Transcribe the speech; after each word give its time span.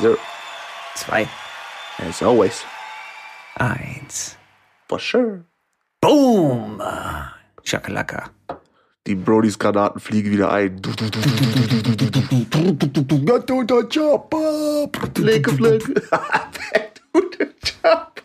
0. 0.00 0.16
2. 0.96 1.28
As 1.98 2.22
always. 2.22 2.64
Eins. 3.58 4.36
For 4.88 4.98
sure. 4.98 5.44
Boom! 6.00 6.80
Chakalaka. 7.62 8.30
Die 9.06 9.14
Brodys 9.14 9.58
Granaten 9.58 10.00
fliegen 10.00 10.32
wieder 10.32 10.50
ein. 10.50 10.80
Not 13.22 13.48
do 13.48 13.62
the 13.68 13.86
job! 13.90 14.34
Flecke, 15.14 15.52
Flecke. 15.52 15.94
Not 16.10 17.00
do 17.12 17.30
the 17.38 17.54
job! 17.82 18.20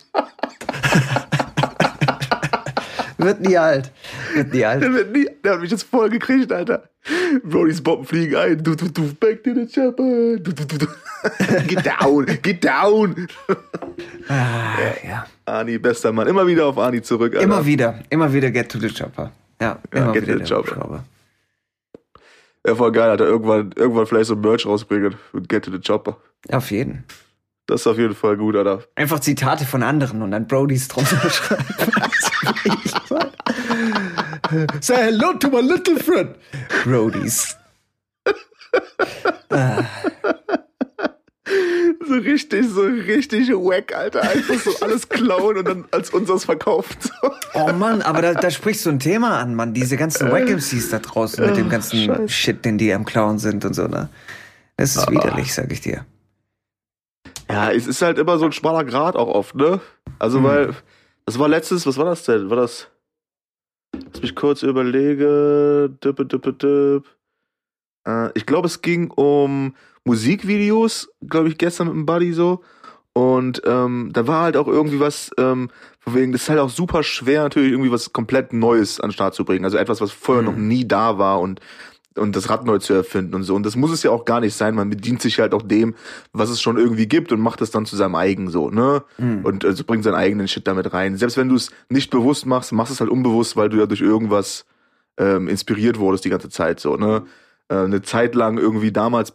Wird 3.26 3.40
nie 3.40 3.58
alt. 3.58 3.90
Wird 4.34 4.52
nie 4.54 4.64
alt. 4.64 4.82
Der, 4.82 4.92
wird 4.92 5.12
nie, 5.12 5.28
der 5.42 5.54
hat 5.54 5.60
mich 5.60 5.70
jetzt 5.72 5.82
voll 5.82 6.08
gekriegt, 6.10 6.52
Alter. 6.52 6.88
Brodys 7.42 7.80
Bomben 7.82 8.06
fliegen 8.06 8.36
ein. 8.36 8.62
Du, 8.62 8.74
du, 8.76 8.88
du, 8.88 9.12
back 9.14 9.42
to 9.42 9.52
the 9.52 9.66
chopper. 9.66 10.36
Du, 10.38 10.52
du, 10.52 10.64
du, 10.64 10.78
du. 10.78 10.86
Get 11.66 11.84
down, 11.84 12.24
get 12.40 12.62
down. 12.64 13.26
Ah, 14.28 14.76
ja. 15.04 15.26
Arnie, 15.44 15.78
bester 15.78 16.12
Mann. 16.12 16.28
Immer 16.28 16.46
wieder 16.46 16.66
auf 16.66 16.78
Arnie 16.78 17.02
zurück, 17.02 17.34
Alter. 17.34 17.44
Immer 17.44 17.66
wieder. 17.66 17.98
Immer 18.10 18.32
wieder 18.32 18.50
Get 18.52 18.70
to 18.70 18.78
the 18.78 18.88
Chopper. 18.90 19.32
Ja, 19.60 19.78
Ja, 19.92 20.00
immer 20.02 20.12
Get 20.12 20.22
to 20.24 20.28
wieder 20.28 20.38
the 20.38 20.44
der 20.44 20.56
Chopper. 20.56 20.70
Hubschrauber. 20.76 21.04
Ja, 22.66 22.74
voll 22.76 22.92
geil, 22.92 23.10
Alter. 23.10 23.26
Irgendwann, 23.26 23.72
irgendwann 23.74 24.06
vielleicht 24.06 24.26
so 24.26 24.34
ein 24.34 24.40
Merch 24.40 24.66
rausbringen. 24.66 25.14
Get 25.48 25.64
to 25.64 25.72
the 25.72 25.80
chopper. 25.80 26.16
Auf 26.50 26.70
jeden. 26.70 27.04
Das 27.66 27.80
ist 27.80 27.86
auf 27.88 27.98
jeden 27.98 28.14
Fall 28.14 28.36
gut, 28.36 28.54
Alter. 28.54 28.84
Einfach 28.94 29.18
Zitate 29.20 29.64
von 29.64 29.82
anderen 29.82 30.22
und 30.22 30.30
dann 30.30 30.46
Brodys 30.46 30.86
drunter 30.88 31.28
schreiben. 31.30 31.64
Say 34.80 34.96
hello 34.96 35.32
to 35.34 35.48
my 35.50 35.60
little 35.60 35.98
friend. 35.98 36.36
Brodys. 36.84 37.56
So 42.08 42.14
richtig, 42.14 42.66
so 42.68 42.82
richtig 42.82 43.48
wack, 43.50 43.94
Alter. 43.94 44.22
Einfach 44.22 44.54
so 44.60 44.70
alles 44.84 45.08
klauen 45.08 45.56
und 45.58 45.66
dann 45.66 45.84
als 45.90 46.10
unseres 46.10 46.44
verkauft. 46.44 46.98
So. 47.02 47.30
Oh 47.54 47.72
Mann, 47.72 48.02
aber 48.02 48.22
da, 48.22 48.34
da 48.34 48.50
sprichst 48.50 48.86
du 48.86 48.90
ein 48.90 49.00
Thema 49.00 49.40
an, 49.40 49.56
Mann. 49.56 49.74
Diese 49.74 49.96
ganzen 49.96 50.30
Wack 50.30 50.48
MCs 50.48 50.90
da 50.90 51.00
draußen 51.00 51.44
mit 51.44 51.56
dem 51.56 51.68
ganzen 51.68 52.04
Scheiße. 52.04 52.28
Shit, 52.28 52.64
den 52.64 52.78
die 52.78 52.92
am 52.92 53.04
Klauen 53.04 53.38
sind 53.40 53.64
und 53.64 53.74
so, 53.74 53.88
ne? 53.88 54.08
Das 54.76 54.94
ist 54.94 55.10
widerlich, 55.10 55.52
sag 55.54 55.72
ich 55.72 55.80
dir. 55.80 56.04
Ja, 57.48 57.70
es 57.70 57.86
ist 57.86 58.02
halt 58.02 58.18
immer 58.18 58.38
so 58.38 58.46
ein 58.46 58.52
schmaler 58.52 58.84
Grad 58.84 59.16
auch 59.16 59.28
oft, 59.28 59.54
ne? 59.54 59.80
Also, 60.18 60.42
weil, 60.42 60.74
das 61.26 61.38
war 61.38 61.48
letztes, 61.48 61.86
was 61.86 61.96
war 61.96 62.04
das 62.04 62.24
denn? 62.24 62.50
War 62.50 62.56
das, 62.56 62.88
lass 63.94 64.22
mich 64.22 64.34
kurz 64.34 64.62
überlege, 64.62 65.90
dippe, 66.02 66.26
dippe, 66.26 66.52
dipp. 66.52 67.04
Äh, 68.06 68.30
ich 68.34 68.46
glaube, 68.46 68.66
es 68.66 68.82
ging 68.82 69.10
um 69.10 69.74
Musikvideos, 70.04 71.08
glaube 71.26 71.48
ich, 71.48 71.58
gestern 71.58 71.88
mit 71.88 71.96
dem 71.96 72.06
Buddy 72.06 72.32
so. 72.32 72.62
Und 73.12 73.62
ähm, 73.64 74.10
da 74.12 74.26
war 74.26 74.42
halt 74.42 74.56
auch 74.56 74.68
irgendwie 74.68 75.00
was, 75.00 75.30
ähm, 75.38 75.70
von 76.00 76.14
wegen, 76.14 76.32
das 76.32 76.42
ist 76.42 76.48
halt 76.50 76.60
auch 76.60 76.68
super 76.68 77.02
schwer, 77.02 77.44
natürlich 77.44 77.72
irgendwie 77.72 77.90
was 77.90 78.12
komplett 78.12 78.52
Neues 78.52 79.00
an 79.00 79.08
den 79.08 79.14
Start 79.14 79.34
zu 79.34 79.44
bringen. 79.44 79.64
Also 79.64 79.78
etwas, 79.78 80.00
was 80.00 80.12
vorher 80.12 80.44
noch 80.44 80.54
nie 80.56 80.86
da 80.86 81.18
war 81.18 81.40
und 81.40 81.60
und 82.16 82.36
das 82.36 82.48
Rad 82.50 82.64
neu 82.64 82.78
zu 82.78 82.94
erfinden 82.94 83.34
und 83.34 83.42
so. 83.42 83.54
Und 83.54 83.64
das 83.64 83.76
muss 83.76 83.90
es 83.90 84.02
ja 84.02 84.10
auch 84.10 84.24
gar 84.24 84.40
nicht 84.40 84.54
sein. 84.54 84.74
Man 84.74 84.90
bedient 84.90 85.22
sich 85.22 85.38
halt 85.38 85.54
auch 85.54 85.62
dem, 85.62 85.94
was 86.32 86.50
es 86.50 86.60
schon 86.60 86.76
irgendwie 86.78 87.06
gibt 87.06 87.32
und 87.32 87.40
macht 87.40 87.60
es 87.60 87.70
dann 87.70 87.86
zu 87.86 87.96
seinem 87.96 88.14
eigen 88.14 88.50
so, 88.50 88.70
ne? 88.70 89.02
Und 89.44 89.64
also 89.64 89.84
bringt 89.84 90.04
seinen 90.04 90.14
eigenen 90.14 90.48
Shit 90.48 90.66
damit 90.66 90.92
rein. 90.92 91.16
Selbst 91.16 91.36
wenn 91.36 91.48
du 91.48 91.56
es 91.56 91.70
nicht 91.88 92.10
bewusst 92.10 92.46
machst, 92.46 92.72
machst 92.72 92.92
es 92.92 93.00
halt 93.00 93.10
unbewusst, 93.10 93.56
weil 93.56 93.68
du 93.68 93.78
ja 93.78 93.86
durch 93.86 94.00
irgendwas 94.00 94.66
ähm, 95.18 95.48
inspiriert 95.48 95.98
wurdest 95.98 96.24
die 96.24 96.30
ganze 96.30 96.48
Zeit 96.48 96.80
so, 96.80 96.96
ne? 96.96 97.24
Äh, 97.68 97.76
eine 97.76 98.02
Zeit 98.02 98.34
lang 98.34 98.58
irgendwie 98.58 98.92
damals, 98.92 99.34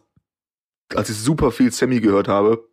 als 0.95 1.09
ich 1.09 1.17
super 1.17 1.51
viel 1.51 1.71
Sammy 1.71 1.99
gehört 1.99 2.27
habe, 2.27 2.70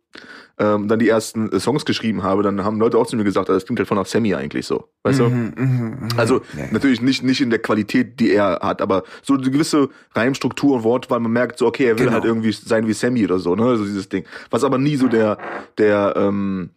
ähm, 0.57 0.87
dann 0.89 0.99
die 0.99 1.07
ersten 1.07 1.51
äh, 1.51 1.59
Songs 1.59 1.85
geschrieben 1.85 2.23
habe, 2.23 2.43
dann 2.43 2.63
haben 2.63 2.79
Leute 2.79 2.97
auch 2.97 3.07
zu 3.07 3.15
mir 3.15 3.23
gesagt, 3.23 3.47
das 3.47 3.65
klingt 3.65 3.79
halt 3.79 3.87
von 3.87 3.97
nach 3.97 4.05
Sammy 4.05 4.35
eigentlich 4.35 4.65
so, 4.65 4.89
weißt 5.03 5.19
du? 5.19 5.29
Mhm, 5.29 5.53
mhm, 5.55 5.65
mhm. 6.01 6.07
Also 6.17 6.41
Ja. 6.57 6.65
natürlich 6.71 7.01
nicht, 7.01 7.23
nicht 7.23 7.39
in 7.41 7.49
der 7.49 7.59
Qualität, 7.59 8.19
die 8.19 8.31
er 8.31 8.59
hat, 8.61 8.81
aber 8.81 9.03
so 9.23 9.35
eine 9.35 9.49
gewisse 9.49 9.89
Reimstruktur 10.15 10.75
und 10.77 10.83
Wortwahl, 10.83 11.19
man 11.21 11.31
merkt 11.31 11.59
so, 11.59 11.67
okay, 11.67 11.85
er 11.85 11.97
will 11.97 12.05
Genau. 12.05 12.15
halt 12.15 12.25
irgendwie 12.25 12.51
sein 12.51 12.87
wie 12.87 12.93
Sammy 12.93 13.23
oder 13.23 13.39
so, 13.39 13.55
ne? 13.55 13.77
So 13.77 13.85
dieses 13.85 14.09
Ding. 14.09 14.25
Was 14.49 14.63
aber 14.65 14.77
nie 14.77 14.97
so 14.97 15.07
der, 15.07 15.37
der, 15.77 16.13
ähm, 16.17 16.71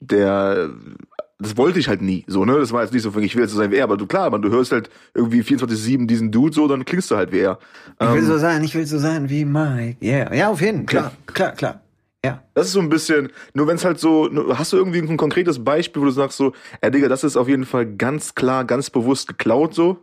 der, 0.00 0.70
das 1.38 1.56
wollte 1.58 1.78
ich 1.78 1.88
halt 1.88 2.00
nie, 2.00 2.24
so, 2.28 2.44
ne? 2.46 2.58
Das 2.58 2.72
war 2.72 2.82
jetzt 2.82 2.94
nicht 2.94 3.02
so, 3.02 3.10
ich 3.18 3.34
will 3.34 3.42
jetzt 3.42 3.52
so 3.52 3.58
sein 3.58 3.70
wie 3.70 3.76
er, 3.76 3.84
aber 3.84 3.96
du, 3.98 4.06
klar, 4.06 4.30
man, 4.30 4.40
du 4.40 4.48
hörst 4.50 4.72
halt 4.72 4.88
irgendwie 5.14 5.42
24-7 5.42 6.06
diesen 6.06 6.32
Dude 6.32 6.54
so, 6.54 6.66
dann 6.66 6.84
klingst 6.86 7.10
du 7.10 7.16
halt 7.16 7.30
wie 7.32 7.40
er. 7.40 7.58
Ich 8.00 8.06
will 8.08 8.20
Ähm, 8.20 8.26
so 8.26 8.38
sein, 8.38 8.64
ich 8.64 8.74
will 8.74 8.86
so 8.86 8.98
sein 8.98 9.28
wie 9.28 9.44
Mike. 9.44 9.98
Yeah. 10.02 10.34
Ja, 10.34 10.48
auf 10.48 10.60
jeden 10.62 10.78
Fall. 10.78 10.86
Klar, 10.86 11.12
klar, 11.26 11.52
klar. 11.52 11.80
Ja. 12.26 12.42
Das 12.54 12.66
ist 12.66 12.72
so 12.72 12.80
ein 12.80 12.88
bisschen, 12.88 13.30
nur 13.54 13.66
wenn 13.68 13.76
es 13.76 13.84
halt 13.84 14.00
so, 14.00 14.28
hast 14.56 14.72
du 14.72 14.76
irgendwie 14.76 14.98
ein 14.98 15.16
konkretes 15.16 15.62
Beispiel, 15.64 16.02
wo 16.02 16.06
du 16.06 16.10
sagst 16.10 16.36
so, 16.36 16.52
ey 16.80 16.90
Digga, 16.90 17.08
das 17.08 17.24
ist 17.24 17.36
auf 17.36 17.48
jeden 17.48 17.64
Fall 17.64 17.86
ganz 17.86 18.34
klar, 18.34 18.64
ganz 18.64 18.90
bewusst 18.90 19.28
geklaut 19.28 19.74
so? 19.74 19.98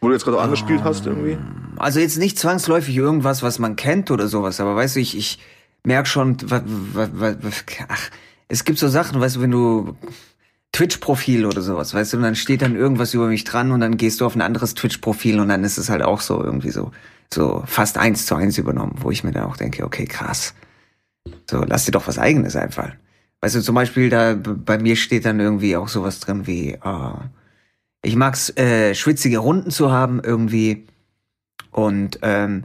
Wo 0.00 0.08
du 0.08 0.14
jetzt 0.14 0.24
gerade 0.24 0.38
auch 0.38 0.42
angespielt 0.42 0.82
hast 0.84 1.06
irgendwie? 1.06 1.38
Also 1.76 2.00
jetzt 2.00 2.18
nicht 2.18 2.38
zwangsläufig 2.38 2.96
irgendwas, 2.96 3.42
was 3.42 3.58
man 3.58 3.76
kennt 3.76 4.10
oder 4.10 4.28
sowas, 4.28 4.60
aber 4.60 4.74
weißt 4.74 4.96
du, 4.96 5.00
ich, 5.00 5.16
ich 5.16 5.38
merk 5.84 6.08
schon, 6.08 6.36
ach, 7.88 8.10
es 8.48 8.64
gibt 8.64 8.78
so 8.78 8.88
Sachen, 8.88 9.20
weißt 9.20 9.36
du, 9.36 9.40
wenn 9.40 9.50
du 9.50 9.96
Twitch-Profil 10.72 11.46
oder 11.46 11.62
sowas, 11.62 11.94
weißt 11.94 12.12
du, 12.12 12.16
und 12.18 12.22
dann 12.24 12.36
steht 12.36 12.62
dann 12.62 12.76
irgendwas 12.76 13.14
über 13.14 13.26
mich 13.28 13.44
dran 13.44 13.72
und 13.72 13.80
dann 13.80 13.96
gehst 13.96 14.20
du 14.20 14.26
auf 14.26 14.34
ein 14.34 14.42
anderes 14.42 14.74
Twitch-Profil 14.74 15.40
und 15.40 15.48
dann 15.48 15.64
ist 15.64 15.78
es 15.78 15.88
halt 15.88 16.02
auch 16.02 16.20
so 16.20 16.42
irgendwie 16.42 16.70
so, 16.70 16.90
so 17.32 17.62
fast 17.66 17.98
eins 17.98 18.26
zu 18.26 18.34
eins 18.34 18.58
übernommen, 18.58 18.96
wo 19.00 19.10
ich 19.10 19.24
mir 19.24 19.32
dann 19.32 19.44
auch 19.44 19.56
denke, 19.56 19.84
okay, 19.84 20.04
krass. 20.04 20.54
So, 21.48 21.64
lass 21.66 21.84
dir 21.84 21.92
doch 21.92 22.06
was 22.06 22.18
eigenes 22.18 22.56
einfallen. 22.56 22.98
Weißt 23.40 23.54
du, 23.54 23.62
zum 23.62 23.74
Beispiel 23.74 24.10
da 24.10 24.34
bei 24.34 24.78
mir 24.78 24.96
steht 24.96 25.24
dann 25.24 25.40
irgendwie 25.40 25.76
auch 25.76 25.88
sowas 25.88 26.20
drin 26.20 26.46
wie, 26.46 26.76
ah, 26.80 27.30
ich 28.02 28.16
mag's, 28.16 28.50
äh, 28.56 28.94
schwitzige 28.94 29.38
Runden 29.38 29.70
zu 29.70 29.92
haben 29.92 30.20
irgendwie. 30.22 30.86
Und 31.70 32.18
ähm, 32.22 32.64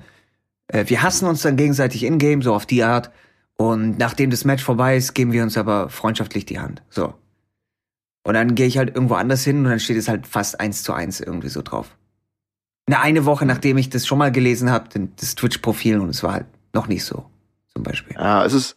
äh, 0.67 0.85
wir 0.87 1.03
hassen 1.03 1.27
uns 1.27 1.41
dann 1.41 1.57
gegenseitig 1.57 2.03
in-game, 2.03 2.41
so 2.41 2.53
auf 2.53 2.65
die 2.65 2.83
Art. 2.83 3.11
Und 3.55 3.97
nachdem 3.99 4.29
das 4.29 4.45
Match 4.45 4.63
vorbei 4.63 4.97
ist, 4.97 5.13
geben 5.13 5.31
wir 5.31 5.43
uns 5.43 5.57
aber 5.57 5.89
freundschaftlich 5.89 6.45
die 6.45 6.59
Hand. 6.59 6.81
So. 6.89 7.13
Und 8.23 8.33
dann 8.33 8.55
gehe 8.55 8.67
ich 8.67 8.77
halt 8.77 8.95
irgendwo 8.95 9.15
anders 9.15 9.43
hin 9.43 9.57
und 9.59 9.65
dann 9.65 9.79
steht 9.79 9.97
es 9.97 10.07
halt 10.07 10.27
fast 10.27 10.59
eins 10.59 10.83
zu 10.83 10.93
eins 10.93 11.19
irgendwie 11.19 11.49
so 11.49 11.61
drauf. 11.61 11.95
Eine, 12.85 12.99
eine 12.99 13.25
Woche, 13.25 13.45
nachdem 13.45 13.77
ich 13.77 13.89
das 13.89 14.07
schon 14.07 14.17
mal 14.17 14.31
gelesen 14.31 14.71
habe, 14.71 14.89
das 15.17 15.35
Twitch-Profil 15.35 15.99
und 15.99 16.09
es 16.09 16.23
war 16.23 16.33
halt 16.33 16.45
noch 16.73 16.87
nicht 16.87 17.03
so, 17.03 17.25
zum 17.75 17.83
Beispiel. 17.83 18.15
Ja, 18.15 18.45
es 18.45 18.53
ist. 18.53 18.75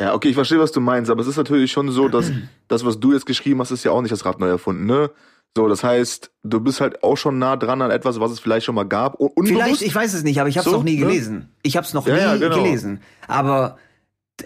Ja, 0.00 0.12
okay, 0.14 0.28
ich 0.28 0.34
verstehe, 0.34 0.58
was 0.58 0.72
du 0.72 0.80
meinst, 0.80 1.08
aber 1.10 1.20
es 1.20 1.28
ist 1.28 1.36
natürlich 1.36 1.70
schon 1.70 1.90
so, 1.90 2.08
dass 2.08 2.32
das, 2.68 2.84
was 2.84 2.98
du 2.98 3.12
jetzt 3.12 3.26
geschrieben 3.26 3.60
hast, 3.60 3.70
ist 3.70 3.84
ja 3.84 3.92
auch 3.92 4.02
nicht 4.02 4.12
das 4.12 4.24
Rad 4.24 4.40
neu 4.40 4.48
erfunden, 4.48 4.86
ne? 4.86 5.10
So, 5.56 5.68
das 5.68 5.84
heißt, 5.84 6.32
du 6.42 6.58
bist 6.58 6.80
halt 6.80 7.04
auch 7.04 7.16
schon 7.16 7.38
nah 7.38 7.54
dran 7.56 7.80
an 7.80 7.92
etwas, 7.92 8.18
was 8.18 8.32
es 8.32 8.40
vielleicht 8.40 8.66
schon 8.66 8.74
mal 8.74 8.82
gab. 8.88 9.20
Un 9.20 9.28
unbewusst. 9.36 9.48
Vielleicht, 9.62 9.82
ich 9.82 9.94
weiß 9.94 10.12
es 10.14 10.24
nicht, 10.24 10.40
aber 10.40 10.48
ich 10.48 10.58
habe 10.58 10.66
es 10.66 10.72
So, 10.72 10.78
noch 10.78 10.84
nie 10.84 10.96
ne? 10.96 11.06
gelesen. 11.06 11.48
Ich 11.62 11.76
habe 11.76 11.86
es 11.86 11.94
noch 11.94 12.08
Ja, 12.08 12.14
nie 12.14 12.20
ja, 12.20 12.36
genau. 12.36 12.56
gelesen. 12.64 13.00
Aber 13.28 13.78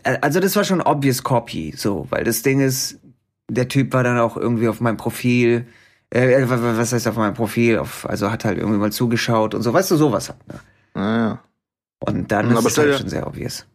äh, 0.02 0.18
also 0.20 0.38
das 0.38 0.54
war 0.54 0.64
schon 0.64 0.82
obvious 0.82 1.22
copy, 1.22 1.72
so, 1.74 2.06
weil 2.10 2.24
das 2.24 2.42
Ding 2.42 2.60
ist, 2.60 2.98
der 3.50 3.68
Typ 3.68 3.94
war 3.94 4.04
dann 4.04 4.18
auch 4.18 4.36
irgendwie 4.36 4.68
auf 4.68 4.82
meinem 4.82 4.98
Profil. 4.98 5.66
Äh, 6.12 6.42
äh, 6.42 6.50
wa- 6.50 6.60
wa- 6.60 6.76
was 6.76 6.92
heißt 6.92 7.08
auf 7.08 7.16
meinem 7.16 7.32
Profil? 7.32 7.78
Auf, 7.78 8.06
also 8.06 8.30
hat 8.30 8.44
halt 8.44 8.58
irgendwie 8.58 8.78
mal 8.78 8.92
zugeschaut 8.92 9.54
und 9.54 9.62
so, 9.62 9.72
weißt 9.72 9.90
du, 9.90 9.96
sowas 9.96 10.28
halt. 10.28 10.46
Ne? 10.46 10.60
Naja. 10.92 11.42
Und 12.00 12.30
dann 12.32 12.50
Aber 12.50 12.60
ist 12.60 12.66
es 12.66 12.72
stell 12.72 12.84
halt 12.86 12.94
dir- 12.94 12.98
schon 13.00 13.08
sehr 13.08 13.26
obvious. 13.26 13.66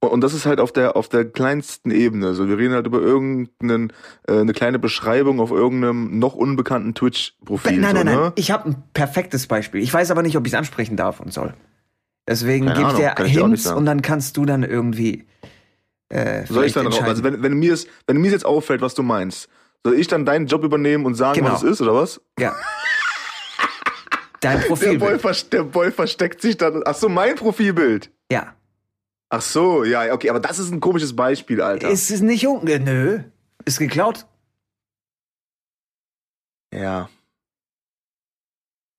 Und 0.00 0.20
das 0.20 0.34
ist 0.34 0.46
halt 0.46 0.58
auf 0.58 0.72
der 0.72 0.96
auf 0.96 1.08
der 1.08 1.24
kleinsten 1.24 1.92
Ebene. 1.92 2.34
So, 2.34 2.48
wir 2.48 2.58
reden 2.58 2.74
halt 2.74 2.86
über 2.88 2.98
irgendeine 3.00 3.88
äh, 4.26 4.40
eine 4.40 4.52
kleine 4.52 4.80
Beschreibung 4.80 5.38
auf 5.38 5.52
irgendeinem 5.52 6.18
noch 6.18 6.34
unbekannten 6.34 6.92
Twitch-Profil. 6.94 7.78
nein, 7.78 7.94
nein, 7.94 7.96
so, 7.96 8.04
nein. 8.04 8.14
Ne? 8.24 8.32
Ich 8.34 8.50
habe 8.50 8.70
ein 8.70 8.82
perfektes 8.94 9.46
Beispiel. 9.46 9.80
Ich 9.80 9.94
weiß 9.94 10.10
aber 10.10 10.22
nicht, 10.22 10.36
ob 10.36 10.44
ich 10.44 10.52
es 10.52 10.58
ansprechen 10.58 10.96
darf 10.96 11.20
und 11.20 11.32
soll. 11.32 11.54
Deswegen 12.28 12.66
gebe 12.66 12.88
ich 12.90 12.94
dir 12.96 13.14
Hints 13.24 13.70
und 13.70 13.86
dann 13.86 14.02
kannst 14.02 14.36
du 14.36 14.44
dann 14.44 14.64
irgendwie. 14.64 15.24
Äh, 16.08 16.46
Soll 16.46 16.64
ich 16.66 16.72
dann 16.72 16.88
raus? 16.88 17.00
Also 17.02 17.22
wenn, 17.24 17.40
wenn 17.42 17.54
mir 17.54 17.72
es, 17.72 17.86
wenn 18.08 18.16
mir 18.18 18.32
jetzt 18.32 18.44
auffällt, 18.44 18.80
was 18.82 18.94
du 18.94 19.02
meinst, 19.04 19.48
soll 19.84 19.94
ich 19.94 20.08
dann 20.08 20.26
deinen 20.26 20.46
Job 20.46 20.62
übernehmen 20.64 21.06
und 21.06 21.14
sagen, 21.14 21.38
Genau. 21.40 21.52
was 21.52 21.62
es 21.62 21.70
ist, 21.74 21.80
oder 21.80 21.94
was? 21.94 22.20
Ja. 22.40 22.54
Dein 24.42 24.60
Der 24.60 24.66
Profilbild. 24.66 25.00
Boy, 25.00 25.18
vers- 25.18 25.48
der 25.48 25.62
Boy 25.62 25.90
versteckt 25.92 26.42
sich 26.42 26.56
dann. 26.58 26.82
Ach 26.84 26.94
so, 26.94 27.08
mein 27.08 27.36
Profilbild. 27.36 28.10
Ja. 28.30 28.54
Ach 29.30 29.40
so, 29.40 29.84
ja, 29.84 30.12
okay, 30.12 30.28
aber 30.28 30.40
das 30.40 30.58
ist 30.58 30.70
ein 30.70 30.80
komisches 30.80 31.16
Beispiel, 31.16 31.62
Alter. 31.62 31.88
Ist 31.88 32.10
es 32.10 32.20
nicht 32.20 32.46
unge... 32.46 32.78
Nö. 32.80 33.20
Ist 33.64 33.78
geklaut. 33.78 34.26
ja. 36.74 37.08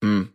Hm. 0.02 0.30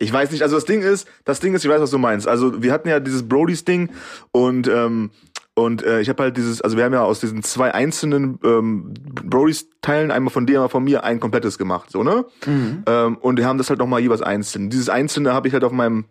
Ich 0.00 0.12
weiß 0.12 0.30
nicht, 0.30 0.42
also 0.42 0.54
das 0.56 0.64
Ding 0.64 0.82
ist, 0.82 1.08
das 1.24 1.40
Ding 1.40 1.54
ist, 1.54 1.64
ich 1.64 1.70
weiß, 1.70 1.80
was 1.80 1.90
du 1.90 1.98
meinst. 1.98 2.28
Also 2.28 2.62
wir 2.62 2.72
hatten 2.72 2.88
ja 2.88 3.00
dieses 3.00 3.28
Brodys 3.28 3.64
Ding 3.64 3.90
und 4.30 4.68
ähm, 4.68 5.10
und 5.58 5.82
äh, 5.82 6.00
ich 6.00 6.08
habe 6.08 6.22
halt 6.22 6.36
dieses, 6.36 6.62
also 6.62 6.76
wir 6.76 6.84
haben 6.84 6.92
ja 6.92 7.02
aus 7.02 7.20
diesen 7.20 7.42
zwei 7.42 7.74
einzelnen 7.74 8.38
ähm, 8.44 8.94
Brodys 9.24 9.68
Teilen, 9.82 10.10
einmal 10.10 10.32
von 10.32 10.46
dir, 10.46 10.58
einmal 10.58 10.68
von 10.68 10.84
mir, 10.84 11.04
ein 11.04 11.18
komplettes 11.18 11.58
gemacht, 11.58 11.90
so 11.90 12.02
ne? 12.02 12.24
Mhm. 12.46 12.84
Ähm, 12.86 13.16
und 13.16 13.38
wir 13.38 13.46
haben 13.46 13.58
das 13.58 13.68
halt 13.68 13.80
nochmal 13.80 14.00
jeweils 14.00 14.22
einzeln. 14.22 14.70
Dieses 14.70 14.88
einzelne 14.88 15.32
habe 15.32 15.48
ich 15.48 15.54
halt 15.54 15.64
auf 15.64 15.72
meinem 15.72 16.04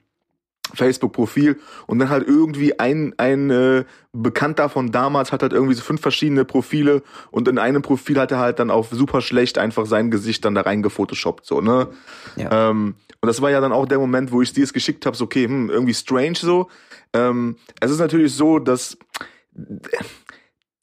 Facebook-Profil 0.73 1.59
und 1.85 1.99
dann 1.99 2.09
halt 2.09 2.27
irgendwie 2.27 2.77
ein, 2.77 3.13
ein 3.17 3.49
äh, 3.49 3.85
Bekannter 4.11 4.67
von 4.67 4.91
damals 4.91 5.31
hat 5.31 5.41
halt 5.41 5.53
irgendwie 5.53 5.75
so 5.75 5.81
fünf 5.81 6.01
verschiedene 6.01 6.43
Profile 6.43 7.03
und 7.31 7.47
in 7.47 7.57
einem 7.57 7.81
Profil 7.81 8.19
hat 8.19 8.31
er 8.31 8.39
halt 8.39 8.59
dann 8.59 8.69
auf 8.69 8.89
super 8.91 9.21
schlecht 9.21 9.57
einfach 9.57 9.85
sein 9.85 10.11
Gesicht 10.11 10.43
dann 10.43 10.55
da 10.55 10.61
reingefotoshoppt, 10.61 11.45
so, 11.45 11.61
ne? 11.61 11.87
Ja. 12.35 12.69
Ähm, 12.69 12.95
und 13.21 13.27
das 13.27 13.41
war 13.41 13.49
ja 13.49 13.61
dann 13.61 13.71
auch 13.71 13.85
der 13.85 13.99
Moment, 13.99 14.31
wo 14.31 14.41
ich 14.41 14.53
dir 14.53 14.63
es 14.63 14.73
geschickt 14.73 15.05
habe, 15.05 15.15
so, 15.15 15.25
okay, 15.25 15.45
hm, 15.45 15.69
irgendwie 15.69 15.93
strange 15.93 16.35
so. 16.35 16.67
Ähm, 17.13 17.55
es 17.79 17.91
ist 17.91 17.99
natürlich 17.99 18.33
so, 18.33 18.59
dass 18.59 18.97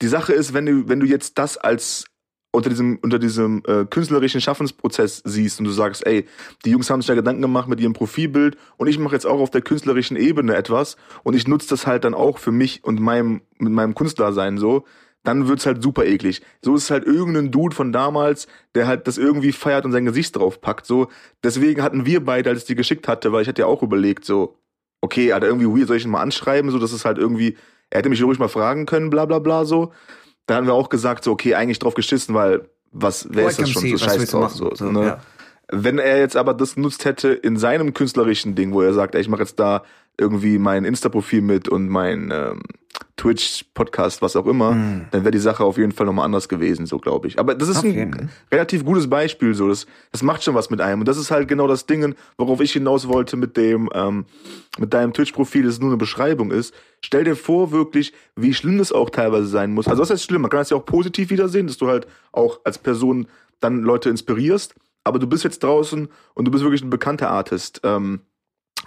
die 0.02 0.08
Sache 0.08 0.32
ist, 0.32 0.52
wenn 0.54 0.66
du, 0.66 0.88
wenn 0.88 1.00
du 1.00 1.06
jetzt 1.06 1.38
das 1.38 1.56
als 1.56 2.04
unter 2.52 2.70
diesem, 2.70 2.98
unter 3.02 3.18
diesem 3.18 3.62
äh, 3.66 3.84
künstlerischen 3.84 4.40
Schaffensprozess 4.40 5.22
siehst 5.24 5.58
und 5.58 5.64
du 5.64 5.72
sagst, 5.72 6.06
ey, 6.06 6.26
die 6.64 6.70
Jungs 6.70 6.88
haben 6.88 7.00
sich 7.00 7.08
da 7.08 7.14
Gedanken 7.14 7.42
gemacht 7.42 7.68
mit 7.68 7.80
ihrem 7.80 7.94
Profilbild 7.94 8.56
und 8.76 8.86
ich 8.86 8.98
mache 8.98 9.14
jetzt 9.14 9.26
auch 9.26 9.40
auf 9.40 9.50
der 9.50 9.62
künstlerischen 9.62 10.16
Ebene 10.16 10.54
etwas 10.54 10.96
und 11.24 11.34
ich 11.34 11.48
nutze 11.48 11.68
das 11.68 11.86
halt 11.86 12.04
dann 12.04 12.14
auch 12.14 12.38
für 12.38 12.52
mich 12.52 12.84
und 12.84 13.00
meinem, 13.00 13.42
mit 13.58 13.72
meinem 13.72 13.94
Künstlersein 13.94 14.58
so, 14.58 14.84
dann 15.24 15.48
wird's 15.48 15.66
halt 15.66 15.82
super 15.82 16.04
eklig. 16.04 16.42
So 16.62 16.76
ist 16.76 16.84
es 16.84 16.90
halt 16.90 17.04
irgendein 17.04 17.50
Dude 17.50 17.74
von 17.74 17.92
damals, 17.92 18.46
der 18.74 18.86
halt 18.86 19.08
das 19.08 19.18
irgendwie 19.18 19.52
feiert 19.52 19.84
und 19.84 19.92
sein 19.92 20.04
Gesicht 20.04 20.36
drauf 20.36 20.60
packt. 20.60 20.86
So, 20.86 21.08
deswegen 21.42 21.82
hatten 21.82 22.06
wir 22.06 22.24
beide, 22.24 22.50
als 22.50 22.60
ich 22.60 22.66
die 22.66 22.74
geschickt 22.74 23.08
hatte, 23.08 23.32
weil 23.32 23.42
ich 23.42 23.48
hatte 23.48 23.62
ja 23.62 23.66
auch 23.66 23.82
überlegt, 23.82 24.24
so, 24.24 24.58
okay, 25.00 25.32
hat 25.32 25.42
er 25.42 25.48
irgendwie 25.48 25.66
weird, 25.66 25.88
soll 25.88 25.96
ich 25.96 26.04
ihn 26.04 26.10
mal 26.10 26.22
anschreiben, 26.22 26.70
so, 26.70 26.78
dass 26.78 26.92
es 26.92 27.04
halt 27.04 27.18
irgendwie, 27.18 27.56
er 27.94 27.98
hätte 27.98 28.10
mich 28.10 28.22
ruhig 28.22 28.38
mal 28.38 28.48
fragen 28.48 28.84
können, 28.84 29.08
bla 29.08 29.24
bla 29.24 29.38
bla 29.38 29.64
so 29.64 29.92
da 30.46 30.56
haben 30.56 30.66
wir 30.66 30.74
auch 30.74 30.88
gesagt, 30.88 31.24
so, 31.24 31.32
okay, 31.32 31.54
eigentlich 31.54 31.78
drauf 31.78 31.94
geschissen, 31.94 32.34
weil 32.34 32.68
was, 32.92 33.26
wer 33.30 33.48
ist 33.48 33.58
das 33.58 33.70
schon 33.70 33.88
so 33.88 33.98
scheiß 33.98 34.30
drauf? 34.30 34.52
So, 34.52 34.74
so, 34.74 34.90
ne? 34.90 35.06
Ja. 35.06 35.20
Wenn 35.72 35.98
er 35.98 36.18
jetzt 36.18 36.36
aber 36.36 36.52
das 36.54 36.74
genutzt 36.74 37.04
hätte 37.04 37.28
in 37.30 37.56
seinem 37.56 37.94
künstlerischen 37.94 38.54
Ding, 38.54 38.72
wo 38.72 38.82
er 38.82 38.92
sagt, 38.92 39.14
ey, 39.14 39.20
ich 39.22 39.28
mache 39.28 39.40
jetzt 39.40 39.58
da 39.58 39.82
irgendwie 40.18 40.58
mein 40.58 40.84
Insta-Profil 40.84 41.42
mit 41.42 41.68
und 41.68 41.88
mein 41.88 42.30
ähm, 42.32 42.62
Twitch-Podcast, 43.16 44.22
was 44.22 44.36
auch 44.36 44.46
immer, 44.46 44.72
mhm. 44.72 45.06
dann 45.10 45.22
wäre 45.22 45.30
die 45.30 45.38
Sache 45.38 45.64
auf 45.64 45.78
jeden 45.78 45.92
Fall 45.92 46.06
nochmal 46.06 46.24
anders 46.24 46.48
gewesen, 46.48 46.86
so 46.86 46.98
glaube 46.98 47.28
ich. 47.28 47.38
Aber 47.38 47.54
das 47.54 47.68
ist 47.68 47.78
okay. 47.78 48.02
ein 48.02 48.30
relativ 48.50 48.84
gutes 48.84 49.08
Beispiel, 49.08 49.54
so 49.54 49.68
das, 49.68 49.86
das 50.12 50.22
macht 50.22 50.42
schon 50.42 50.54
was 50.54 50.70
mit 50.70 50.80
einem. 50.80 51.00
Und 51.00 51.08
das 51.08 51.16
ist 51.16 51.30
halt 51.30 51.48
genau 51.48 51.66
das 51.66 51.86
Ding, 51.86 52.14
worauf 52.36 52.60
ich 52.60 52.72
hinaus 52.72 53.08
wollte 53.08 53.36
mit 53.36 53.56
dem, 53.56 53.88
ähm, 53.94 54.26
mit 54.78 54.92
deinem 54.92 55.12
Twitch-Profil, 55.12 55.64
das 55.64 55.80
nur 55.80 55.90
eine 55.90 55.96
Beschreibung 55.96 56.50
ist. 56.50 56.74
Stell 57.02 57.24
dir 57.24 57.36
vor 57.36 57.72
wirklich, 57.72 58.12
wie 58.36 58.54
schlimm 58.54 58.78
das 58.78 58.92
auch 58.92 59.10
teilweise 59.10 59.46
sein 59.46 59.72
muss. 59.72 59.88
Also 59.88 60.02
was 60.02 60.10
heißt 60.10 60.24
schlimm? 60.24 60.42
Man 60.42 60.50
kann 60.50 60.60
es 60.60 60.70
ja 60.70 60.76
auch 60.76 60.86
positiv 60.86 61.30
wiedersehen, 61.30 61.66
dass 61.66 61.78
du 61.78 61.88
halt 61.88 62.06
auch 62.32 62.60
als 62.64 62.78
Person 62.78 63.26
dann 63.60 63.82
Leute 63.82 64.10
inspirierst. 64.10 64.74
Aber 65.04 65.18
du 65.18 65.26
bist 65.26 65.44
jetzt 65.44 65.62
draußen 65.62 66.08
und 66.34 66.44
du 66.44 66.50
bist 66.50 66.64
wirklich 66.64 66.82
ein 66.82 66.90
bekannter 66.90 67.30
Artist. 67.30 67.80
Ähm, 67.84 68.20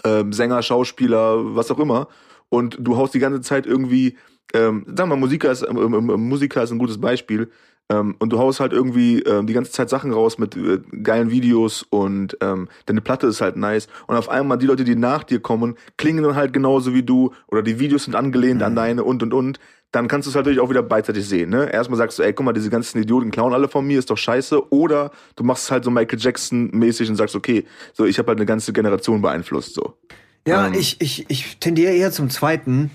ähm, 0.04 0.34
Sänger, 0.34 0.62
Schauspieler, 0.62 1.56
was 1.56 1.72
auch 1.72 1.80
immer. 1.80 2.08
Und 2.50 2.78
du 2.80 2.98
haust 2.98 3.14
die 3.14 3.20
ganze 3.20 3.42
Zeit 3.42 3.66
irgendwie, 3.66 4.18
ähm, 4.54 4.84
wir 5.10 5.16
mal, 5.16 5.16
Musiker 5.18 5.52
ist, 5.52 5.64
ähm, 5.64 5.78
ähm, 5.78 6.30
Musiker 6.30 6.64
ist 6.64 6.72
ein 6.72 6.78
gutes 6.78 7.00
Beispiel. 7.00 7.50
Ähm, 7.90 8.16
und 8.20 8.34
du 8.34 8.40
haust 8.40 8.60
halt 8.60 8.74
irgendwie 8.74 9.22
ähm, 9.22 9.48
die 9.48 9.54
ganze 9.54 9.72
Zeit 9.72 9.90
Sachen 9.90 10.12
raus 10.12 10.38
mit 10.38 10.56
äh, 10.58 10.80
geilen 11.04 11.32
Videos 11.32 11.84
und 11.90 12.38
ähm, 12.42 12.68
deine 12.86 13.02
Platte 13.02 13.28
ist 13.28 13.42
halt 13.42 13.56
nice. 13.56 13.88
Und 14.08 14.16
auf 14.18 14.30
einmal 14.30 14.58
die 14.58 14.66
Leute, 14.66 14.84
die 14.84 14.96
nach 14.96 15.24
dir 15.24 15.40
kommen, 15.40 15.76
klingen 15.98 16.24
dann 16.24 16.36
halt 16.36 16.52
genauso 16.52 16.94
wie 16.94 17.04
du 17.04 17.32
oder 17.48 17.62
die 17.62 17.80
Videos 17.80 18.04
sind 18.04 18.16
angelehnt 18.16 18.60
mhm. 18.60 18.66
an 18.66 18.76
deine 18.76 19.04
und 19.04 19.24
und 19.24 19.34
und 19.34 19.60
dann 19.92 20.10
kannst 20.10 20.26
du 20.26 20.30
es 20.30 20.36
halt 20.36 20.46
natürlich 20.46 20.60
auch 20.60 20.70
wieder 20.70 20.84
beidseitig 20.84 21.28
sehen. 21.28 21.50
Ne? 21.50 21.72
Erstmal 21.72 21.98
sagst 21.98 22.20
du, 22.20 22.24
ey, 22.24 22.34
guck 22.34 22.46
mal, 22.46 22.52
diese 22.52 22.70
ganzen 22.70 23.02
Idioten 23.02 23.32
klauen 23.32 23.54
alle 23.54 23.70
von 23.70 23.88
mir, 23.88 23.98
ist 23.98 24.10
doch 24.10 24.18
scheiße. 24.18 24.70
Oder 24.72 25.12
du 25.38 25.46
machst 25.46 25.64
es 25.64 25.72
halt 25.72 25.86
so 25.86 25.92
Michael 25.92 26.20
Jackson-mäßig 26.20 27.10
und 27.10 27.16
sagst, 27.16 27.36
okay, 27.36 27.66
so 27.94 28.06
ich 28.06 28.20
habe 28.20 28.28
halt 28.28 28.38
eine 28.38 28.46
ganze 28.46 28.74
Generation 28.74 29.22
beeinflusst. 29.22 29.76
so. 29.76 29.98
Ja, 30.46 30.68
ähm, 30.68 30.74
ich, 30.74 31.00
ich, 31.00 31.26
ich 31.30 31.58
tendiere 31.60 31.94
eher 31.94 32.12
zum 32.12 32.30
zweiten, 32.30 32.92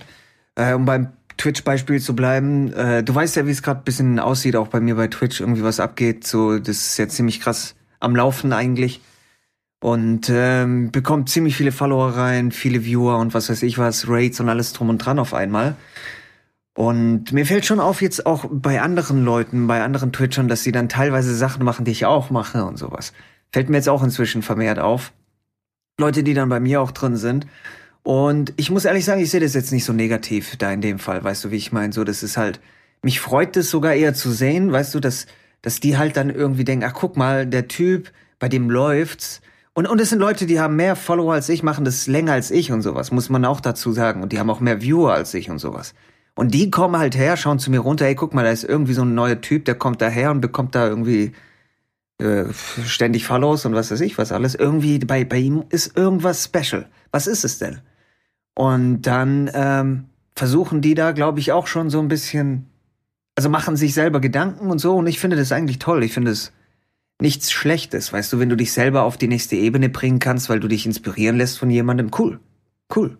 äh, 0.55 0.75
um 0.75 0.85
beim 0.85 1.09
Twitch-Beispiel 1.37 2.00
zu 2.00 2.14
bleiben. 2.14 2.73
Äh, 2.73 3.02
du 3.02 3.14
weißt 3.14 3.37
ja, 3.37 3.46
wie 3.46 3.50
es 3.50 3.62
gerade 3.62 3.82
bisschen 3.84 4.19
aussieht, 4.19 4.56
auch 4.56 4.69
bei 4.69 4.81
mir 4.81 4.96
bei 4.96 5.08
Twitch 5.08 5.40
irgendwie 5.40 5.62
was 5.62 5.81
abgeht. 5.81 6.26
So, 6.26 6.58
das 6.58 6.76
ist 6.76 6.96
jetzt 6.99 7.17
ziemlich 7.17 7.40
krass 7.40 7.75
am 8.00 8.17
Laufen 8.17 8.52
eigentlich. 8.52 9.00
Und 9.81 10.31
ähm, 10.31 10.93
bekommt 10.93 11.29
ziemlich 11.29 11.56
viele 11.56 11.73
Follower 11.73 12.11
rein, 12.17 12.52
viele 12.52 12.84
Viewer 12.84 13.19
und 13.19 13.34
was 13.34 13.50
weiß 13.50 13.64
ich 13.64 13.79
was, 13.79 14.08
Raids 14.08 14.38
und 14.38 14.49
alles 14.49 14.73
drum 14.73 14.90
und 14.90 14.99
dran 14.99 15.19
auf 15.19 15.34
einmal. 15.34 15.75
Und 16.75 17.32
mir 17.32 17.44
fällt 17.44 17.67
schon 17.67 17.81
auf 17.81 18.00
jetzt 18.00 18.25
auch 18.25 18.46
bei 18.50 18.81
anderen 18.81 19.25
Leuten, 19.25 19.67
bei 19.67 19.82
anderen 19.82 20.12
Twitchern, 20.12 20.49
dass 20.49 20.62
sie 20.62 20.73
dann 20.73 20.88
teilweise 20.88 21.35
Sachen 21.35 21.64
machen, 21.64 21.85
die 21.85 21.90
ich 21.90 22.06
auch 22.06 22.31
mache 22.31 22.64
und 22.64 22.78
sowas. 22.78 23.12
Fällt 23.52 23.69
mir 23.69 23.76
jetzt 23.76 23.88
auch 23.88 24.02
inzwischen 24.02 24.43
vermehrt 24.43 24.78
auf. 24.78 25.12
Leute, 25.99 26.23
die 26.23 26.35
dann 26.35 26.49
bei 26.49 26.61
mir 26.61 26.81
auch 26.81 26.93
drin 26.93 27.17
sind. 27.17 27.46
Und 28.02 28.52
ich 28.56 28.70
muss 28.70 28.84
ehrlich 28.84 29.04
sagen, 29.04 29.20
ich 29.20 29.31
sehe 29.31 29.40
das 29.40 29.54
jetzt 29.54 29.72
nicht 29.72 29.84
so 29.84 29.93
negativ 29.93 30.56
da 30.56 30.72
in 30.72 30.81
dem 30.81 30.99
Fall, 30.99 31.22
weißt 31.22 31.44
du, 31.44 31.50
wie 31.50 31.56
ich 31.56 31.72
meine? 31.72 31.93
So, 31.93 32.02
das 32.04 32.22
ist 32.22 32.37
halt, 32.37 32.60
mich 33.02 33.20
freut 33.20 33.56
es 33.56 33.70
sogar 33.70 33.94
eher 33.94 34.14
zu 34.14 34.32
sehen, 34.32 34.72
weißt 34.72 34.94
du, 34.94 35.00
dass, 35.00 35.26
dass 35.62 35.81
die 35.81 35.96
halt 35.96 36.16
dann 36.16 36.31
irgendwie 36.31 36.64
denken, 36.64 36.84
ach 36.84 36.94
guck 36.94 37.16
mal, 37.16 37.46
der 37.46 37.69
Typ, 37.69 38.10
bei 38.38 38.49
dem 38.49 38.70
läuft's. 38.70 39.40
Und, 39.75 39.87
und 39.87 40.00
es 40.00 40.10
sind 40.10 40.19
Leute, 40.19 40.46
die 40.46 40.60
haben 40.60 40.76
mehr 40.76 40.96
Follower 40.96 41.32
als 41.32 41.49
ich, 41.49 41.62
machen 41.62 41.84
das 41.84 42.06
länger 42.06 42.32
als 42.32 42.50
ich 42.50 42.72
und 42.72 42.82
sowas, 42.82 43.12
muss 43.12 43.31
man 43.31 43.44
auch 43.44 43.60
dazu 43.60 43.93
sagen. 43.93 44.22
Und 44.22 44.32
die 44.32 44.38
haben 44.38 44.50
auch 44.50 44.60
mehr 44.60 44.82
Viewer 44.82 45.14
als 45.14 45.32
ich 45.34 45.49
und 45.49 45.60
sowas. 45.60 45.94
Und 46.34 46.52
die 46.54 46.70
kommen 46.70 46.96
halt 46.99 47.16
her, 47.16 47.37
schauen 47.37 47.58
zu 47.58 47.70
mir 47.70 47.81
runter, 47.81 48.04
hey, 48.06 48.14
guck 48.14 48.34
mal, 48.34 48.44
da 48.44 48.50
ist 48.50 48.64
irgendwie 48.64 48.94
so 48.94 49.02
ein 49.02 49.14
neuer 49.14 49.40
Typ, 49.40 49.64
der 49.64 49.75
kommt 49.75 50.02
daher 50.02 50.31
und 50.31 50.40
bekommt 50.40 50.75
da 50.75 50.87
irgendwie 50.87 51.32
äh, 52.19 52.44
ständig 52.84 53.26
Follows 53.26 53.64
und 53.64 53.75
was 53.75 53.90
weiß 53.90 54.00
ich, 54.00 54.19
was 54.19 54.32
alles. 54.32 54.54
Irgendwie 54.54 54.99
bei, 54.99 55.25
bei 55.25 55.38
ihm 55.38 55.64
ist 55.69 55.96
irgendwas 55.96 56.44
special. 56.44 56.88
Was 57.10 57.26
ist 57.26 57.44
es 57.44 57.58
denn? 57.58 57.81
Und 58.54 59.02
dann 59.02 59.50
ähm, 59.54 60.04
versuchen 60.34 60.81
die 60.81 60.94
da, 60.94 61.12
glaube 61.12 61.40
ich, 61.40 61.52
auch 61.52 61.66
schon 61.66 61.90
so 61.90 62.00
ein 62.00 62.08
bisschen, 62.08 62.66
also 63.34 63.49
machen 63.49 63.76
sich 63.76 63.94
selber 63.94 64.20
Gedanken 64.20 64.70
und 64.70 64.78
so. 64.78 64.96
Und 64.96 65.06
ich 65.06 65.19
finde 65.19 65.37
das 65.37 65.52
eigentlich 65.52 65.78
toll. 65.78 66.02
Ich 66.04 66.12
finde 66.12 66.31
es 66.31 66.52
nichts 67.20 67.52
Schlechtes, 67.52 68.12
weißt 68.12 68.32
du, 68.32 68.38
wenn 68.38 68.49
du 68.49 68.56
dich 68.56 68.72
selber 68.72 69.02
auf 69.02 69.16
die 69.16 69.28
nächste 69.28 69.56
Ebene 69.56 69.88
bringen 69.88 70.19
kannst, 70.19 70.49
weil 70.49 70.60
du 70.60 70.69
dich 70.69 70.87
inspirieren 70.87 71.37
lässt 71.37 71.58
von 71.58 71.70
jemandem. 71.70 72.10
Cool. 72.16 72.40
Cool. 72.94 73.16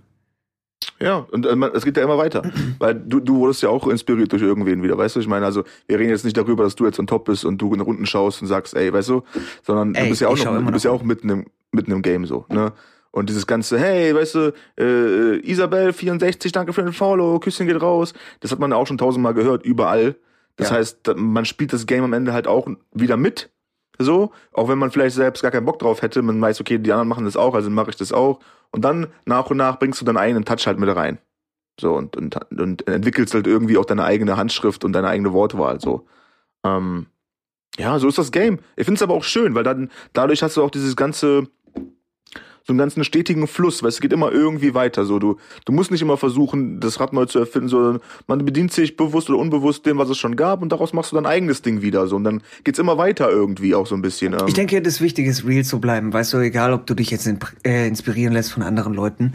Ja, 0.99 1.19
und 1.31 1.47
äh, 1.47 1.55
es 1.75 1.85
geht 1.85 1.97
ja 1.97 2.03
immer 2.03 2.19
weiter. 2.19 2.43
Weil 2.79 2.95
du, 2.95 3.21
du 3.21 3.37
wurdest 3.37 3.63
ja 3.63 3.69
auch 3.69 3.87
inspiriert 3.87 4.33
durch 4.33 4.43
irgendwen 4.43 4.83
wieder, 4.83 4.99
weißt 4.99 5.17
du? 5.17 5.21
Ich 5.21 5.29
meine, 5.29 5.47
also 5.47 5.65
wir 5.87 5.99
reden 5.99 6.11
jetzt 6.11 6.25
nicht 6.25 6.37
darüber, 6.37 6.65
dass 6.65 6.77
du 6.77 6.85
jetzt 6.85 6.99
on 6.99 7.07
top 7.07 7.25
bist 7.25 7.45
und 7.45 7.59
du 7.59 7.75
nach 7.75 7.87
unten 7.87 8.07
schaust 8.07 8.43
und 8.43 8.49
sagst, 8.49 8.75
ey, 8.75 8.93
weißt 8.93 9.09
du, 9.09 9.23
sondern 9.63 9.95
ey, 9.95 10.05
du 10.05 10.11
bist 10.11 10.21
ja 10.21 10.29
auch 10.29 10.37
noch, 10.37 10.67
du 10.67 10.73
bist 10.73 10.85
ja 10.85 10.91
auch 10.91 11.03
mitten 11.03 11.29
im, 11.29 11.47
mitten 11.71 11.93
im 11.93 12.03
Game 12.03 12.27
so, 12.27 12.45
ne? 12.49 12.73
Und 13.13 13.29
dieses 13.29 13.47
ganze, 13.47 13.79
hey, 13.79 14.15
weißt 14.15 14.35
du, 14.35 14.55
äh, 14.79 15.37
Isabel 15.49 15.93
64, 15.93 16.51
danke 16.51 16.73
für 16.73 16.83
den 16.83 16.95
Follow, 16.95 17.39
Küsschen 17.39 17.67
geht 17.67 17.81
raus. 17.81 18.15
Das 18.41 18.51
hat 18.51 18.59
man 18.59 18.71
ja 18.71 18.77
auch 18.79 18.87
schon 18.87 18.99
tausendmal 18.99 19.35
gehört, 19.35 19.65
überall. 19.65 20.17
Das 20.57 20.71
ja. 20.71 20.77
heißt, 20.77 21.15
man 21.17 21.45
spielt 21.45 21.75
das 21.75 21.87
Game 21.87 22.05
am 22.05 22.15
Ende 22.15 22.33
halt 22.33 22.47
auch 22.47 22.67
wieder 22.93 23.19
mit. 23.19 23.51
So, 23.99 24.33
auch 24.53 24.69
wenn 24.69 24.79
man 24.79 24.91
vielleicht 24.91 25.15
selbst 25.15 25.43
gar 25.43 25.51
keinen 25.51 25.67
Bock 25.67 25.79
drauf 25.79 26.01
hätte, 26.01 26.23
man 26.23 26.41
weiß, 26.41 26.61
okay, 26.61 26.79
die 26.79 26.91
anderen 26.91 27.09
machen 27.09 27.27
das 27.27 27.37
auch, 27.37 27.55
also 27.55 27.69
mache 27.69 27.91
ich 27.91 27.97
das 27.97 28.13
auch. 28.13 28.41
Und 28.71 28.83
dann 28.83 29.09
nach 29.27 29.51
und 29.51 29.59
nach 29.59 29.79
bringst 29.79 30.01
du 30.01 30.05
deinen 30.07 30.17
eigenen 30.17 30.47
Touch 30.47 30.67
halt 30.67 30.79
mit 30.79 30.95
rein. 30.95 31.19
So, 31.79 31.95
und, 31.95 32.17
und, 32.17 32.37
und 32.53 32.89
entwickelst 32.89 33.35
halt 33.35 33.47
irgendwie 33.47 33.77
auch 33.77 33.85
deine 33.85 34.05
eigene 34.05 34.39
Handschrift 34.39 34.85
und 34.85 34.95
deine 34.95 35.09
eigene 35.09 35.35
Wortwahl. 35.35 35.81
So. 35.81 36.07
Ähm, 36.65 37.07
ja, 37.79 37.99
so 37.99 38.09
ist 38.09 38.19
das 38.19 38.33
Game. 38.33 38.59
Ich 38.77 38.85
finde 38.85 38.99
es 38.99 39.03
aber 39.03 39.15
auch 39.15 39.25
schön, 39.25 39.55
weil 39.55 39.65
dann 39.65 39.91
dadurch 40.13 40.43
hast 40.43 40.57
du 40.57 40.63
auch 40.63 40.71
dieses 40.71 40.97
ganze 40.97 41.49
so 42.65 42.73
einen 42.73 42.79
ganzen 42.79 43.05
stetigen 43.05 43.47
Fluss, 43.47 43.83
weil 43.83 43.89
es 43.89 44.01
geht 44.01 44.13
immer 44.13 44.31
irgendwie 44.31 44.75
weiter. 44.75 45.05
So, 45.05 45.19
du, 45.19 45.37
du 45.65 45.73
musst 45.73 45.91
nicht 45.91 46.03
immer 46.03 46.17
versuchen, 46.17 46.81
das 46.81 47.01
Rad 47.01 47.13
neu 47.13 47.27
zu 47.27 47.39
erfinden, 47.39 47.69
sondern 47.69 48.01
man 48.27 48.45
bedient 48.45 48.73
sich 48.73 48.97
bewusst 48.97 49.29
oder 49.31 49.39
unbewusst 49.39 49.85
dem, 49.87 49.99
was 49.99 50.09
es 50.09 50.19
schon 50.19 50.37
gab, 50.37 50.63
und 50.63 50.71
daraus 50.71 50.93
machst 50.93 51.13
du 51.13 51.17
dein 51.17 51.27
eigenes 51.27 51.63
Ding 51.63 51.83
wieder. 51.83 52.07
So, 52.07 52.17
und 52.17 52.25
dann 52.25 52.43
geht's 52.65 52.79
immer 52.79 52.99
weiter 52.99 53.31
irgendwie 53.31 53.75
auch 53.75 53.87
so 53.87 53.95
ein 53.95 54.03
bisschen. 54.03 54.33
Ähm. 54.35 54.47
Ich 54.47 54.55
denke, 54.55 54.81
das 54.81 55.01
Wichtige 55.01 55.31
ist, 55.31 55.45
real 55.45 55.65
zu 55.65 55.81
bleiben. 55.81 56.13
Weißt 56.13 56.33
du, 56.33 56.39
egal, 56.39 56.73
ob 56.73 56.87
du 56.87 56.95
dich 56.95 57.11
jetzt 57.11 57.29
äh, 57.65 57.87
inspirieren 57.87 58.33
lässt 58.33 58.53
von 58.53 58.63
anderen 58.63 58.95
Leuten. 58.95 59.35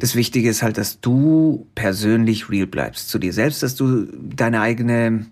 Das 0.00 0.14
Wichtige 0.14 0.48
ist 0.48 0.62
halt, 0.62 0.78
dass 0.78 1.00
du 1.00 1.68
persönlich 1.74 2.50
real 2.50 2.68
bleibst 2.68 3.08
zu 3.08 3.18
dir 3.18 3.32
selbst, 3.32 3.64
dass 3.64 3.74
du 3.74 4.06
deine 4.12 4.60
eigene 4.60 5.26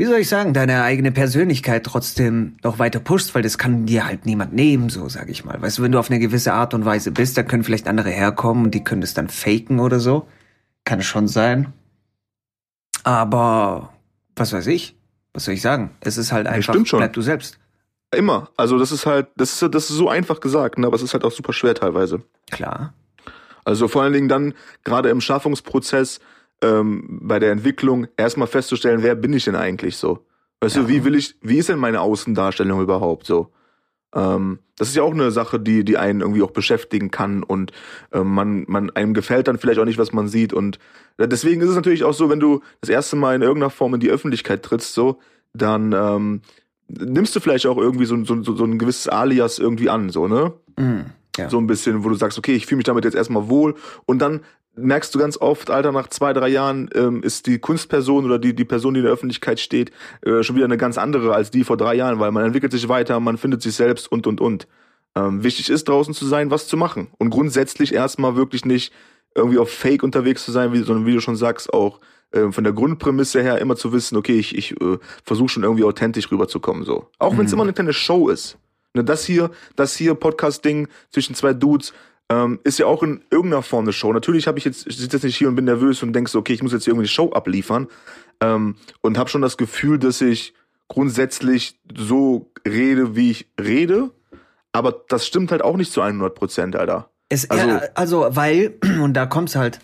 wie 0.00 0.06
soll 0.06 0.20
ich 0.20 0.30
sagen, 0.30 0.54
deine 0.54 0.82
eigene 0.82 1.12
Persönlichkeit 1.12 1.84
trotzdem 1.84 2.56
noch 2.64 2.78
weiter 2.78 3.00
pushst, 3.00 3.34
weil 3.34 3.42
das 3.42 3.58
kann 3.58 3.84
dir 3.84 4.06
halt 4.06 4.24
niemand 4.24 4.54
nehmen, 4.54 4.88
so 4.88 5.10
sag 5.10 5.28
ich 5.28 5.44
mal. 5.44 5.60
Weißt 5.60 5.76
du, 5.76 5.82
wenn 5.82 5.92
du 5.92 5.98
auf 5.98 6.08
eine 6.08 6.18
gewisse 6.18 6.54
Art 6.54 6.72
und 6.72 6.86
Weise 6.86 7.12
bist, 7.12 7.36
da 7.36 7.42
können 7.42 7.64
vielleicht 7.64 7.86
andere 7.86 8.08
herkommen 8.08 8.64
und 8.64 8.74
die 8.74 8.82
können 8.82 9.02
das 9.02 9.12
dann 9.12 9.28
faken 9.28 9.78
oder 9.78 10.00
so. 10.00 10.26
Kann 10.86 11.02
schon 11.02 11.28
sein. 11.28 11.74
Aber 13.04 13.92
was 14.36 14.54
weiß 14.54 14.68
ich? 14.68 14.96
Was 15.34 15.44
soll 15.44 15.52
ich 15.52 15.60
sagen? 15.60 15.90
Es 16.00 16.16
ist 16.16 16.32
halt 16.32 16.46
einfach, 16.46 16.74
ja, 16.74 16.96
bleib 16.96 17.12
du 17.12 17.20
selbst. 17.20 17.58
Immer. 18.10 18.48
Also 18.56 18.78
das 18.78 18.92
ist 18.92 19.04
halt, 19.04 19.26
das 19.36 19.60
ist, 19.60 19.74
das 19.74 19.90
ist 19.90 19.96
so 19.96 20.08
einfach 20.08 20.40
gesagt, 20.40 20.78
ne? 20.78 20.86
aber 20.86 20.96
es 20.96 21.02
ist 21.02 21.12
halt 21.12 21.24
auch 21.24 21.32
super 21.32 21.52
schwer 21.52 21.74
teilweise. 21.74 22.22
Klar. 22.50 22.94
Also 23.66 23.86
vor 23.86 24.02
allen 24.02 24.14
Dingen 24.14 24.28
dann 24.30 24.54
gerade 24.82 25.10
im 25.10 25.20
Schaffungsprozess 25.20 26.20
ähm, 26.62 27.20
bei 27.22 27.38
der 27.38 27.52
Entwicklung 27.52 28.06
erstmal 28.16 28.48
festzustellen, 28.48 29.02
wer 29.02 29.14
bin 29.14 29.32
ich 29.32 29.44
denn 29.44 29.56
eigentlich 29.56 29.96
so? 29.96 30.26
Weißt 30.60 30.76
ja. 30.76 30.82
du, 30.82 30.88
wie 30.88 31.04
will 31.04 31.14
ich, 31.14 31.36
wie 31.40 31.58
ist 31.58 31.68
denn 31.68 31.78
meine 31.78 32.00
Außendarstellung 32.00 32.80
überhaupt 32.80 33.26
so? 33.26 33.50
Ähm, 34.14 34.58
das 34.76 34.88
ist 34.88 34.96
ja 34.96 35.02
auch 35.02 35.12
eine 35.12 35.30
Sache, 35.30 35.60
die, 35.60 35.84
die 35.84 35.96
einen 35.96 36.20
irgendwie 36.20 36.42
auch 36.42 36.50
beschäftigen 36.50 37.10
kann 37.10 37.42
und 37.42 37.72
äh, 38.12 38.20
man, 38.20 38.64
man 38.66 38.90
einem 38.90 39.14
gefällt 39.14 39.48
dann 39.48 39.58
vielleicht 39.58 39.78
auch 39.78 39.84
nicht, 39.84 39.98
was 39.98 40.12
man 40.12 40.28
sieht. 40.28 40.52
Und 40.52 40.78
äh, 41.18 41.28
deswegen 41.28 41.60
ist 41.60 41.68
es 41.68 41.76
natürlich 41.76 42.04
auch 42.04 42.14
so, 42.14 42.28
wenn 42.28 42.40
du 42.40 42.60
das 42.80 42.90
erste 42.90 43.16
Mal 43.16 43.36
in 43.36 43.42
irgendeiner 43.42 43.70
Form 43.70 43.94
in 43.94 44.00
die 44.00 44.10
Öffentlichkeit 44.10 44.62
trittst, 44.62 44.94
so, 44.94 45.18
dann 45.52 45.92
ähm, 45.92 46.40
nimmst 46.88 47.36
du 47.36 47.40
vielleicht 47.40 47.66
auch 47.66 47.78
irgendwie 47.78 48.06
so, 48.06 48.24
so, 48.24 48.42
so, 48.42 48.64
ein 48.64 48.78
gewisses 48.78 49.08
Alias 49.08 49.58
irgendwie 49.58 49.88
an, 49.88 50.10
so, 50.10 50.26
ne? 50.26 50.52
Mm, 50.76 51.10
ja. 51.36 51.48
So 51.48 51.58
ein 51.58 51.66
bisschen, 51.66 52.04
wo 52.04 52.08
du 52.08 52.16
sagst, 52.16 52.38
okay, 52.38 52.54
ich 52.54 52.66
fühle 52.66 52.78
mich 52.78 52.86
damit 52.86 53.04
jetzt 53.04 53.14
erstmal 53.14 53.48
wohl 53.48 53.76
und 54.06 54.18
dann 54.18 54.40
merkst 54.76 55.14
du 55.14 55.18
ganz 55.18 55.36
oft, 55.36 55.70
Alter, 55.70 55.92
nach 55.92 56.08
zwei, 56.08 56.32
drei 56.32 56.48
Jahren 56.48 56.88
ähm, 56.94 57.22
ist 57.22 57.46
die 57.46 57.58
Kunstperson 57.58 58.24
oder 58.24 58.38
die, 58.38 58.54
die 58.54 58.64
Person, 58.64 58.94
die 58.94 59.00
in 59.00 59.04
der 59.04 59.12
Öffentlichkeit 59.12 59.60
steht, 59.60 59.90
äh, 60.22 60.42
schon 60.42 60.56
wieder 60.56 60.64
eine 60.64 60.76
ganz 60.78 60.96
andere 60.98 61.34
als 61.34 61.50
die 61.50 61.64
vor 61.64 61.76
drei 61.76 61.94
Jahren, 61.94 62.18
weil 62.20 62.32
man 62.32 62.44
entwickelt 62.44 62.72
sich 62.72 62.88
weiter, 62.88 63.18
man 63.20 63.36
findet 63.36 63.62
sich 63.62 63.74
selbst 63.74 64.10
und, 64.10 64.26
und, 64.26 64.40
und. 64.40 64.66
Ähm, 65.16 65.42
wichtig 65.42 65.70
ist, 65.70 65.88
draußen 65.88 66.14
zu 66.14 66.24
sein, 66.26 66.50
was 66.50 66.68
zu 66.68 66.76
machen. 66.76 67.08
Und 67.18 67.30
grundsätzlich 67.30 67.92
erstmal 67.92 68.36
wirklich 68.36 68.64
nicht 68.64 68.92
irgendwie 69.34 69.58
auf 69.58 69.70
Fake 69.70 70.02
unterwegs 70.02 70.44
zu 70.44 70.52
sein, 70.52 70.72
wie, 70.72 70.82
sondern 70.82 71.06
wie 71.06 71.14
du 71.14 71.20
schon 71.20 71.36
sagst, 71.36 71.72
auch 71.72 72.00
äh, 72.32 72.50
von 72.52 72.62
der 72.64 72.72
Grundprämisse 72.72 73.42
her 73.42 73.58
immer 73.58 73.74
zu 73.76 73.92
wissen, 73.92 74.16
okay, 74.16 74.38
ich, 74.38 74.56
ich 74.56 74.80
äh, 74.80 74.98
versuche 75.24 75.48
schon 75.48 75.64
irgendwie 75.64 75.84
authentisch 75.84 76.30
rüberzukommen. 76.30 76.84
so. 76.84 77.08
Auch 77.18 77.36
wenn 77.36 77.46
es 77.46 77.50
Mhm. 77.50 77.56
immer 77.56 77.62
eine 77.64 77.72
kleine 77.72 77.92
Show 77.92 78.28
ist. 78.28 78.56
Ne, 78.94 79.04
das 79.04 79.24
hier, 79.24 79.50
das 79.76 79.94
hier 79.96 80.14
Podcast-Ding 80.14 80.88
zwischen 81.10 81.34
zwei 81.34 81.52
Dudes, 81.54 81.92
ähm, 82.30 82.60
ist 82.64 82.78
ja 82.78 82.86
auch 82.86 83.02
in 83.02 83.22
irgendeiner 83.30 83.62
Form 83.62 83.84
eine 83.84 83.92
Show. 83.92 84.12
Natürlich 84.12 84.46
habe 84.46 84.58
ich 84.58 84.64
jetzt, 84.64 84.86
ich 84.86 84.96
sitze 84.96 85.16
jetzt 85.16 85.24
nicht 85.24 85.36
hier 85.36 85.48
und 85.48 85.56
bin 85.56 85.64
nervös 85.66 86.02
und 86.02 86.12
denke 86.12 86.30
so, 86.30 86.38
okay, 86.38 86.52
ich 86.54 86.62
muss 86.62 86.72
jetzt 86.72 86.86
irgendwie 86.86 87.02
eine 87.02 87.08
Show 87.08 87.32
abliefern. 87.32 87.88
Ähm, 88.40 88.76
und 89.02 89.18
habe 89.18 89.28
schon 89.28 89.42
das 89.42 89.56
Gefühl, 89.56 89.98
dass 89.98 90.20
ich 90.20 90.54
grundsätzlich 90.88 91.78
so 91.96 92.50
rede, 92.66 93.16
wie 93.16 93.32
ich 93.32 93.48
rede. 93.60 94.10
Aber 94.72 95.04
das 95.08 95.26
stimmt 95.26 95.50
halt 95.50 95.62
auch 95.62 95.76
nicht 95.76 95.92
zu 95.92 96.00
100 96.00 96.34
Prozent, 96.34 96.76
Alter. 96.76 97.10
Es, 97.28 97.50
Also- 97.50 97.68
also, 97.68 97.86
also, 97.94 98.36
weil, 98.36 98.74
und 99.02 99.14
da 99.14 99.26
kommt's 99.26 99.56
halt, 99.56 99.80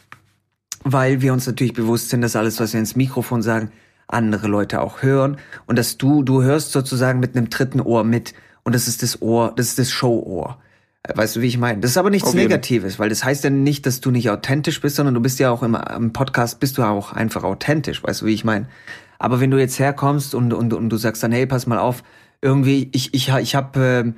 weil 0.85 1.21
wir 1.21 1.33
uns 1.33 1.47
natürlich 1.47 1.75
bewusst 1.75 2.11
sind, 2.11 2.21
dass 2.21 2.37
alles, 2.37 2.61
was 2.61 2.73
wir 2.73 2.81
ins 2.81 2.95
Mikrofon 2.97 3.43
sagen, 3.43 3.73
andere 4.07 4.47
Leute 4.47 4.81
auch 4.83 5.03
hören 5.03 5.39
und 5.67 5.77
dass 5.77 5.99
du, 5.99 6.23
du 6.23 6.43
hörst 6.43 6.71
sozusagen 6.71 7.19
mit 7.19 7.37
einem 7.37 7.51
dritten 7.51 7.81
Ohr 7.81 8.05
mit 8.05 8.35
und 8.63 8.73
das 8.75 8.87
ist 8.87 9.03
das 9.03 9.21
Ohr, 9.21 9.53
das 9.57 9.67
ist 9.67 9.81
das 9.81 9.91
Showohr. 9.91 10.61
Weißt 11.15 11.37
du, 11.37 11.41
wie 11.41 11.47
ich 11.47 11.59
meine? 11.59 11.81
Das 11.81 11.93
ist 11.93 11.99
aber 11.99 12.11
nichts. 12.11 12.35
Negatives, 12.35 12.99
weil 12.99 13.09
das 13.09 13.25
heißt 13.25 13.45
ja 13.45 13.51
nicht, 13.51 13.87
dass 13.87 14.01
du 14.01 14.11
nicht 14.11 14.31
authentisch 14.31 14.81
bist, 14.81 14.97
sondern 14.97 15.15
du 15.15 15.21
bist 15.21 15.39
ja 15.39 15.51
auch 15.51 15.63
im, 15.63 15.75
im 15.75 16.13
Podcast, 16.13 16.59
bist 16.61 16.79
du 16.79 16.83
auch 16.83 17.13
einfach 17.13 17.45
authentisch, 17.45 18.03
weißt 18.03 18.23
du, 18.23 18.27
wie 18.27 18.35
ich 18.35 18.45
meine? 18.45 18.67
Aber 19.19 19.41
wenn 19.41 19.51
du 19.51 19.59
jetzt 19.59 19.79
herkommst 19.79 20.35
und, 20.35 20.53
und, 20.53 20.73
und 20.73 20.91
du 20.91 20.97
sagst 20.97 21.23
dann, 21.23 21.33
hey, 21.33 21.47
pass 21.47 21.67
mal 21.67 21.79
auf, 21.79 22.03
irgendwie, 22.43 22.91
ich, 22.93 23.15
ich, 23.15 23.29
ich 23.29 23.55
hab, 23.55 23.77
ähm, 23.77 24.17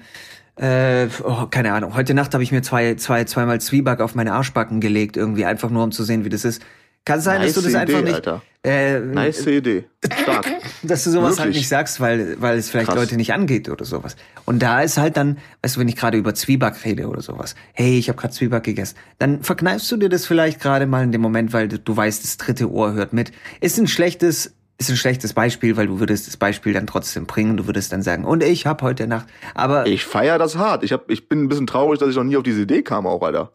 äh, 0.57 1.07
oh, 1.23 1.47
keine 1.51 1.73
Ahnung. 1.73 1.95
Heute 1.95 2.15
Nacht 2.15 2.35
habe 2.35 2.43
ich 2.43 2.51
mir 2.51 2.63
zwei, 2.63 2.95
zwei, 2.95 3.25
zweimal 3.25 3.61
Zwieback 3.61 4.01
auf 4.01 4.15
meine 4.15 4.33
Arschbacken 4.33 4.81
gelegt, 4.81 5.17
irgendwie 5.17 5.45
einfach 5.45 5.71
nur 5.71 5.85
um 5.85 5.93
zu 5.93 6.03
sehen, 6.05 6.25
wie 6.25 6.31
das 6.31 6.45
ist. 6.45 6.63
Kann 7.05 7.21
sein, 7.21 7.43
dass 7.43 7.55
du 7.55 7.61
das 7.61 7.73
Nice 7.73 7.83
einfach 7.83 8.01
Idee, 8.01 8.05
nicht, 8.05 8.15
Alter. 8.17 8.43
Äh, 8.69 9.01
Nice 9.01 9.47
Idee. 9.47 9.85
Stark. 10.23 10.47
dass 10.83 11.05
du 11.05 11.11
sowas 11.11 11.31
halt 11.39 11.49
Wirklich? 11.49 11.57
nicht 11.59 11.69
sagst, 11.69 12.01
weil, 12.01 12.37
weil 12.41 12.59
es 12.59 12.71
vielleicht 12.71 12.89
Krass. 12.89 12.97
Leute 12.99 13.17
nicht 13.17 13.33
angeht 13.33 13.69
oder 13.69 13.85
sowas. 13.85 14.17
Und 14.45 14.61
da 14.63 14.81
ist 14.83 14.97
halt 14.99 15.17
dann, 15.17 15.39
weißt 15.63 15.77
du, 15.77 15.81
wenn 15.81 15.89
ich 15.89 15.97
gerade 15.97 16.17
über 16.19 16.35
Zwieback 16.35 16.85
rede 16.85 17.09
oder 17.09 17.21
sowas, 17.23 17.55
hey, 17.73 17.99
ich 17.99 18.09
habe 18.09 18.19
gerade 18.21 18.33
Zwieback 18.35 18.63
gegessen, 18.65 18.97
dann 19.19 19.43
verkneifst 19.43 19.91
du 19.91 19.97
dir 19.97 20.09
das 20.09 20.27
vielleicht 20.27 20.61
gerade 20.61 20.87
mal 20.87 21.03
in 21.05 21.13
dem 21.13 21.21
Moment, 21.21 21.53
weil 21.53 21.69
du, 21.69 21.79
du 21.79 21.97
weißt, 21.97 22.23
das 22.23 22.37
dritte 22.37 22.71
Ohr 22.71 22.93
hört 22.93 23.13
mit. 23.13 23.33
Ist 23.61 23.79
ein 23.79 23.87
schlechtes, 23.89 24.55
ist 24.79 24.91
ein 24.91 24.97
schlechtes 24.97 25.33
Beispiel, 25.33 25.77
weil 25.77 25.89
du 25.89 25.99
würdest 25.99 26.29
das 26.29 26.37
Beispiel 26.37 26.73
dann 26.73 26.87
trotzdem 26.87 27.27
bringen, 27.27 27.57
du 27.57 27.67
würdest 27.67 27.93
dann 27.93 28.03
sagen, 28.03 28.25
und 28.25 28.43
ich 28.45 28.67
hab 28.67 28.83
heute 28.83 29.07
Nacht, 29.09 29.27
aber 29.55 29.87
Ich 29.87 30.05
feier 30.05 30.39
das 30.39 30.57
hart. 30.57 30.85
Ich, 30.85 30.93
hab, 30.93 31.11
ich 31.11 31.29
bin 31.29 31.43
ein 31.45 31.49
bisschen 31.49 31.67
traurig, 31.67 31.99
dass 31.99 32.09
ich 32.11 32.17
noch 32.17 32.25
nie 32.25 32.37
auf 32.37 32.45
diese 32.45 32.61
Idee 32.63 32.83
kam, 32.83 33.07
auch, 33.07 33.23
Alter. 33.23 33.51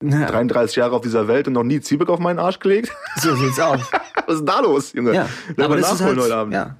na, 0.00 0.24
33 0.26 0.76
Jahre 0.76 0.96
auf 0.96 1.02
dieser 1.02 1.28
Welt 1.28 1.46
und 1.48 1.52
noch 1.52 1.64
nie 1.64 1.80
Zwieback 1.80 2.08
auf 2.08 2.18
meinen 2.20 2.38
Arsch 2.38 2.60
gelegt. 2.60 2.90
so 3.16 3.34
sieht's 3.36 3.60
aus. 3.60 3.80
Was 4.28 4.36
ist 4.36 4.44
da 4.44 4.60
los, 4.60 4.92
Junge? 4.92 5.14
Ja, 5.14 5.26
Lass 5.56 5.64
aber 5.64 5.76
das 5.78 5.92
ist 5.94 6.00
halt, 6.02 6.18
heute 6.18 6.36
Abend. 6.36 6.52
ja. 6.52 6.76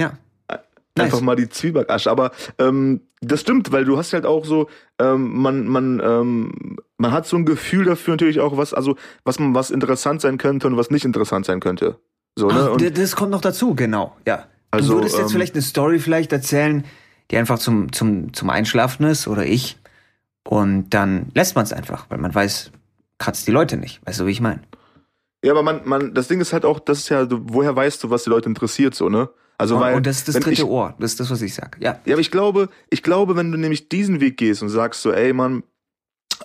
Ja. 0.00 0.12
Einfach 0.96 1.18
Nice. 1.18 1.22
mal 1.22 1.34
die 1.34 1.48
Zwiebackasche. 1.48 2.08
Aber 2.08 2.30
ähm, 2.58 3.00
das 3.20 3.40
stimmt, 3.40 3.72
weil 3.72 3.84
du 3.84 3.98
hast 3.98 4.12
halt 4.12 4.24
auch 4.24 4.44
so, 4.44 4.68
ähm, 5.00 5.36
man, 5.42 5.66
man, 5.66 6.00
ähm, 6.00 6.76
man 6.96 7.10
hat 7.10 7.26
so 7.26 7.36
ein 7.36 7.44
Gefühl 7.44 7.84
dafür 7.86 8.12
natürlich 8.12 8.38
auch, 8.38 8.56
was, 8.56 8.72
also, 8.72 8.94
was 9.24 9.40
man, 9.40 9.52
was 9.52 9.72
interessant 9.72 10.20
sein 10.20 10.38
könnte 10.38 10.68
und 10.68 10.76
was 10.76 10.90
nicht 10.90 11.04
interessant 11.04 11.44
sein 11.46 11.58
könnte. 11.58 11.98
So, 12.36 12.46
ne? 12.46 12.70
Ach, 12.72 12.76
das 12.92 13.16
kommt 13.16 13.32
noch 13.32 13.40
dazu, 13.40 13.74
genau, 13.74 14.16
ja. 14.26 14.46
Also, 14.70 14.92
du 14.92 14.98
würdest 15.00 15.16
jetzt 15.16 15.26
ähm, 15.26 15.32
vielleicht 15.32 15.54
eine 15.54 15.62
Story 15.62 15.98
vielleicht 15.98 16.32
erzählen, 16.32 16.84
die 17.32 17.38
einfach 17.38 17.58
zum, 17.58 17.92
zum, 17.92 18.32
zum 18.32 18.50
Einschlafen 18.50 19.04
ist, 19.06 19.26
oder 19.26 19.44
ich. 19.44 19.76
Und 20.44 20.90
dann 20.90 21.26
lässt 21.34 21.56
man 21.56 21.64
es 21.64 21.72
einfach, 21.72 22.06
weil 22.10 22.18
man 22.18 22.32
weiß, 22.32 22.70
kratzt 23.18 23.48
die 23.48 23.52
Leute 23.52 23.76
nicht. 23.76 24.00
Weißt 24.06 24.20
du, 24.20 24.26
wie 24.26 24.30
ich 24.30 24.40
meine? 24.40 24.60
Ja, 25.44 25.52
aber 25.52 25.62
man, 25.62 25.82
man, 25.84 26.14
das 26.14 26.28
Ding 26.28 26.40
ist 26.40 26.54
halt 26.54 26.64
auch, 26.64 26.80
das 26.80 27.00
ist 27.00 27.10
ja, 27.10 27.26
woher 27.28 27.76
weißt 27.76 28.02
du, 28.02 28.08
was 28.08 28.24
die 28.24 28.30
Leute 28.30 28.48
interessiert, 28.48 28.94
so, 28.94 29.10
ne? 29.10 29.28
Also, 29.58 29.78
weil. 29.78 29.94
und 29.94 30.06
das 30.06 30.16
ist 30.16 30.28
das 30.28 30.34
dritte 30.36 30.52
ich, 30.52 30.64
Ohr. 30.64 30.94
Das 30.98 31.12
ist 31.12 31.20
das, 31.20 31.30
was 31.30 31.42
ich 31.42 31.54
sag. 31.54 31.76
Ja. 31.80 32.00
Ja, 32.06 32.14
aber 32.14 32.20
ich 32.22 32.30
glaube, 32.30 32.70
ich 32.88 33.02
glaube, 33.02 33.36
wenn 33.36 33.52
du 33.52 33.58
nämlich 33.58 33.90
diesen 33.90 34.20
Weg 34.20 34.38
gehst 34.38 34.62
und 34.62 34.70
sagst 34.70 35.02
so, 35.02 35.12
ey 35.12 35.34
Mann, 35.34 35.62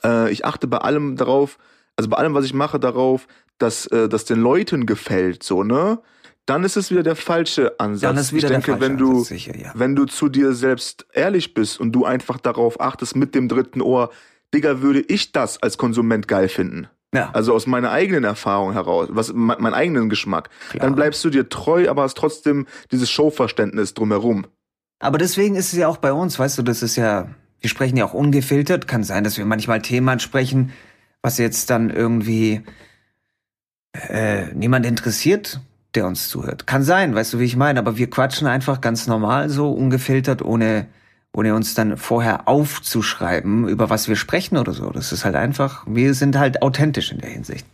äh, 0.03 0.29
ich 0.31 0.43
achte 0.43 0.67
bei 0.67 0.79
allem 0.79 1.15
darauf, 1.15 1.57
also 1.95 2.09
bei 2.09 2.17
allem, 2.17 2.33
was 2.33 2.43
ich 2.43 2.53
mache, 2.53 2.77
darauf, 2.77 3.27
dass 3.57 3.87
äh, 3.87 4.09
das 4.09 4.25
den 4.25 4.41
Leuten 4.41 4.85
gefällt, 4.85 5.43
so, 5.43 5.63
ne? 5.63 5.99
Dann 6.45 6.65
ist 6.65 6.75
es 6.75 6.91
wieder 6.91 7.03
der 7.03 7.15
falsche 7.15 7.79
Ansatz. 7.79 8.01
Dann 8.01 8.17
ist 8.17 8.33
wieder 8.33 8.47
ich 8.47 8.51
denke, 8.51 8.71
der 8.71 8.77
falsche 8.79 8.91
wenn 8.91 8.97
du, 8.97 9.11
Ansatz, 9.11 9.27
sicher, 9.27 9.57
ja. 9.57 9.71
wenn 9.75 9.95
du 9.95 10.05
zu 10.05 10.27
dir 10.27 10.51
selbst 10.53 11.05
ehrlich 11.13 11.53
bist 11.53 11.79
und 11.79 11.93
du 11.93 12.03
einfach 12.03 12.37
darauf 12.37 12.81
achtest 12.81 13.15
mit 13.15 13.33
dem 13.33 13.47
dritten 13.47 13.81
Ohr, 13.81 14.11
Digga, 14.53 14.81
würde 14.81 14.99
ich 14.99 15.31
das 15.31 15.61
als 15.63 15.77
Konsument 15.77 16.27
geil 16.27 16.49
finden? 16.49 16.89
Ja. 17.13 17.31
Also 17.33 17.53
aus 17.53 17.65
meiner 17.65 17.91
eigenen 17.91 18.23
Erfahrung 18.23 18.73
heraus, 18.73 19.07
was 19.11 19.33
mein, 19.33 19.59
meinen 19.61 19.73
eigenen 19.73 20.09
Geschmack. 20.09 20.49
Klar. 20.69 20.81
Dann 20.81 20.95
bleibst 20.95 21.23
du 21.25 21.29
dir 21.29 21.49
treu, 21.49 21.89
aber 21.89 22.03
hast 22.03 22.17
trotzdem 22.17 22.67
dieses 22.91 23.09
Showverständnis 23.09 23.93
drumherum. 23.95 24.45
Aber 24.99 25.17
deswegen 25.17 25.55
ist 25.55 25.73
es 25.73 25.79
ja 25.79 25.87
auch 25.87 25.97
bei 25.97 26.13
uns, 26.13 26.37
weißt 26.37 26.57
du, 26.57 26.61
das 26.61 26.83
ist 26.83 26.97
ja, 26.97 27.29
wir 27.61 27.69
sprechen 27.69 27.97
ja 27.97 28.05
auch 28.05 28.13
ungefiltert. 28.13 28.87
Kann 28.87 29.03
sein, 29.03 29.23
dass 29.23 29.37
wir 29.37 29.45
manchmal 29.45 29.81
Themen 29.81 30.09
ansprechen, 30.09 30.71
was 31.21 31.37
jetzt 31.37 31.69
dann 31.69 31.89
irgendwie 31.89 32.61
äh, 33.93 34.53
niemand 34.53 34.85
interessiert, 34.85 35.61
der 35.95 36.05
uns 36.05 36.29
zuhört. 36.29 36.67
Kann 36.67 36.83
sein, 36.83 37.15
weißt 37.15 37.33
du, 37.33 37.39
wie 37.39 37.45
ich 37.45 37.55
meine. 37.55 37.79
Aber 37.79 37.97
wir 37.97 38.09
quatschen 38.09 38.47
einfach 38.47 38.81
ganz 38.81 39.07
normal 39.07 39.49
so 39.49 39.71
ungefiltert, 39.71 40.43
ohne 40.43 40.87
ohne 41.33 41.55
uns 41.55 41.73
dann 41.73 41.97
vorher 41.97 42.47
aufzuschreiben, 42.47 43.67
über 43.67 43.89
was 43.89 44.07
wir 44.07 44.15
sprechen 44.15 44.57
oder 44.57 44.73
so. 44.73 44.89
Das 44.89 45.11
ist 45.11 45.25
halt 45.25 45.35
einfach, 45.35 45.85
wir 45.87 46.13
sind 46.13 46.37
halt 46.37 46.61
authentisch 46.61 47.11
in 47.11 47.19
der 47.19 47.29
Hinsicht. 47.29 47.65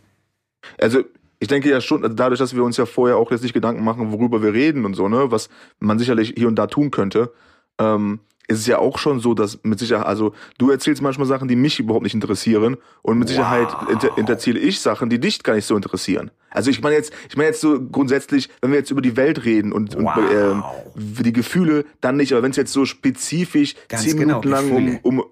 Also 0.78 1.00
ich 1.38 1.48
denke 1.48 1.70
ja 1.70 1.80
schon, 1.80 2.02
also 2.02 2.14
dadurch, 2.14 2.38
dass 2.38 2.54
wir 2.54 2.64
uns 2.64 2.76
ja 2.76 2.86
vorher 2.86 3.16
auch 3.16 3.30
jetzt 3.30 3.42
nicht 3.42 3.54
Gedanken 3.54 3.84
machen, 3.84 4.12
worüber 4.12 4.42
wir 4.42 4.52
reden 4.52 4.84
und 4.84 4.94
so, 4.94 5.08
ne, 5.08 5.30
was 5.30 5.48
man 5.80 5.98
sicherlich 5.98 6.34
hier 6.36 6.48
und 6.48 6.56
da 6.56 6.66
tun 6.66 6.90
könnte, 6.90 7.32
ähm, 7.78 8.20
ist 8.48 8.60
es 8.60 8.66
ja 8.66 8.78
auch 8.78 8.98
schon 8.98 9.20
so, 9.20 9.34
dass 9.34 9.58
mit 9.64 9.78
Sicherheit, 9.78 10.06
also 10.06 10.32
du 10.58 10.70
erzählst 10.70 11.02
manchmal 11.02 11.26
Sachen, 11.26 11.48
die 11.48 11.56
mich 11.56 11.80
überhaupt 11.80 12.04
nicht 12.04 12.14
interessieren 12.14 12.76
und 13.02 13.18
mit 13.18 13.28
Sicherheit 13.28 13.68
inter, 13.90 14.16
erzähle 14.28 14.60
ich 14.60 14.80
Sachen, 14.80 15.10
die 15.10 15.18
dich 15.18 15.42
gar 15.42 15.54
nicht 15.54 15.66
so 15.66 15.74
interessieren. 15.76 16.30
Also 16.50 16.70
ich 16.70 16.80
meine 16.80 16.94
jetzt, 16.96 17.12
ich 17.28 17.36
meine 17.36 17.48
jetzt 17.48 17.60
so 17.60 17.80
grundsätzlich, 17.80 18.48
wenn 18.60 18.70
wir 18.70 18.78
jetzt 18.78 18.90
über 18.90 19.02
die 19.02 19.16
Welt 19.16 19.44
reden 19.44 19.72
und, 19.72 19.96
Wow. 19.96 20.16
und 20.16 20.32
ähm, 20.32 20.62
die 20.96 21.32
Gefühle, 21.32 21.84
dann 22.00 22.16
nicht, 22.16 22.32
aber 22.32 22.42
wenn 22.42 22.52
es 22.52 22.56
jetzt 22.56 22.72
so 22.72 22.84
spezifisch 22.84 23.74
Ganz 23.88 24.04
zehn 24.04 24.16
genau, 24.16 24.40
Minuten 24.40 24.48
lang 24.48 24.68
Gefühle. 24.70 25.00
um, 25.02 25.18
um 25.20 25.26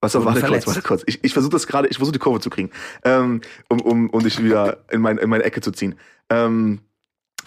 was 0.00 0.14
Wurden 0.14 0.26
warte 0.26 0.46
kurz, 0.46 0.66
warte 0.66 0.82
kurz. 0.82 1.02
Ich, 1.06 1.22
ich 1.22 1.32
versuche 1.32 1.52
das 1.52 1.66
gerade, 1.66 1.86
ich 1.88 1.96
versuche 1.96 2.12
die 2.14 2.18
Kurve 2.18 2.40
zu 2.40 2.50
kriegen, 2.50 2.70
ähm, 3.04 3.40
um, 3.68 3.80
um, 3.80 4.10
um 4.10 4.22
dich 4.22 4.42
wieder 4.42 4.84
in, 4.90 5.00
mein, 5.00 5.18
in 5.18 5.30
meine 5.30 5.44
Ecke 5.44 5.60
zu 5.60 5.70
ziehen. 5.70 5.94
Ähm, 6.28 6.80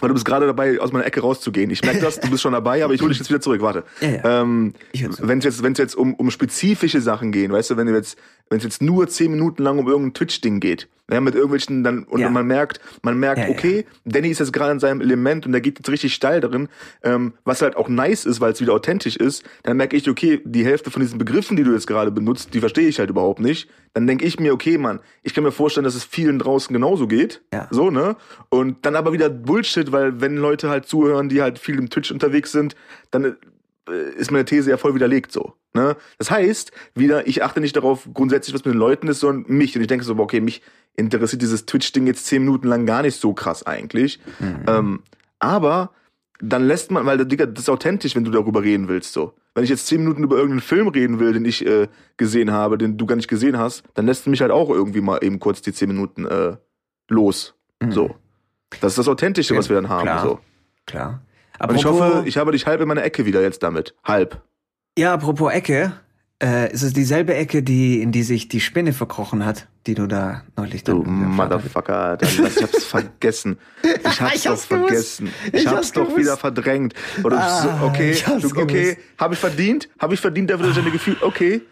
weil 0.00 0.08
du 0.08 0.14
bist 0.14 0.24
gerade 0.24 0.46
dabei, 0.46 0.80
aus 0.80 0.92
meiner 0.92 1.06
Ecke 1.06 1.20
rauszugehen. 1.20 1.70
Ich 1.70 1.82
merke 1.82 2.00
das, 2.02 2.20
du 2.20 2.30
bist 2.30 2.42
schon 2.42 2.52
dabei, 2.52 2.84
aber 2.84 2.94
ich 2.94 3.00
hole 3.00 3.10
dich 3.10 3.18
jetzt 3.18 3.28
wieder 3.28 3.40
zurück. 3.40 3.60
Warte. 3.62 3.84
Ja, 4.00 4.08
ja. 4.08 4.42
Ähm, 4.42 4.74
wenn 5.18 5.38
es 5.38 5.44
jetzt, 5.44 5.62
wenn's 5.62 5.78
jetzt 5.78 5.96
um, 5.96 6.14
um 6.14 6.30
spezifische 6.30 7.00
Sachen 7.00 7.32
gehen, 7.32 7.52
weißt 7.52 7.70
du, 7.70 7.76
wenn 7.76 7.86
du 7.86 7.94
jetzt, 7.94 8.18
wenn 8.50 8.58
es 8.58 8.64
jetzt 8.64 8.82
nur 8.82 9.08
zehn 9.08 9.30
Minuten 9.30 9.62
lang 9.62 9.78
um 9.78 9.88
irgendein 9.88 10.14
Twitch-Ding 10.14 10.60
geht, 10.60 10.88
ja, 11.10 11.20
mit 11.20 11.34
irgendwelchen 11.34 11.84
dann 11.84 12.02
und 12.02 12.20
Ja. 12.20 12.30
man 12.30 12.46
merkt, 12.48 12.80
man 13.02 13.16
merkt, 13.18 13.42
Ja, 13.42 13.48
okay, 13.48 13.86
Danny 14.04 14.28
ist 14.28 14.40
jetzt 14.40 14.52
gerade 14.52 14.72
in 14.72 14.80
seinem 14.80 15.00
Element 15.00 15.46
und 15.46 15.52
der 15.52 15.60
geht 15.60 15.78
jetzt 15.78 15.88
richtig 15.88 16.14
steil 16.14 16.40
darin, 16.40 16.68
ähm, 17.04 17.32
was 17.44 17.62
halt 17.62 17.76
auch 17.76 17.88
nice 17.88 18.24
ist, 18.24 18.40
weil 18.40 18.52
es 18.52 18.60
wieder 18.60 18.72
authentisch 18.72 19.16
ist, 19.16 19.44
dann 19.62 19.76
merke 19.76 19.96
ich, 19.96 20.08
okay, 20.10 20.40
die 20.44 20.64
Hälfte 20.64 20.90
von 20.90 21.00
diesen 21.02 21.18
Begriffen, 21.18 21.56
die 21.56 21.62
du 21.62 21.72
jetzt 21.72 21.86
gerade 21.86 22.10
benutzt, 22.10 22.54
die 22.54 22.60
verstehe 22.60 22.88
ich 22.88 22.98
halt 22.98 23.10
überhaupt 23.10 23.38
nicht. 23.38 23.68
Dann 23.94 24.06
denke 24.08 24.24
ich 24.24 24.40
mir, 24.40 24.52
okay, 24.52 24.78
Mann, 24.78 24.98
ich 25.22 25.32
kann 25.32 25.44
mir 25.44 25.52
vorstellen, 25.52 25.84
dass 25.84 25.94
es 25.94 26.04
vielen 26.04 26.40
draußen 26.40 26.72
genauso 26.72 27.06
geht. 27.06 27.40
Ja. 27.52 27.68
So, 27.70 27.90
ne? 27.90 28.16
Und 28.48 28.84
dann 28.84 28.96
aber 28.96 29.12
wieder 29.12 29.28
Bullshit, 29.30 29.92
weil 29.92 30.20
wenn 30.20 30.36
Leute 30.36 30.68
halt 30.70 30.86
zuhören, 30.86 31.28
die 31.28 31.40
halt 31.40 31.58
viel 31.60 31.78
im 31.78 31.88
Twitch 31.88 32.10
unterwegs 32.10 32.50
sind, 32.50 32.74
dann 33.12 33.36
ist 33.90 34.30
meine 34.30 34.44
These 34.44 34.70
ja 34.70 34.76
voll 34.76 34.94
widerlegt 34.94 35.32
so. 35.32 35.54
Ne? 35.74 35.96
Das 36.18 36.30
heißt, 36.30 36.72
wieder, 36.94 37.26
ich 37.26 37.42
achte 37.42 37.60
nicht 37.60 37.76
darauf 37.76 38.08
grundsätzlich, 38.12 38.54
was 38.54 38.64
mit 38.64 38.74
den 38.74 38.78
Leuten 38.78 39.08
ist, 39.08 39.20
sondern 39.20 39.54
mich. 39.54 39.76
Und 39.76 39.82
ich 39.82 39.88
denke 39.88 40.04
so, 40.04 40.18
okay, 40.18 40.40
mich 40.40 40.62
interessiert 40.96 41.42
dieses 41.42 41.66
Twitch-Ding 41.66 42.06
jetzt 42.06 42.26
zehn 42.26 42.42
Minuten 42.42 42.68
lang 42.68 42.86
gar 42.86 43.02
nicht 43.02 43.20
so 43.20 43.34
krass 43.34 43.64
eigentlich. 43.64 44.18
Ähm, 44.66 45.02
aber 45.38 45.90
dann 46.40 46.66
lässt 46.66 46.90
man, 46.90 47.06
weil 47.06 47.24
Digga, 47.24 47.46
das 47.46 47.64
ist 47.64 47.68
authentisch, 47.68 48.16
wenn 48.16 48.24
du 48.24 48.30
darüber 48.30 48.62
reden 48.62 48.88
willst, 48.88 49.12
so. 49.12 49.34
wenn 49.54 49.64
ich 49.64 49.70
jetzt 49.70 49.86
zehn 49.86 50.00
Minuten 50.00 50.22
über 50.22 50.36
irgendeinen 50.36 50.60
Film 50.60 50.88
reden 50.88 51.18
will, 51.18 51.32
den 51.32 51.44
ich 51.44 51.64
äh, 51.64 51.88
gesehen 52.16 52.52
habe, 52.52 52.76
den 52.76 52.98
du 52.98 53.06
gar 53.06 53.16
nicht 53.16 53.28
gesehen 53.28 53.58
hast, 53.58 53.82
dann 53.94 54.06
lässt 54.06 54.26
du 54.26 54.30
mich 54.30 54.42
halt 54.42 54.50
auch 54.50 54.70
irgendwie 54.70 55.00
mal 55.00 55.22
eben 55.22 55.38
kurz 55.38 55.62
die 55.62 55.72
zehn 55.72 55.88
Minuten 55.88 56.26
äh, 56.26 56.56
los. 57.08 57.54
Mhm. 57.80 57.92
So. 57.92 58.16
Das 58.80 58.92
ist 58.92 58.98
das 58.98 59.08
Authentische, 59.08 59.56
was 59.56 59.68
wir 59.68 59.76
dann 59.76 59.88
haben. 59.88 60.02
Klar. 60.02 60.22
So. 60.22 60.40
Klar. 60.86 61.22
Und 61.60 61.74
ich 61.76 61.84
hoffe, 61.84 62.22
ich 62.26 62.36
habe 62.36 62.52
dich 62.52 62.66
halb 62.66 62.80
in 62.80 62.88
meiner 62.88 63.04
Ecke 63.04 63.26
wieder 63.26 63.42
jetzt 63.42 63.62
damit. 63.62 63.94
Halb. 64.04 64.42
ja, 64.98 65.12
apropos 65.14 65.52
Ecke, 65.52 65.92
äh, 66.42 66.70
ist 66.72 66.82
es 66.82 66.92
dieselbe 66.92 67.34
Ecke, 67.34 67.62
die, 67.62 68.02
in 68.02 68.12
die 68.12 68.22
sich 68.22 68.48
die 68.48 68.60
Spinne 68.60 68.92
verkrochen 68.92 69.44
hat, 69.46 69.68
die 69.86 69.94
du 69.94 70.06
da 70.06 70.42
neulich 70.56 70.84
Du 70.84 71.02
dann 71.02 71.12
Motherfucker, 71.30 71.96
Alter. 71.96 72.26
Ich 72.26 72.38
hab's 72.62 72.84
vergessen. 72.84 73.58
Ich 73.82 74.20
hab's 74.20 74.34
Ich 74.34 74.42
doch 74.42 74.50
hab's 74.50 74.68
gewusst. 74.68 74.88
vergessen. 74.88 75.30
Ich, 75.46 75.54
Ich 75.54 75.66
hab's, 75.66 75.76
hab's 75.76 75.92
doch 75.92 76.16
wieder 76.16 76.36
verdrängt. 76.36 76.92
Oder 77.24 77.38
Ah, 77.40 77.78
so, 77.80 77.86
okay, 77.86 78.14
du, 78.40 78.48
okay, 78.60 78.98
habe 79.18 79.32
ich 79.34 79.40
verdient? 79.40 79.88
Habe 79.98 80.12
ich 80.14 80.20
verdient 80.20 80.50
dafür, 80.50 80.66
dass 80.66 80.76
ich 80.76 80.82
deine 80.82 80.92
Gefühl, 80.92 81.16
okay. 81.22 81.62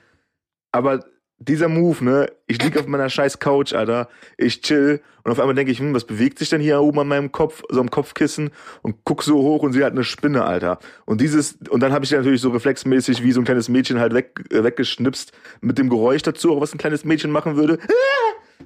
Aber 0.72 1.04
dieser 1.38 1.68
Move, 1.68 2.04
ne? 2.04 2.32
Ich 2.46 2.62
lieg 2.62 2.78
auf 2.78 2.86
meiner 2.86 3.08
scheiß 3.08 3.38
Couch, 3.38 3.72
Alter. 3.74 4.08
Ich 4.38 4.62
chill 4.62 5.00
und 5.24 5.32
auf 5.32 5.40
einmal 5.40 5.54
denke 5.54 5.72
ich, 5.72 5.78
hm, 5.78 5.94
was 5.94 6.04
bewegt 6.04 6.38
sich 6.38 6.48
denn 6.50 6.60
hier 6.60 6.80
oben 6.80 7.00
an 7.00 7.08
meinem 7.08 7.32
Kopf, 7.32 7.62
so 7.68 7.80
am 7.80 7.90
Kopfkissen 7.90 8.50
und 8.82 8.96
guck 9.04 9.22
so 9.22 9.36
hoch 9.36 9.62
und 9.62 9.72
sehe 9.72 9.82
halt 9.82 9.92
eine 9.92 10.04
Spinne, 10.04 10.44
Alter. 10.44 10.78
Und 11.06 11.20
dieses 11.20 11.58
und 11.70 11.82
dann 11.82 11.92
habe 11.92 12.04
ich 12.04 12.10
natürlich 12.10 12.40
so 12.40 12.50
reflexmäßig 12.50 13.22
wie 13.22 13.32
so 13.32 13.40
ein 13.40 13.44
kleines 13.44 13.68
Mädchen 13.68 13.98
halt 13.98 14.14
weg, 14.14 14.44
äh, 14.50 14.62
weggeschnipst 14.62 15.32
mit 15.60 15.78
dem 15.78 15.88
Geräusch 15.88 16.22
dazu, 16.22 16.52
auch 16.52 16.60
was 16.60 16.74
ein 16.74 16.78
kleines 16.78 17.04
Mädchen 17.04 17.30
machen 17.30 17.56
würde. 17.56 17.78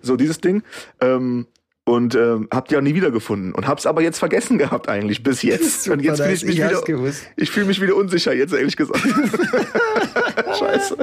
So 0.03 0.17
dieses 0.17 0.41
Ding. 0.41 0.63
Ähm, 1.01 1.47
und 1.89 2.15
ähm, 2.15 2.49
hab 2.53 2.69
die 2.69 2.77
auch 2.77 2.83
nie 2.83 2.95
wiedergefunden 2.95 3.55
und 3.55 3.67
hab's 3.67 3.87
aber 3.87 4.03
jetzt 4.03 4.19
vergessen 4.19 4.59
gehabt 4.59 4.91
eigentlich 4.91 5.23
bis 5.23 5.41
jetzt. 5.43 5.89
und 5.89 6.01
jetzt 6.03 6.21
fühle 6.21 6.35
ich 6.35 6.45
mich 6.45 6.57
wieder, 6.57 6.83
gewusst. 6.83 7.23
ich 7.37 7.51
fühle 7.51 7.65
mich 7.65 7.81
wieder 7.81 7.97
unsicher 7.97 8.35
jetzt 8.35 8.53
ehrlich 8.53 8.77
gesagt. 8.77 9.01
Scheiße. 10.59 10.99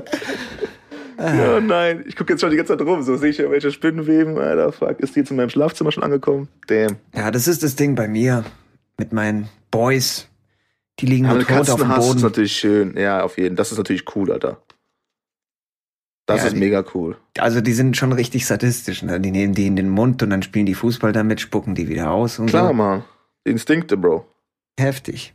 Ja, 1.17 1.60
nein, 1.62 2.03
ich 2.07 2.15
gucke 2.15 2.34
jetzt 2.34 2.41
schon 2.41 2.50
die 2.51 2.57
ganze 2.57 2.77
Zeit 2.77 2.86
rum, 2.86 3.01
so 3.01 3.15
sehe 3.15 3.29
ich 3.29 3.38
ja 3.38 3.50
welche 3.50 3.72
Spinnenweben, 3.72 4.38
Alter, 4.38 4.72
fuck, 4.72 5.00
ist 5.00 5.15
die 5.15 5.19
jetzt 5.22 5.31
in 5.31 5.38
meinem 5.38 5.50
Schlafzimmer 5.50 5.91
schon 5.91 6.03
angekommen? 6.03 6.48
Damn. 6.67 6.98
Ja, 7.15 7.31
das 7.31 7.48
ist 7.48 7.63
das 7.63 7.75
Ding 7.75 7.95
bei 7.95 8.07
mir 8.07 8.43
mit 8.98 9.13
meinen 9.13 9.50
Boys. 9.72 10.27
Die 11.00 11.05
liegen 11.05 11.27
nur 11.27 11.39
du 11.39 11.43
tot 11.45 11.69
auf 11.69 11.79
dem 11.79 11.88
hast 11.89 12.03
ist 12.05 12.07
Boden. 12.07 12.22
natürlich 12.22 12.53
schön, 12.57 12.98
ja, 12.98 13.22
auf 13.24 13.38
jeden, 13.38 13.55
das 13.55 13.72
ist 13.72 13.77
natürlich 13.77 14.15
cool, 14.15 14.31
Alter. 14.31 14.62
Das 16.25 16.41
Ja, 16.41 16.48
ist 16.48 16.53
die- 16.55 16.60
mega 16.60 16.84
cool. 16.95 17.17
Also 17.38 17.62
die 17.62 17.74
sind 17.74 17.95
schon 17.98 18.12
richtig 18.12 18.45
sadistisch. 18.48 19.03
Ne? 19.03 19.19
Die 19.19 19.29
nehmen 19.31 19.53
die 19.53 19.67
in 19.67 19.75
den 19.75 19.89
Mund 19.89 20.24
und 20.24 20.31
dann 20.31 20.41
spielen 20.41 20.65
die 20.65 20.74
Fußball 20.74 21.12
damit, 21.12 21.39
spucken 21.39 21.75
die 21.75 21.88
wieder 21.88 22.10
aus 22.12 22.39
und 22.39 22.48
Klar, 22.48 22.69
so. 22.69 22.74
Mann. 22.74 23.03
Instinkte, 23.43 23.95
Bro. 23.95 24.25
Heftig. 24.79 25.34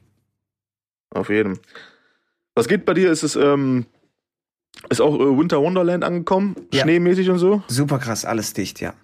Auf 1.14 1.28
jeden. 1.30 1.60
Was 2.56 2.66
geht 2.66 2.84
bei 2.84 2.94
dir? 2.94 3.12
Ist 3.12 3.22
es, 3.22 3.36
ähm, 3.36 3.86
ist 4.88 5.00
auch 5.00 5.14
äh, 5.14 5.38
Winter 5.38 5.60
Wonderland 5.60 6.04
angekommen? 6.04 6.56
Ja. 6.72 6.82
Schneemäßig 6.82 7.30
und 7.30 7.38
so? 7.38 7.62
Super 7.68 7.98
krass, 7.98 8.24
alles 8.24 8.52
dicht, 8.52 8.80
ja. 8.80 8.94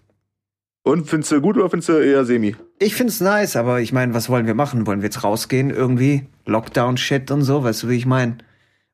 Und 0.83 1.09
findest 1.09 1.33
du 1.33 1.41
gut 1.41 1.57
oder 1.57 1.69
findest 1.69 1.89
du 1.89 1.95
eher 1.95 2.25
semi? 2.25 2.55
Ich 2.79 2.95
find's 2.95 3.21
nice, 3.21 3.57
aber 3.57 3.81
ich 3.81 3.93
meine, 3.93 4.15
was 4.15 4.29
wollen 4.29 4.47
wir 4.47 4.55
machen? 4.55 4.87
Wollen 4.87 5.01
wir 5.01 5.07
jetzt 5.07 5.25
rausgehen 5.25 5.71
irgendwie? 5.71 6.27
Lockdown-Shit 6.47 7.31
und 7.33 7.43
so, 7.43 7.65
weißt 7.65 7.83
du, 7.83 7.89
wie 7.89 7.97
ich 7.97 8.07
meine? 8.07 8.39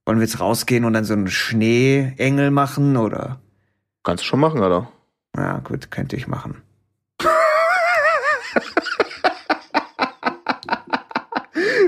Wollen 0.07 0.19
wir 0.19 0.25
jetzt 0.25 0.41
rausgehen 0.41 0.85
und 0.85 0.95
dann 0.95 1.05
so 1.05 1.13
einen 1.13 1.29
Schneeengel 1.29 2.51
machen 2.51 2.97
oder? 2.97 3.41
Kannst 4.05 4.25
du 4.25 4.27
schon 4.27 4.41
machen, 4.41 4.63
Alter. 4.63 4.91
Ja, 5.37 5.59
gut, 5.59 5.91
könnte 5.91 6.17
ich 6.17 6.27
machen. 6.27 6.63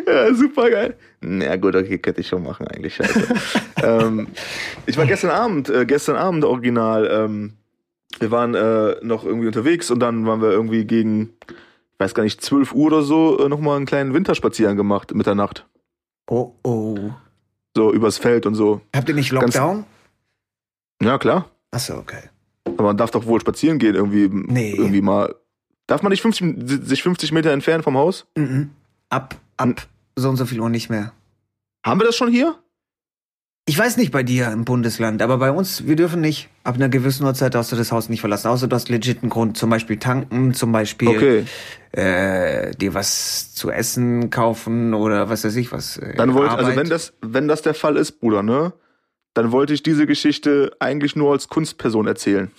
Ja, 0.06 0.32
super 0.34 0.70
geil. 0.70 0.96
Na 1.20 1.56
gut, 1.56 1.74
okay, 1.74 1.98
könnte 1.98 2.20
ich 2.20 2.28
schon 2.28 2.42
machen 2.42 2.68
eigentlich. 2.68 2.94
Scheiße. 2.94 3.34
ähm, 3.84 4.26
ich 4.86 4.96
war 4.96 5.06
gestern 5.06 5.30
Abend, 5.30 5.68
äh, 5.68 5.86
gestern 5.86 6.16
Abend 6.16 6.44
original. 6.44 7.08
Ähm, 7.10 7.54
wir 8.20 8.30
waren 8.30 8.54
äh, 8.54 8.96
noch 9.02 9.24
irgendwie 9.24 9.46
unterwegs 9.46 9.90
und 9.90 10.00
dann 10.00 10.26
waren 10.26 10.40
wir 10.40 10.50
irgendwie 10.50 10.84
gegen, 10.84 11.34
ich 11.48 11.98
weiß 12.00 12.14
gar 12.14 12.22
nicht, 12.22 12.40
12 12.40 12.72
Uhr 12.74 12.86
oder 12.86 13.02
so, 13.02 13.38
äh, 13.44 13.48
nochmal 13.48 13.76
einen 13.76 13.86
kleinen 13.86 14.14
Winterspaziergang 14.14 14.76
gemacht, 14.76 15.14
Mitternacht. 15.14 15.66
Oh, 16.28 16.52
oh. 16.62 16.96
So 17.76 17.92
übers 17.92 18.18
Feld 18.18 18.46
und 18.46 18.54
so. 18.54 18.80
Habt 18.94 19.08
ihr 19.08 19.14
nicht 19.14 19.30
Ganz- 19.32 19.54
Lockdown? 19.54 19.84
Ja, 21.02 21.18
klar. 21.18 21.50
Achso, 21.72 21.96
okay. 21.98 22.30
Aber 22.66 22.84
man 22.84 22.96
darf 22.96 23.10
doch 23.10 23.26
wohl 23.26 23.40
spazieren 23.40 23.78
gehen, 23.78 23.94
irgendwie, 23.94 24.28
Nee. 24.32 24.74
irgendwie 24.76 25.02
mal. 25.02 25.34
Darf 25.86 26.02
man 26.02 26.10
nicht 26.10 26.22
50, 26.22 26.54
sich 26.86 27.02
50 27.02 27.32
Meter 27.32 27.50
entfernen 27.50 27.82
vom 27.82 27.96
Haus? 27.98 28.26
Mhm. 28.38 28.70
Ab, 29.10 29.36
ab 29.56 29.86
so 30.16 30.28
und 30.30 30.36
so 30.36 30.46
viel 30.46 30.60
Uhr 30.60 30.70
nicht 30.70 30.88
mehr. 30.88 31.12
Haben 31.84 32.00
wir 32.00 32.06
das 32.06 32.16
schon 32.16 32.30
hier? 32.30 32.56
Ich 33.66 33.78
weiß 33.78 33.96
nicht 33.96 34.12
bei 34.12 34.22
dir 34.22 34.48
im 34.52 34.66
Bundesland, 34.66 35.22
aber 35.22 35.38
bei 35.38 35.50
uns, 35.50 35.86
wir 35.86 35.96
dürfen 35.96 36.20
nicht. 36.20 36.50
Ab 36.64 36.74
einer 36.74 36.90
gewissen 36.90 37.24
Uhrzeit 37.24 37.54
darfst 37.54 37.72
du 37.72 37.76
das 37.76 37.92
Haus 37.92 38.10
nicht 38.10 38.20
verlassen. 38.20 38.48
Außer 38.48 38.68
du 38.68 38.76
hast 38.76 38.90
legit 38.90 39.22
einen 39.22 39.30
Grund. 39.30 39.56
Zum 39.56 39.70
Beispiel 39.70 39.96
tanken, 39.98 40.52
zum 40.52 40.70
Beispiel 40.70 41.08
Okay. 41.08 41.44
äh, 41.92 42.72
dir 42.76 42.92
was 42.92 43.54
zu 43.54 43.70
essen 43.70 44.28
kaufen 44.28 44.92
oder 44.92 45.30
was 45.30 45.44
weiß 45.44 45.56
ich 45.56 45.72
was. 45.72 45.96
Äh, 45.96 46.14
Dann 46.14 46.34
wollte, 46.34 46.54
also 46.58 46.76
wenn 46.76 46.90
das, 46.90 47.14
wenn 47.22 47.48
das 47.48 47.62
der 47.62 47.72
Fall 47.72 47.96
ist, 47.96 48.20
Bruder, 48.20 48.42
ne? 48.42 48.74
Dann 49.32 49.50
wollte 49.50 49.72
ich 49.72 49.82
diese 49.82 50.06
Geschichte 50.06 50.72
eigentlich 50.78 51.16
nur 51.16 51.32
als 51.32 51.48
Kunstperson 51.48 52.06
erzählen. 52.06 52.50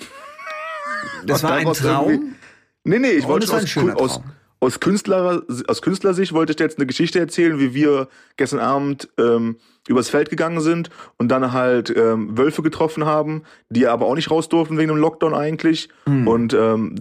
das 1.28 1.44
war 1.44 1.54
ein 1.54 1.72
Traum. 1.72 2.36
Nee, 2.84 2.98
nee, 3.00 3.10
ich 3.10 3.26
Und 3.26 3.30
wollte 3.30 3.46
es 3.46 3.52
aus, 3.52 3.78
aus. 3.96 4.22
Aus, 4.60 4.80
Künstler, 4.80 5.44
aus 5.68 5.82
Künstlersicht 5.82 6.34
wollte 6.34 6.52
ich 6.52 6.56
dir 6.58 6.64
jetzt 6.64 6.78
eine 6.78 6.88
Geschichte 6.88 7.20
erzählen, 7.20 7.60
wie 7.60 7.74
wir 7.74 8.08
gestern 8.38 8.60
Abend 8.60 9.10
ähm, 9.18 9.58
übers 9.88 10.10
Feld 10.10 10.30
gegangen 10.30 10.62
sind 10.62 10.90
und 11.18 11.30
dann 11.30 11.54
halt 11.54 11.96
ähm, 11.96 12.38
Wölfe 12.38 12.62
getroffen 12.62 13.06
haben, 13.06 13.44
die 13.70 13.88
aber 13.88 14.06
auch 14.06 14.16
nicht 14.16 14.32
raus 14.32 14.50
durften 14.50 14.78
wegen 14.78 14.90
dem 14.90 14.98
Lockdown 14.98 15.34
eigentlich. 15.34 15.90
Hm. 16.06 16.28
Und 16.28 16.54
ähm, 16.54 16.96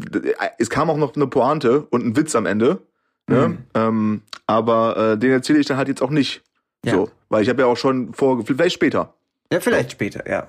es 0.58 0.68
kam 0.70 0.90
auch 0.90 0.96
noch 0.96 1.16
eine 1.16 1.26
Pointe 1.26 1.86
und 1.90 2.04
ein 2.04 2.16
Witz 2.16 2.34
am 2.34 2.46
Ende. 2.46 2.82
Ne? 3.26 3.44
Hm. 3.44 3.58
Ähm, 3.74 4.22
aber 4.46 5.12
äh, 5.12 5.18
den 5.18 5.30
erzähle 5.30 5.58
ich 5.58 5.66
dann 5.66 5.78
halt 5.78 5.88
jetzt 5.88 6.02
auch 6.02 6.10
nicht. 6.10 6.42
Ja. 6.84 6.92
So, 6.92 7.10
weil 7.30 7.42
ich 7.42 7.48
habe 7.48 7.62
ja 7.62 7.66
auch 7.66 7.76
schon 7.76 8.12
vor, 8.12 8.44
vielleicht 8.44 8.74
später. 8.74 9.14
Ja, 9.50 9.60
vielleicht 9.60 9.92
später, 9.92 10.28
ja. 10.28 10.48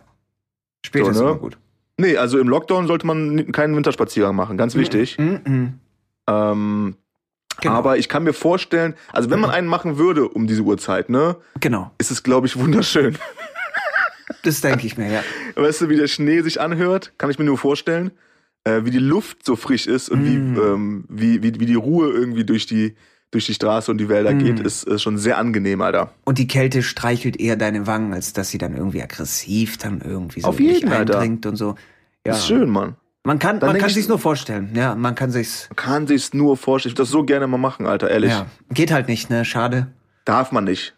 Später 0.86 1.06
So, 1.06 1.12
ist 1.12 1.18
ne? 1.18 1.24
immer 1.24 1.36
gut. 1.36 1.58
Nee, 1.98 2.18
also 2.18 2.38
im 2.40 2.50
Lockdown 2.50 2.88
sollte 2.88 3.08
man 3.08 3.54
keinen 3.54 3.76
Winterspaziergang 3.76 4.36
machen, 4.36 4.58
ganz 4.58 4.76
wichtig. 4.76 5.18
Mhm, 5.18 5.42
mhm. 5.46 5.74
Ähm, 6.28 6.96
Genau. 7.62 7.74
Aber 7.76 7.98
ich 7.98 8.10
kann 8.10 8.26
mir 8.26 8.34
vorstellen, 8.34 8.96
also 9.14 9.30
wenn 9.30 9.40
man 9.40 9.50
einen 9.50 9.68
machen 9.68 9.98
würde 9.98 10.28
um 10.28 10.46
diese 10.46 10.62
Uhrzeit, 10.64 11.10
ne, 11.10 11.38
Genau, 11.62 11.90
ist 11.98 12.12
es, 12.12 12.22
glaube 12.22 12.48
ich, 12.48 12.58
wunderschön. 12.58 13.18
das 14.44 14.60
denke 14.60 14.86
ich 14.86 14.98
mir, 14.98 15.10
ja. 15.10 15.24
Weißt 15.56 15.80
du, 15.82 15.88
wie 15.90 15.96
der 15.96 16.08
Schnee 16.08 16.42
sich 16.42 16.60
anhört, 16.60 17.14
kann 17.18 17.30
ich 17.30 17.40
mir 17.40 17.46
nur 17.46 17.58
vorstellen. 17.58 18.12
Äh, 18.66 18.84
wie 18.84 18.92
die 18.92 19.00
Luft 19.00 19.46
so 19.46 19.56
frisch 19.56 19.88
ist 19.88 20.10
und 20.10 20.24
Mm. 20.24 20.26
wie, 20.26 20.60
ähm, 20.60 21.06
wie, 21.08 21.44
wie, 21.44 21.58
wie 21.60 21.66
die 21.66 21.76
Ruhe 21.76 22.10
irgendwie 22.10 22.44
durch 22.44 22.66
die, 22.66 22.96
durch 23.32 23.46
die 23.46 23.54
Straße 23.54 23.90
und 23.90 24.00
die 24.00 24.10
Wälder 24.10 24.34
Mm. 24.34 24.40
geht, 24.40 24.60
ist, 24.60 24.84
ist 24.84 25.02
schon 25.04 25.18
sehr 25.18 25.38
angenehm, 25.38 25.82
Alter. 25.82 26.12
Und 26.26 26.40
die 26.40 26.48
Kälte 26.48 26.84
streichelt 26.84 27.40
eher 27.40 27.56
deine 27.56 27.88
Wangen, 27.88 28.14
als 28.14 28.34
dass 28.34 28.50
sie 28.50 28.58
dann 28.58 28.76
irgendwie 28.76 29.02
aggressiv 29.02 29.78
dann 29.78 30.02
irgendwie 30.02 30.42
so 30.42 30.48
Auf 30.50 30.60
jeden, 30.60 30.90
Alter. 30.92 31.20
eindringt 31.20 31.46
und 31.46 31.56
so. 31.56 31.76
Ja. 32.28 32.34
Ist 32.34 32.48
schön, 32.48 32.70
Mann. 32.70 32.96
Man 33.26 33.40
kann, 33.40 33.60
Dann 33.60 33.70
man 33.72 33.78
kann 33.80 33.90
ich- 33.90 33.96
sich's 33.96 34.08
nur 34.08 34.20
vorstellen. 34.20 34.70
Ja, 34.76 34.96
man 34.96 35.16
kann 35.16 35.32
sich's. 35.32 35.68
Kann 35.76 36.06
sich's 36.08 36.34
nur 36.34 36.56
vorstellen. 36.58 36.92
Ich 36.92 36.98
würde 36.98 37.04
das 37.04 37.12
so 37.12 37.24
gerne 37.24 37.48
mal 37.48 37.58
machen, 37.58 37.86
Alter, 37.88 38.10
ehrlich. 38.10 38.32
Ja, 38.32 38.46
geht 38.72 38.92
halt 38.92 39.08
nicht, 39.08 39.30
ne? 39.30 39.44
Schade. 39.46 39.88
Darf 40.26 40.52
man 40.52 40.64
nicht. 40.64 40.96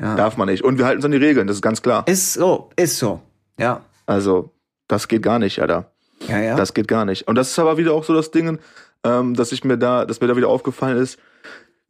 Ja. 0.00 0.16
Darf 0.16 0.36
man 0.36 0.48
nicht. 0.48 0.62
Und 0.64 0.78
wir 0.78 0.84
halten 0.86 0.98
uns 0.98 1.04
an 1.04 1.12
die 1.12 1.18
Regeln, 1.18 1.46
das 1.46 1.56
ist 1.58 1.62
ganz 1.62 1.80
klar. 1.82 2.06
Ist 2.08 2.34
so, 2.34 2.70
ist 2.76 2.98
so. 2.98 3.22
Ja, 3.58 3.82
Also, 4.06 4.52
das 4.88 5.06
geht 5.08 5.22
gar 5.22 5.38
nicht, 5.38 5.60
Alter. 5.60 5.92
ja, 6.28 6.38
ja. 6.40 6.56
Das 6.56 6.74
geht 6.74 6.88
gar 6.88 7.04
nicht. 7.04 7.28
Und 7.28 7.36
das 7.36 7.50
ist 7.50 7.58
aber 7.58 7.76
wieder 7.76 7.92
auch 7.92 8.04
so 8.04 8.12
das 8.12 8.30
Ding, 8.32 8.58
ähm, 9.04 9.34
dass 9.34 9.52
ich 9.52 9.62
mir 9.64 9.78
da, 9.78 10.04
dass 10.04 10.20
mir 10.20 10.26
da 10.26 10.36
wieder 10.36 10.48
aufgefallen 10.48 10.98
ist, 10.98 11.18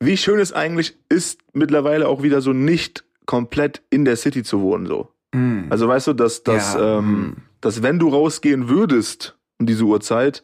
wie 0.00 0.18
schön 0.18 0.38
es 0.38 0.52
eigentlich 0.52 0.98
ist, 1.08 1.40
mittlerweile 1.54 2.08
auch 2.08 2.22
wieder 2.22 2.42
so 2.42 2.52
nicht 2.52 3.04
komplett 3.24 3.80
in 3.88 4.04
der 4.04 4.16
City 4.16 4.42
zu 4.42 4.60
wohnen, 4.60 4.84
so. 4.86 5.08
Mm. 5.32 5.64
Also 5.70 5.88
weißt 5.88 6.08
du, 6.08 6.12
dass, 6.12 6.42
dass, 6.44 6.74
Ja, 6.74 6.98
ähm, 6.98 7.20
mm. 7.20 7.36
dass 7.62 7.82
wenn 7.82 7.98
du 7.98 8.10
rausgehen 8.10 8.68
würdest 8.68 9.36
um 9.58 9.66
diese 9.66 9.84
Uhrzeit, 9.84 10.42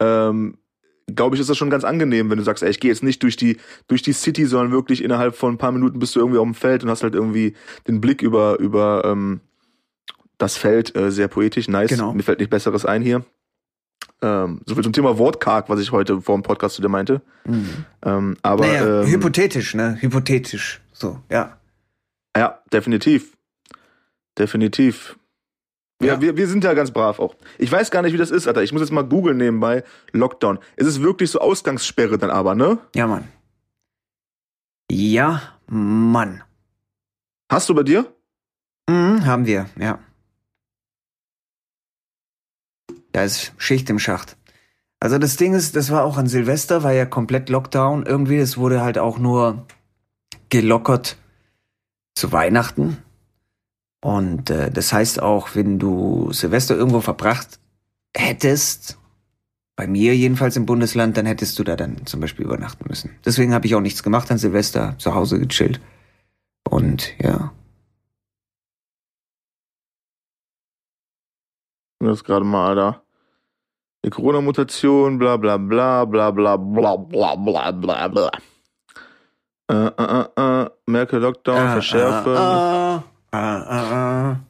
ähm, 0.00 0.58
glaube 1.14 1.36
ich, 1.36 1.40
ist 1.40 1.50
das 1.50 1.56
schon 1.56 1.70
ganz 1.70 1.84
angenehm, 1.84 2.30
wenn 2.30 2.38
du 2.38 2.44
sagst, 2.44 2.62
ey, 2.62 2.70
ich 2.70 2.80
gehe 2.80 2.90
jetzt 2.90 3.02
nicht 3.02 3.22
durch 3.22 3.36
die, 3.36 3.58
durch 3.88 4.02
die 4.02 4.12
City, 4.12 4.46
sondern 4.46 4.72
wirklich 4.72 5.02
innerhalb 5.02 5.34
von 5.34 5.54
ein 5.54 5.58
paar 5.58 5.72
Minuten 5.72 5.98
bist 5.98 6.14
du 6.14 6.20
irgendwie 6.20 6.38
auf 6.38 6.46
dem 6.46 6.54
Feld 6.54 6.84
und 6.84 6.90
hast 6.90 7.02
halt 7.02 7.14
irgendwie 7.14 7.54
den 7.88 8.00
Blick 8.00 8.22
über, 8.22 8.58
über 8.58 9.02
ähm, 9.04 9.40
das 10.38 10.56
Feld, 10.56 10.96
äh, 10.96 11.10
sehr 11.10 11.28
poetisch, 11.28 11.68
nice. 11.68 11.90
Genau. 11.90 12.12
Mir 12.12 12.22
fällt 12.22 12.38
nichts 12.38 12.50
Besseres 12.50 12.84
ein 12.84 13.02
hier. 13.02 13.24
Ähm, 14.20 14.60
so 14.66 14.74
viel 14.74 14.84
zum 14.84 14.92
Thema 14.92 15.18
Wortkarg, 15.18 15.68
was 15.68 15.80
ich 15.80 15.92
heute 15.92 16.20
vor 16.20 16.36
dem 16.36 16.42
Podcast 16.42 16.76
zu 16.76 16.82
dir 16.82 16.88
meinte. 16.88 17.22
Mhm. 17.44 17.84
Ähm, 18.04 18.36
aber 18.42 18.66
naja, 18.66 19.02
ähm, 19.02 19.08
hypothetisch, 19.08 19.74
ne? 19.74 19.96
Hypothetisch. 20.00 20.80
So, 20.92 21.20
ja. 21.30 21.58
Ja, 22.36 22.62
definitiv. 22.72 23.36
Definitiv. 24.38 25.18
Wir, 26.02 26.14
Ja. 26.14 26.20
wir, 26.20 26.36
wir 26.36 26.48
sind 26.48 26.64
ja 26.64 26.74
ganz 26.74 26.90
brav 26.90 27.18
auch. 27.18 27.34
Ich 27.58 27.70
weiß 27.70 27.90
gar 27.90 28.02
nicht, 28.02 28.12
wie 28.12 28.18
das 28.18 28.30
ist, 28.30 28.46
Alter. 28.46 28.62
Ich 28.62 28.72
muss 28.72 28.82
jetzt 28.82 28.90
mal 28.92 29.02
googeln 29.02 29.36
nebenbei. 29.38 29.84
Lockdown. 30.12 30.58
Ist 30.76 30.86
es 30.86 31.00
wirklich 31.00 31.30
so 31.30 31.38
Ausgangssperre 31.40 32.18
dann 32.18 32.30
aber, 32.30 32.54
ne? 32.54 32.78
Ja, 32.94 33.06
Mann. 33.06 33.28
Ja, 34.90 35.42
Mann. 35.66 36.42
Hast 37.50 37.68
du 37.68 37.74
bei 37.74 37.82
dir? 37.82 38.12
Mhm, 38.88 39.24
haben 39.24 39.46
wir, 39.46 39.66
ja. 39.78 39.98
Da 43.12 43.22
ist 43.24 43.52
Schicht 43.58 43.88
im 43.90 43.98
Schacht. 43.98 44.36
Also 45.00 45.18
das 45.18 45.36
Ding 45.36 45.54
ist, 45.54 45.76
das 45.76 45.90
war 45.90 46.04
auch 46.04 46.16
an 46.16 46.26
Silvester, 46.28 46.82
war 46.82 46.92
ja 46.92 47.04
komplett 47.06 47.48
Lockdown. 47.48 48.06
Irgendwie, 48.06 48.36
es 48.38 48.56
wurde 48.56 48.82
halt 48.82 48.98
auch 48.98 49.18
nur 49.18 49.66
gelockert 50.48 51.16
zu 52.14 52.32
Weihnachten. 52.32 52.98
Und 54.02 54.50
äh, 54.50 54.70
das 54.70 54.92
heißt 54.92 55.22
auch, 55.22 55.54
wenn 55.54 55.78
du 55.78 56.32
Silvester 56.32 56.76
irgendwo 56.76 57.00
verbracht 57.00 57.60
hättest, 58.14 58.98
bei 59.76 59.86
mir 59.86 60.14
jedenfalls 60.16 60.56
im 60.56 60.66
Bundesland, 60.66 61.16
dann 61.16 61.24
hättest 61.24 61.58
du 61.58 61.64
da 61.64 61.76
dann 61.76 62.04
zum 62.04 62.20
Beispiel 62.20 62.44
übernachten 62.44 62.84
müssen. 62.88 63.16
Deswegen 63.24 63.54
habe 63.54 63.66
ich 63.66 63.74
auch 63.74 63.80
nichts 63.80 64.02
gemacht 64.02 64.30
an 64.30 64.38
Silvester, 64.38 64.96
zu 64.98 65.14
Hause 65.14 65.38
gechillt. 65.38 65.80
Und 66.68 67.14
ja. 67.20 67.52
Das 72.00 72.18
ist 72.18 72.24
gerade 72.24 72.44
mal, 72.44 72.70
Alter. 72.70 73.02
Die 74.04 74.10
Corona-Mutation, 74.10 75.18
bla 75.18 75.36
bla 75.36 75.56
bla 75.56 76.04
bla 76.04 76.32
bla 76.32 76.56
bla 76.56 76.96
bla 76.96 77.36
bla 77.36 77.70
bla 77.70 78.08
bla. 78.08 78.30
Äh, 79.70 79.74
äh, 79.74 80.26
äh, 80.36 80.62
äh. 80.64 80.70
Merkel 80.86 81.20
Lockdown 81.20 81.56
Ah, 81.56 81.72
verschärfen. 81.74 82.36
Ah, 82.36 82.96
ah, 82.96 83.04
ah, 83.32 84.36
ah. 84.36 84.40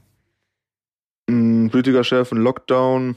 Mm, 1.30 1.68
Politiker 1.68 2.04
schärfen 2.04 2.38
Lockdown. 2.38 3.16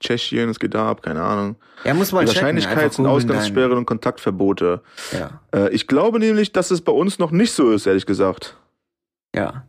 Tschechien, 0.00 0.48
es 0.48 0.58
geht 0.58 0.74
da 0.74 0.88
ab, 0.90 1.02
keine 1.02 1.22
Ahnung. 1.22 1.56
Ja, 1.84 1.92
muss 1.92 2.10
mal 2.12 2.24
googeln 2.24 3.06
Ausgangssperren 3.06 3.76
und 3.78 3.84
Kontaktverbote. 3.86 4.80
Ja, 5.12 5.40
Äh, 5.54 5.70
ich 5.74 5.86
glaube 5.86 6.18
nämlich, 6.18 6.52
dass 6.52 6.70
es 6.70 6.80
bei 6.80 6.92
uns 6.92 7.18
noch 7.18 7.30
nicht 7.30 7.52
so 7.52 7.70
ist, 7.70 7.86
ehrlich 7.86 8.06
gesagt. 8.06 8.56
ja. 9.34 9.64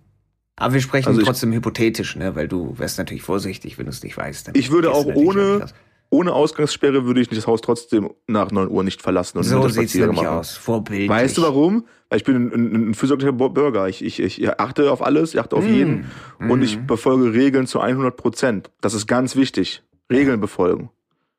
Aber 0.58 0.74
wir 0.76 0.82
sprechen 0.82 1.08
Also 1.08 1.22
ich- 1.22 1.26
trotzdem 1.26 1.52
hypothetisch, 1.54 2.16
ne? 2.16 2.36
Weil 2.36 2.48
du 2.48 2.78
wärst 2.78 3.00
natürlich 3.00 3.24
vorsichtig, 3.24 3.80
wenn 3.80 3.86
du 3.86 3.90
es 3.90 4.04
nicht 4.04 4.16
weißt. 4.16 4.52
Ich 4.54 4.70
würde 4.70 4.92
auch 4.92 5.06
ohne-. 5.06 5.66
Ohne 6.14 6.34
Ausgangssperre 6.34 7.06
würde 7.06 7.22
ich 7.22 7.30
das 7.30 7.48
Haus 7.48 7.62
trotzdem 7.62 8.10
nach 8.28 8.52
9 8.52 8.70
Uhr 8.70 8.84
nicht 8.84 9.02
verlassen 9.02 9.38
und 9.38 9.46
So 9.46 9.66
sieht's 9.70 9.96
nämlich 9.96 10.18
machen. 10.22 10.28
aus. 10.28 10.58
Vorbildlich. 10.58 11.10
Weißt 11.10 11.38
du 11.38 11.42
warum? 11.44 11.86
Weil 12.10 12.18
ich 12.18 12.26
bin 12.26 12.36
ein, 12.36 12.52
ein, 12.54 12.90
ein 12.90 12.94
fürsorglicher 12.94 13.32
Bürger. 13.32 13.88
Ich, 13.88 14.04
ich, 14.04 14.22
ich 14.22 14.60
achte 14.60 14.92
auf 14.92 15.02
alles, 15.02 15.34
ich 15.34 15.40
achte 15.40 15.56
auf 15.56 15.64
Mm. 15.64 15.74
jeden. 15.74 16.06
Und 16.40 16.60
Mm. 16.60 16.64
ich 16.64 16.80
befolge 16.80 17.34
Regeln 17.34 17.66
zu 17.66 17.80
100 17.80 18.18
Prozent. 18.18 18.72
Das 18.82 18.94
ist 18.94 19.08
ganz 19.08 19.38
wichtig. 19.38 19.84
Regeln 20.12 20.42
befolgen. 20.42 20.90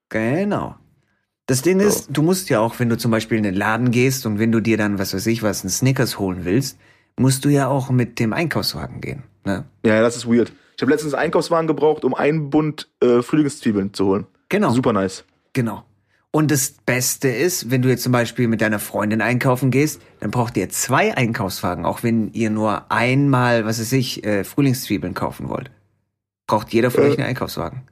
Genau. 0.08 0.76
Das 1.46 1.60
Ding 1.62 1.80
So. 1.80 1.86
ist, 1.86 2.08
du 2.10 2.22
musst 2.22 2.48
ja 2.48 2.60
auch, 2.60 2.78
wenn 2.78 2.88
du 2.88 2.96
zum 2.96 3.10
Beispiel 3.10 3.36
in 3.36 3.44
den 3.44 3.54
Laden 3.54 3.90
gehst 3.90 4.24
und 4.24 4.38
wenn 4.38 4.52
du 4.52 4.60
dir 4.60 4.78
dann, 4.78 4.98
was 4.98 5.12
weiß 5.12 5.26
ich, 5.26 5.42
was, 5.42 5.62
einen 5.62 5.70
Snickers 5.70 6.18
holen 6.18 6.44
willst, 6.44 6.78
musst 7.18 7.44
du 7.44 7.50
ja 7.50 7.68
auch 7.68 7.90
mit 7.90 8.18
dem 8.18 8.32
Einkaufswagen 8.32 9.00
gehen. 9.02 9.24
Ne? 9.44 9.64
Ja, 9.84 10.00
das 10.00 10.16
ist 10.16 10.26
weird. 10.26 10.52
Ich 10.76 10.82
habe 10.82 10.90
letztens 10.92 11.12
einen 11.12 11.24
Einkaufswagen 11.24 11.66
gebraucht, 11.66 12.04
um 12.04 12.14
einen 12.14 12.48
Bund 12.48 12.88
äh, 13.02 13.20
Frühlingszwiebeln 13.20 13.92
zu 13.92 14.06
holen. 14.06 14.26
Genau. 14.52 14.70
Super 14.70 14.92
nice. 14.92 15.24
Genau. 15.54 15.82
Und 16.30 16.50
das 16.50 16.72
Beste 16.84 17.28
ist, 17.28 17.70
wenn 17.70 17.80
du 17.82 17.88
jetzt 17.88 18.02
zum 18.02 18.12
Beispiel 18.12 18.48
mit 18.48 18.60
deiner 18.60 18.78
Freundin 18.78 19.20
einkaufen 19.22 19.70
gehst, 19.70 20.00
dann 20.20 20.30
braucht 20.30 20.56
ihr 20.58 20.68
zwei 20.68 21.16
Einkaufswagen, 21.16 21.84
auch 21.86 22.02
wenn 22.02 22.32
ihr 22.34 22.50
nur 22.50 22.90
einmal, 22.90 23.64
was 23.64 23.80
weiß 23.80 23.92
ich, 23.92 24.24
äh, 24.24 24.44
Frühlingszwiebeln 24.44 25.14
kaufen 25.14 25.48
wollt. 25.48 25.70
Braucht 26.46 26.72
jeder 26.72 26.90
von 26.90 27.04
Äh. 27.04 27.06
euch 27.08 27.18
einen 27.18 27.28
Einkaufswagen. 27.28 27.82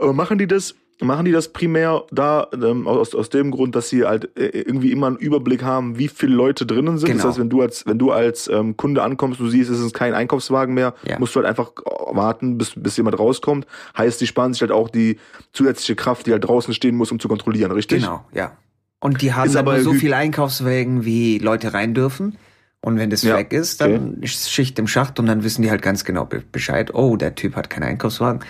Aber 0.00 0.12
machen 0.12 0.36
die 0.38 0.46
das, 0.46 0.74
machen 1.00 1.24
die 1.24 1.32
das 1.32 1.48
primär 1.52 2.04
da 2.12 2.46
ähm, 2.52 2.86
aus, 2.86 3.14
aus 3.14 3.28
dem 3.30 3.50
Grund, 3.50 3.74
dass 3.74 3.88
sie 3.88 4.04
halt 4.04 4.36
äh, 4.38 4.46
irgendwie 4.48 4.92
immer 4.92 5.08
einen 5.08 5.16
Überblick 5.16 5.62
haben, 5.62 5.98
wie 5.98 6.08
viele 6.08 6.34
Leute 6.34 6.64
drinnen 6.66 6.98
sind? 6.98 7.06
Genau. 7.08 7.18
Das 7.18 7.26
heißt, 7.30 7.38
wenn 7.40 7.50
du 7.50 7.60
als, 7.62 7.86
wenn 7.86 7.98
du 7.98 8.12
als 8.12 8.46
ähm, 8.48 8.76
Kunde 8.76 9.02
ankommst, 9.02 9.40
du 9.40 9.48
siehst, 9.48 9.70
es 9.70 9.80
ist 9.80 9.94
kein 9.94 10.14
Einkaufswagen 10.14 10.74
mehr, 10.74 10.94
Ja. 11.08 11.18
musst 11.18 11.34
du 11.34 11.40
halt 11.40 11.48
einfach 11.48 11.72
warten, 12.12 12.58
bis, 12.58 12.72
bis 12.76 12.96
jemand 12.96 13.18
rauskommt. 13.18 13.66
Heißt, 13.96 14.20
die 14.20 14.26
sparen 14.26 14.52
sich 14.52 14.60
halt 14.62 14.72
auch 14.72 14.88
die 14.88 15.18
zusätzliche 15.52 15.96
Kraft, 15.96 16.26
die 16.26 16.32
halt 16.32 16.44
draußen 16.46 16.72
stehen 16.74 16.96
muss, 16.96 17.10
um 17.10 17.18
zu 17.18 17.28
kontrollieren, 17.28 17.72
richtig? 17.72 18.02
Genau, 18.02 18.24
ja. 18.34 18.52
Und 19.00 19.22
die 19.22 19.32
haben 19.32 19.48
Ist 19.48 19.56
aber 19.56 19.80
so 19.80 19.94
viele 19.94 20.14
Einkaufswagen, 20.16 21.04
wie 21.04 21.38
Leute 21.38 21.74
rein 21.74 21.94
dürfen. 21.94 22.36
Und 22.84 22.98
wenn 22.98 23.10
das 23.10 23.22
Ja, 23.22 23.36
weg 23.36 23.52
ist, 23.52 23.80
dann 23.80 24.20
ist 24.22 24.50
Schicht 24.50 24.78
im 24.78 24.86
Schacht 24.88 25.18
und 25.20 25.26
dann 25.26 25.44
wissen 25.44 25.62
die 25.62 25.70
halt 25.70 25.82
ganz 25.82 26.04
genau 26.04 26.24
be- 26.24 26.42
Bescheid. 26.52 26.92
Oh, 26.94 27.16
der 27.16 27.34
Typ 27.34 27.54
hat 27.56 27.70
keinen 27.70 27.84
Einkaufswagen. 27.84 28.40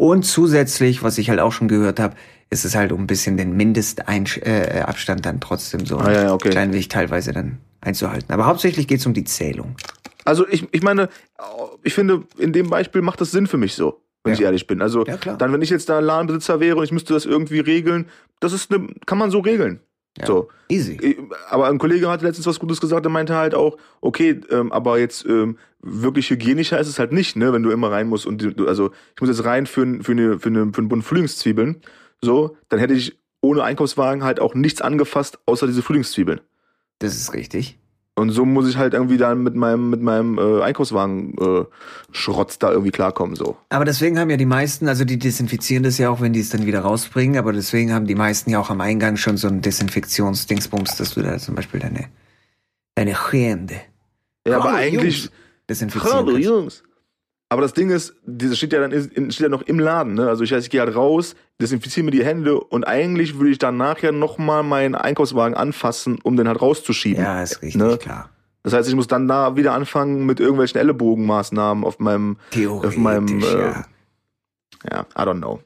Und 0.00 0.22
zusätzlich, 0.24 1.02
was 1.02 1.18
ich 1.18 1.28
halt 1.28 1.40
auch 1.40 1.52
schon 1.52 1.68
gehört 1.68 2.00
habe, 2.00 2.16
ist 2.48 2.64
es 2.64 2.74
halt 2.74 2.90
um 2.90 3.02
ein 3.02 3.06
bisschen 3.06 3.36
den 3.36 3.54
Mindestabstand 3.54 4.46
äh, 4.46 4.80
Abstand 4.86 5.26
dann 5.26 5.40
trotzdem 5.40 5.84
so 5.84 5.98
Ah, 5.98 6.10
ja, 6.10 6.22
ja, 6.22 6.32
okay. 6.32 6.48
klein 6.48 6.72
wenig 6.72 6.88
teilweise 6.88 7.32
dann 7.32 7.58
einzuhalten. 7.82 8.32
Aber 8.32 8.46
hauptsächlich 8.46 8.88
geht's 8.88 9.04
um 9.04 9.12
die 9.12 9.24
Zählung. 9.24 9.76
Also 10.24 10.48
ich, 10.48 10.66
ich 10.72 10.82
meine, 10.82 11.10
ich 11.82 11.92
finde, 11.92 12.22
in 12.38 12.54
dem 12.54 12.70
Beispiel 12.70 13.02
macht 13.02 13.20
das 13.20 13.30
Sinn 13.30 13.46
für 13.46 13.58
mich 13.58 13.74
so, 13.74 14.00
wenn 14.24 14.32
Ja. 14.32 14.38
ich 14.38 14.44
ehrlich 14.46 14.66
bin. 14.66 14.80
Also 14.80 15.04
dann, 15.04 15.52
wenn 15.52 15.60
ich 15.60 15.68
jetzt 15.68 15.90
da 15.90 15.98
Ladenbesitzer 15.98 16.60
wäre 16.60 16.76
und 16.78 16.84
ich 16.84 16.92
müsste 16.92 17.12
das 17.12 17.26
irgendwie 17.26 17.60
regeln, 17.60 18.06
das 18.40 18.54
ist 18.54 18.72
eine, 18.72 18.86
kann 19.04 19.18
man 19.18 19.30
so 19.30 19.40
regeln. 19.40 19.80
Ja. 20.18 20.26
So. 20.26 20.48
Easy. 20.68 20.98
Ich- 21.00 21.16
Aber 21.48 21.68
ein 21.68 21.78
Kollege 21.78 22.08
hat 22.08 22.22
letztens 22.22 22.46
was 22.46 22.58
Gutes 22.58 22.80
gesagt, 22.80 23.04
der 23.04 23.10
meinte 23.12 23.34
halt 23.36 23.54
auch, 23.54 23.76
okay, 24.00 24.40
ähm, 24.50 24.70
aber 24.72 24.98
jetzt 24.98 25.24
ähm, 25.24 25.56
wirklich 25.80 26.30
hygienischer 26.30 26.78
ist 26.78 26.88
es 26.88 26.98
halt 26.98 27.12
nicht, 27.12 27.36
ne, 27.36 27.52
wenn 27.52 27.62
du 27.62 27.70
immer 27.70 27.90
rein 27.90 28.08
musst 28.08 28.26
und 28.26 28.38
du, 28.42 28.66
also 28.68 28.90
ich 29.14 29.20
muss 29.20 29.30
jetzt 29.30 29.44
rein 29.44 29.66
für, 29.66 30.02
für, 30.02 30.12
eine, 30.12 30.38
für, 30.38 30.48
eine, 30.48 30.72
für 30.72 30.78
einen 30.78 30.88
Bund 30.88 31.04
Frühlingszwiebeln, 31.04 31.80
so, 32.20 32.56
dann 32.68 32.78
hätte 32.80 32.94
ich 32.94 33.18
ohne 33.40 33.62
Einkaufswagen 33.62 34.22
halt 34.22 34.38
auch 34.40 34.54
nichts 34.54 34.82
angefasst, 34.82 35.38
außer 35.46 35.66
diese 35.66 35.82
Frühlingszwiebeln. 35.82 36.40
Das 36.98 37.16
ist 37.16 37.32
richtig. 37.32 37.78
Und 38.20 38.30
so 38.30 38.44
muss 38.44 38.68
ich 38.68 38.76
halt 38.76 38.92
irgendwie 38.92 39.16
dann 39.16 39.42
mit 39.42 39.54
meinem, 39.54 39.88
mit 39.88 40.02
meinem 40.02 40.38
äh, 40.38 40.62
Einkaufswagen 40.62 41.34
äh, 41.38 41.64
Schrotz 42.12 42.58
da 42.58 42.70
irgendwie 42.70 42.90
klarkommen, 42.90 43.34
so. 43.34 43.56
Aber 43.70 43.86
deswegen 43.86 44.18
haben 44.18 44.28
ja 44.28 44.36
die 44.36 44.44
meisten, 44.44 44.88
also 44.88 45.06
die 45.06 45.18
desinfizieren 45.18 45.82
das 45.84 45.96
ja 45.96 46.10
auch, 46.10 46.20
wenn 46.20 46.34
die 46.34 46.40
es 46.40 46.50
dann 46.50 46.66
wieder 46.66 46.80
rausbringen, 46.80 47.38
aber 47.38 47.54
deswegen 47.54 47.94
haben 47.94 48.06
die 48.06 48.14
meisten 48.14 48.50
ja 48.50 48.60
auch 48.60 48.68
am 48.68 48.82
Eingang 48.82 49.16
schon 49.16 49.38
so 49.38 49.48
ein 49.48 49.62
Desinfektionsdingsbums, 49.62 50.96
dass 50.96 51.14
du 51.14 51.22
da 51.22 51.38
zum 51.38 51.54
Beispiel 51.54 51.80
deine, 51.80 52.08
deine 52.94 53.16
Hände 53.32 53.80
Ja, 54.46 54.58
aber 54.58 54.74
eigentlich. 54.74 55.22
Jungs, 55.22 55.32
desinfizieren 55.68 56.14
Hallo 56.14 56.32
kannst. 56.32 56.46
Jungs. 56.46 56.82
Aber 57.52 57.62
das 57.62 57.72
Ding 57.74 57.90
ist, 57.90 58.14
das 58.24 58.56
steht 58.56 58.72
ja 58.72 58.78
dann 58.86 58.92
steht 58.92 59.40
ja 59.40 59.48
noch 59.48 59.62
im 59.62 59.80
Laden, 59.80 60.14
ne? 60.14 60.28
Also 60.28 60.44
ich 60.44 60.52
heißt, 60.52 60.66
ich 60.66 60.70
gehe 60.70 60.80
halt 60.80 60.94
raus, 60.94 61.34
desinfiziere 61.60 62.04
mir 62.04 62.12
die 62.12 62.24
Hände 62.24 62.60
und 62.60 62.84
eigentlich 62.84 63.38
würde 63.38 63.50
ich 63.50 63.58
dann 63.58 63.76
nachher 63.76 64.12
nochmal 64.12 64.62
meinen 64.62 64.94
Einkaufswagen 64.94 65.56
anfassen, 65.56 66.20
um 66.22 66.36
den 66.36 66.46
halt 66.46 66.62
rauszuschieben. 66.62 67.24
Ja, 67.24 67.42
ist 67.42 67.60
richtig, 67.60 67.82
Ne? 67.82 67.98
klar. 67.98 68.30
Das 68.62 68.72
heißt, 68.72 68.88
ich 68.88 68.94
muss 68.94 69.08
dann 69.08 69.26
da 69.26 69.56
wieder 69.56 69.72
anfangen 69.72 70.26
mit 70.26 70.38
irgendwelchen 70.38 70.78
Ellenbogenmaßnahmen 70.80 71.82
auf 71.82 71.98
meinem, 71.98 72.36
Theoretisch, 72.52 72.90
auf 72.90 72.96
meinem, 72.96 73.40
äh, 73.40 73.42
ja. 73.42 73.84
ja, 74.90 75.00
I 75.18 75.22
don't 75.26 75.38
know. 75.38 75.58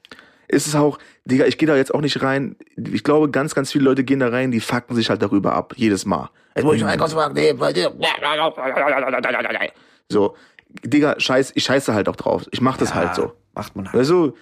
Ist 0.48 0.66
es 0.66 0.74
auch, 0.74 0.98
Digga, 1.26 1.44
ich 1.44 1.58
gehe 1.58 1.66
da 1.66 1.76
jetzt 1.76 1.92
auch 1.92 2.00
nicht 2.00 2.22
rein. 2.22 2.56
Ich 2.76 3.04
glaube, 3.04 3.30
ganz, 3.30 3.54
ganz 3.54 3.72
viele 3.72 3.84
Leute 3.84 4.04
gehen 4.04 4.20
da 4.20 4.28
rein, 4.28 4.52
die 4.52 4.60
fucken 4.60 4.96
sich 4.96 5.10
halt 5.10 5.20
darüber 5.20 5.54
ab, 5.54 5.74
jedes 5.76 6.06
Mal. 6.06 6.30
Jetzt 6.54 6.64
muss 6.64 6.76
ich 6.76 6.82
einen 6.82 6.92
Einkaufswagen 6.92 7.34
nehmen, 7.34 7.60
So, 10.08 10.36
Digga, 10.82 11.14
scheiß, 11.18 11.52
ich 11.54 11.64
scheiße 11.64 11.94
halt 11.94 12.08
auch 12.08 12.16
drauf. 12.16 12.46
Ich 12.50 12.60
mach 12.60 12.76
das 12.76 12.90
Ja, 12.90 12.96
halt 12.96 13.14
so. 13.14 13.32
Macht 13.54 13.76
man 13.76 13.86
halt. 13.86 14.00
Weißt 14.00 14.10
du? 14.10 14.34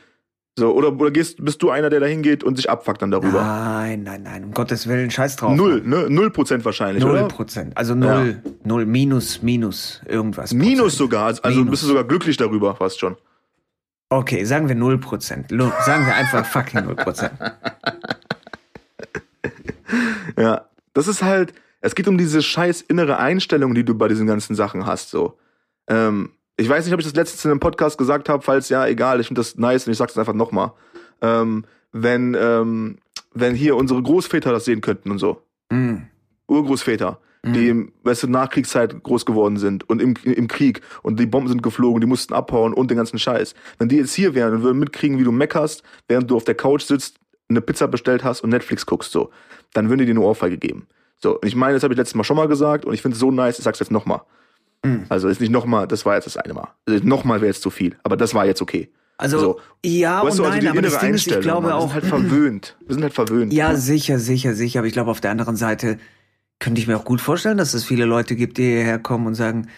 So, 0.59 0.75
oder, 0.75 0.93
oder 0.93 1.11
gehst, 1.11 1.43
bist 1.43 1.63
du 1.63 1.71
einer, 1.71 1.89
der 1.89 2.01
da 2.01 2.07
hingeht 2.07 2.45
und 2.45 2.57
sich 2.57 2.69
abfuckt 2.69 3.01
dann 3.01 3.11
darüber? 3.11 3.41
Nein, 3.43 4.03
nein, 4.03 4.23
nein, 4.23 4.45
um 4.45 4.53
Gottes 4.53 4.87
Willen, 4.87 5.11
scheiß 5.11 5.37
drauf. 5.37 5.57
Null, 5.57 5.81
ne? 5.83 6.11
Null 6.11 6.31
Prozent 6.31 6.63
wahrscheinlich, 6.67 7.03
Null 7.03 7.13
oder? 7.13 7.29
Prozent. 7.29 7.75
Also 7.77 7.95
null, 7.95 8.43
null, 8.63 8.85
minus, 8.85 9.41
minus, 9.41 10.03
irgendwas. 10.07 10.53
Minus 10.53 10.79
Prozent. 10.79 10.93
sogar. 10.99 11.25
Also 11.27 11.43
also 11.43 11.59
Minus. 11.61 11.71
bist 11.71 11.83
du 11.85 11.87
sogar 11.87 12.05
glücklich 12.05 12.37
darüber, 12.37 12.75
fast 12.77 13.01
schon. 13.01 13.17
Okay, 14.11 14.45
sagen 14.45 14.69
wir 14.69 14.75
null 14.75 14.99
Prozent. 14.99 15.49
Sagen 15.49 16.05
wir 16.05 16.15
einfach 16.15 16.45
fucking 16.45 16.85
null 16.85 16.97
Prozent. 16.97 17.33
Ja. 20.39 20.69
Das 20.95 21.09
ist 21.09 21.23
halt, 21.23 21.55
es 21.81 21.95
geht 21.95 22.09
um 22.09 22.19
diese 22.19 22.43
scheiß 22.43 22.83
innere 22.83 23.19
Einstellung, 23.19 23.75
die 23.75 23.85
du 23.85 23.95
bei 23.95 24.09
diesen 24.09 24.27
ganzen 24.27 24.55
Sachen 24.55 24.87
hast, 24.87 25.11
so. 25.11 25.39
Ähm, 25.89 26.31
ich 26.57 26.69
weiß 26.69 26.85
nicht, 26.85 26.95
ob 26.95 27.01
ich 27.01 27.07
das 27.07 27.15
letztens 27.15 27.45
in 27.45 27.51
einem 27.51 27.61
Podcast 27.61 27.99
gesagt 27.99 28.29
habe, 28.29 28.43
falls 28.43 28.69
ja, 28.69 28.87
egal, 28.87 29.21
ich 29.21 29.27
finde 29.27 29.41
das 29.41 29.57
nice 29.57 29.87
und 29.87 29.93
ich 29.93 29.99
sag's 29.99 30.17
einfach 30.19 30.35
nochmal. 30.35 30.73
Ähm, 31.21 31.65
wenn, 31.93 32.37
ähm, 32.39 32.99
wenn 33.33 33.55
hier 33.55 33.77
unsere 33.77 34.03
Großväter 34.03 34.53
das 34.53 34.65
sehen 34.65 34.81
könnten 34.81 35.11
und 35.11 35.19
so. 35.19 35.43
Mm. 35.71 35.97
Urgroßväter, 36.49 37.19
die 37.45 37.69
im, 37.69 37.93
weißt 38.05 38.25
du, 38.25 38.27
Nachkriegszeit 38.29 39.03
groß 39.03 39.27
geworden 39.27 39.57
sind 39.57 39.89
und 39.89 40.01
im, 40.01 40.15
im 40.23 40.49
Krieg 40.49 40.81
und 41.03 41.19
die 41.19 41.27
Bomben 41.27 41.49
sind 41.49 41.63
geflogen, 41.63 42.01
die 42.01 42.07
mussten 42.07 42.35
abhauen 42.35 42.73
und 42.73 42.91
den 42.91 42.97
ganzen 42.97 43.19
Scheiß. 43.19 43.55
Wenn 43.79 43.89
die 43.89 43.97
jetzt 43.97 44.15
hier 44.15 44.35
wären 44.35 44.55
und 44.55 44.63
würden 44.63 44.79
mitkriegen, 44.79 45.19
wie 45.19 45.25
du 45.25 45.33
meckerst, 45.33 45.83
während 46.09 46.31
du 46.31 46.37
auf 46.37 46.45
der 46.45 46.55
Couch 46.55 46.83
sitzt, 46.83 47.19
eine 47.49 47.61
Pizza 47.61 47.89
bestellt 47.89 48.23
hast 48.23 48.43
und 48.43 48.51
Netflix 48.51 48.87
guckst, 48.87 49.11
so, 49.11 49.31
dann 49.73 49.89
würden 49.89 50.01
die 50.01 50.07
dir 50.07 50.13
eine 50.13 50.21
Ohrfeige 50.21 50.59
geben. 50.59 50.87
So, 51.21 51.41
und 51.41 51.47
ich 51.47 51.57
meine, 51.57 51.75
das 51.75 51.83
habe 51.83 51.95
ich 51.95 51.99
letztes 51.99 52.15
Mal 52.15 52.25
schon 52.25 52.37
mal 52.37 52.49
gesagt 52.49 52.85
und 52.85 52.95
ich 52.95 53.03
finde 53.03 53.15
es 53.15 53.21
so 53.21 53.31
nice, 53.31 53.59
ich 53.59 53.65
sag's 53.65 53.81
jetzt 53.81 53.91
nochmal. 53.91 54.23
Mhm. 54.85 55.05
Also 55.09 55.29
ist 55.29 55.41
nicht 55.41 55.51
nochmal, 55.53 55.87
das 55.87 56.05
war 56.05 56.15
jetzt 56.17 56.27
das 56.27 56.37
eine 56.37 56.55
Mal. 56.55 56.69
Also, 56.89 57.05
nochmal 57.05 57.41
wäre 57.41 57.49
jetzt 57.53 57.63
zu 57.63 57.71
viel, 57.71 57.97
aber 58.03 58.17
das 58.17 58.35
war 58.35 58.47
jetzt 58.47 58.63
okay. 58.63 58.91
Also, 59.19 59.39
So. 59.39 59.61
ja 59.85 60.21
und 60.21 60.37
du, 60.37 60.43
also 60.45 60.49
nein, 60.49 60.67
aber 60.67 60.83
das 60.83 60.99
Ding 60.99 61.15
ist, 61.15 61.27
ich 61.29 61.41
glaube 61.41 61.69
Mann, 61.69 61.71
wir 61.71 61.77
auch, 61.77 61.93
sind 61.93 62.03
halt 62.03 62.07
verwöhnt. 62.07 62.77
Wir 62.87 62.95
sind 62.95 63.03
halt 63.05 63.15
verwöhnt. 63.15 63.53
ja, 63.53 63.77
sicher, 63.77 64.19
sicher, 64.19 64.55
sicher, 64.55 64.81
aber 64.81 64.89
ich 64.89 64.93
glaube 64.93 65.11
auf 65.11 65.21
der 65.21 65.31
anderen 65.31 65.55
Seite 65.57 65.99
könnte 66.59 66.81
ich 66.81 66.87
mir 66.89 66.97
auch 66.97 67.05
gut 67.05 67.21
vorstellen, 67.21 67.57
dass 67.59 67.75
es 67.75 67.85
viele 67.85 68.05
Leute 68.05 68.35
gibt, 68.35 68.59
die 68.59 68.63
hierher 68.65 68.99
kommen 68.99 69.27
und 69.27 69.35
sagen, 69.35 69.69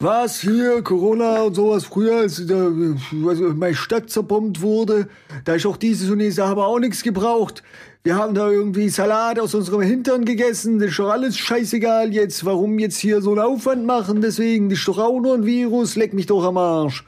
was 0.00 0.40
hier, 0.40 0.82
Corona 0.82 1.42
und 1.42 1.54
sowas, 1.54 1.84
früher, 1.84 2.18
als 2.18 2.46
da, 2.46 2.70
meine 3.10 3.74
Stadt 3.74 4.10
zerbombt 4.10 4.60
wurde, 4.60 5.08
da 5.44 5.54
ist 5.54 5.66
auch 5.66 5.76
dieses 5.76 6.08
und 6.08 6.20
jenes, 6.20 6.36
da 6.36 6.48
haben 6.48 6.58
wir 6.58 6.66
auch 6.66 6.78
nichts 6.78 7.02
gebraucht. 7.02 7.64
Wir 8.04 8.14
haben 8.14 8.34
da 8.34 8.48
irgendwie 8.48 8.88
Salat 8.88 9.40
aus 9.40 9.54
unserem 9.54 9.80
Hintern 9.80 10.24
gegessen, 10.24 10.78
das 10.78 10.90
ist 10.90 10.98
doch 11.00 11.10
alles 11.10 11.36
scheißegal 11.36 12.12
jetzt, 12.12 12.44
warum 12.44 12.78
jetzt 12.78 12.98
hier 12.98 13.20
so 13.20 13.32
einen 13.32 13.40
Aufwand 13.40 13.86
machen, 13.86 14.20
deswegen, 14.20 14.68
das 14.70 14.78
ist 14.78 14.88
doch 14.88 14.98
auch 14.98 15.20
nur 15.20 15.34
ein 15.34 15.44
Virus, 15.44 15.96
leck 15.96 16.14
mich 16.14 16.26
doch 16.26 16.44
am 16.44 16.58
Arsch. 16.58 17.04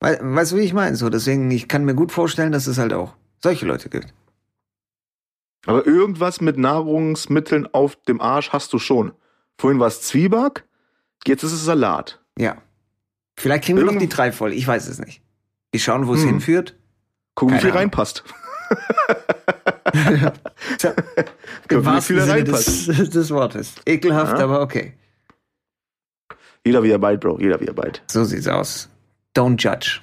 We 0.00 0.18
weißt 0.20 0.52
du, 0.52 0.56
wie 0.56 0.62
ich 0.62 0.74
meine? 0.74 0.96
So, 0.96 1.10
deswegen, 1.10 1.50
ich 1.50 1.68
kann 1.68 1.84
mir 1.84 1.94
gut 1.94 2.12
vorstellen, 2.12 2.52
dass 2.52 2.66
es 2.66 2.78
halt 2.78 2.92
auch 2.92 3.14
solche 3.42 3.66
Leute 3.66 3.88
gibt. 3.88 4.14
Aber 5.66 5.86
irgendwas 5.86 6.40
mit 6.40 6.56
Nahrungsmitteln 6.56 7.68
auf 7.72 7.96
dem 7.96 8.20
Arsch 8.20 8.50
hast 8.50 8.72
du 8.72 8.78
schon. 8.78 9.12
Vorhin 9.58 9.78
war 9.78 9.86
es 9.86 10.02
Zwieback, 10.02 10.64
jetzt 11.26 11.42
ist 11.42 11.52
es 11.52 11.64
Salat. 11.64 12.20
Ja. 12.38 12.56
Vielleicht 13.38 13.64
kriegen 13.64 13.78
wir 13.78 13.84
noch 13.84 13.92
Irgend- 13.92 14.02
die 14.10 14.14
drei 14.14 14.32
voll, 14.32 14.52
ich 14.52 14.66
weiß 14.66 14.88
es 14.88 14.98
nicht. 14.98 15.22
Wir 15.72 15.80
schauen, 15.80 16.06
wo 16.06 16.14
es 16.14 16.20
Hm. 16.22 16.28
hinführt. 16.28 16.76
Guck, 17.34 17.48
wie 17.48 17.52
Keine 17.52 17.60
viel 17.62 17.70
Ahnung. 17.70 17.78
reinpasst. 17.80 18.24
Tja, 20.78 20.94
Im 21.70 21.80
wie 21.80 21.84
wahrsten 21.84 22.20
Sinne 22.20 22.32
reinpasst. 22.32 22.88
des, 22.88 23.10
des 23.10 23.30
Wortes. 23.30 23.74
Ekelhaft, 23.86 24.38
Ja. 24.38 24.44
aber 24.44 24.60
okay. 24.62 24.94
Jeder 26.64 26.82
wie 26.82 26.90
er 26.90 26.98
beit, 26.98 27.20
Bro. 27.20 27.38
Jeder 27.40 27.60
wie 27.60 27.66
er 27.66 27.74
beit. 27.74 28.02
So 28.10 28.24
sieht's 28.24 28.46
aus. 28.46 28.88
Don't 29.36 29.60
judge. 29.62 30.00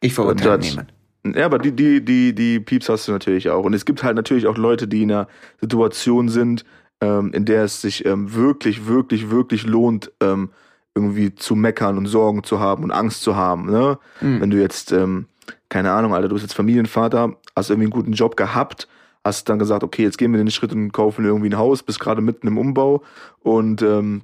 Ich 0.00 0.14
verurteile 0.14 0.58
niemanden. 0.58 0.92
Ja, 1.36 1.44
aber 1.44 1.58
die, 1.58 1.72
die, 1.72 2.02
die, 2.02 2.34
die 2.34 2.60
Pieps 2.60 2.88
hast 2.88 3.06
du 3.06 3.12
natürlich 3.12 3.50
auch. 3.50 3.64
Und 3.64 3.74
es 3.74 3.84
gibt 3.84 4.02
halt 4.02 4.16
natürlich 4.16 4.46
auch 4.46 4.56
Leute, 4.56 4.88
die 4.88 5.02
in 5.02 5.12
einer 5.12 5.28
Situation 5.60 6.30
sind, 6.30 6.64
ähm, 7.00 7.32
in 7.32 7.44
der 7.44 7.64
es 7.64 7.80
sich 7.80 8.04
ähm, 8.04 8.34
wirklich, 8.34 8.86
wirklich, 8.86 9.30
wirklich 9.30 9.64
lohnt, 9.66 10.12
ähm, 10.20 10.50
irgendwie 10.94 11.34
zu 11.34 11.54
meckern 11.54 11.96
und 11.98 12.06
Sorgen 12.06 12.42
zu 12.44 12.58
haben 12.60 12.84
und 12.84 12.90
Angst 12.90 13.22
zu 13.22 13.36
haben. 13.36 13.70
Ne? 13.70 13.98
Mhm. 14.20 14.40
Wenn 14.40 14.50
du 14.50 14.58
jetzt, 14.60 14.92
ähm, 14.92 15.26
keine 15.68 15.92
Ahnung, 15.92 16.14
Alter, 16.14 16.28
du 16.28 16.34
bist 16.34 16.44
jetzt 16.44 16.54
Familienvater, 16.54 17.36
hast 17.56 17.70
irgendwie 17.70 17.84
einen 17.86 17.92
guten 17.92 18.12
Job 18.12 18.36
gehabt, 18.36 18.88
hast 19.24 19.48
dann 19.48 19.58
gesagt, 19.58 19.84
okay, 19.84 20.02
jetzt 20.02 20.18
gehen 20.18 20.32
wir 20.32 20.38
den 20.38 20.50
Schritt 20.50 20.72
und 20.72 20.92
kaufen 20.92 21.24
irgendwie 21.24 21.50
ein 21.50 21.58
Haus, 21.58 21.82
bist 21.82 22.00
gerade 22.00 22.20
mitten 22.22 22.46
im 22.48 22.58
Umbau 22.58 23.02
und 23.40 23.82
ähm, 23.82 24.22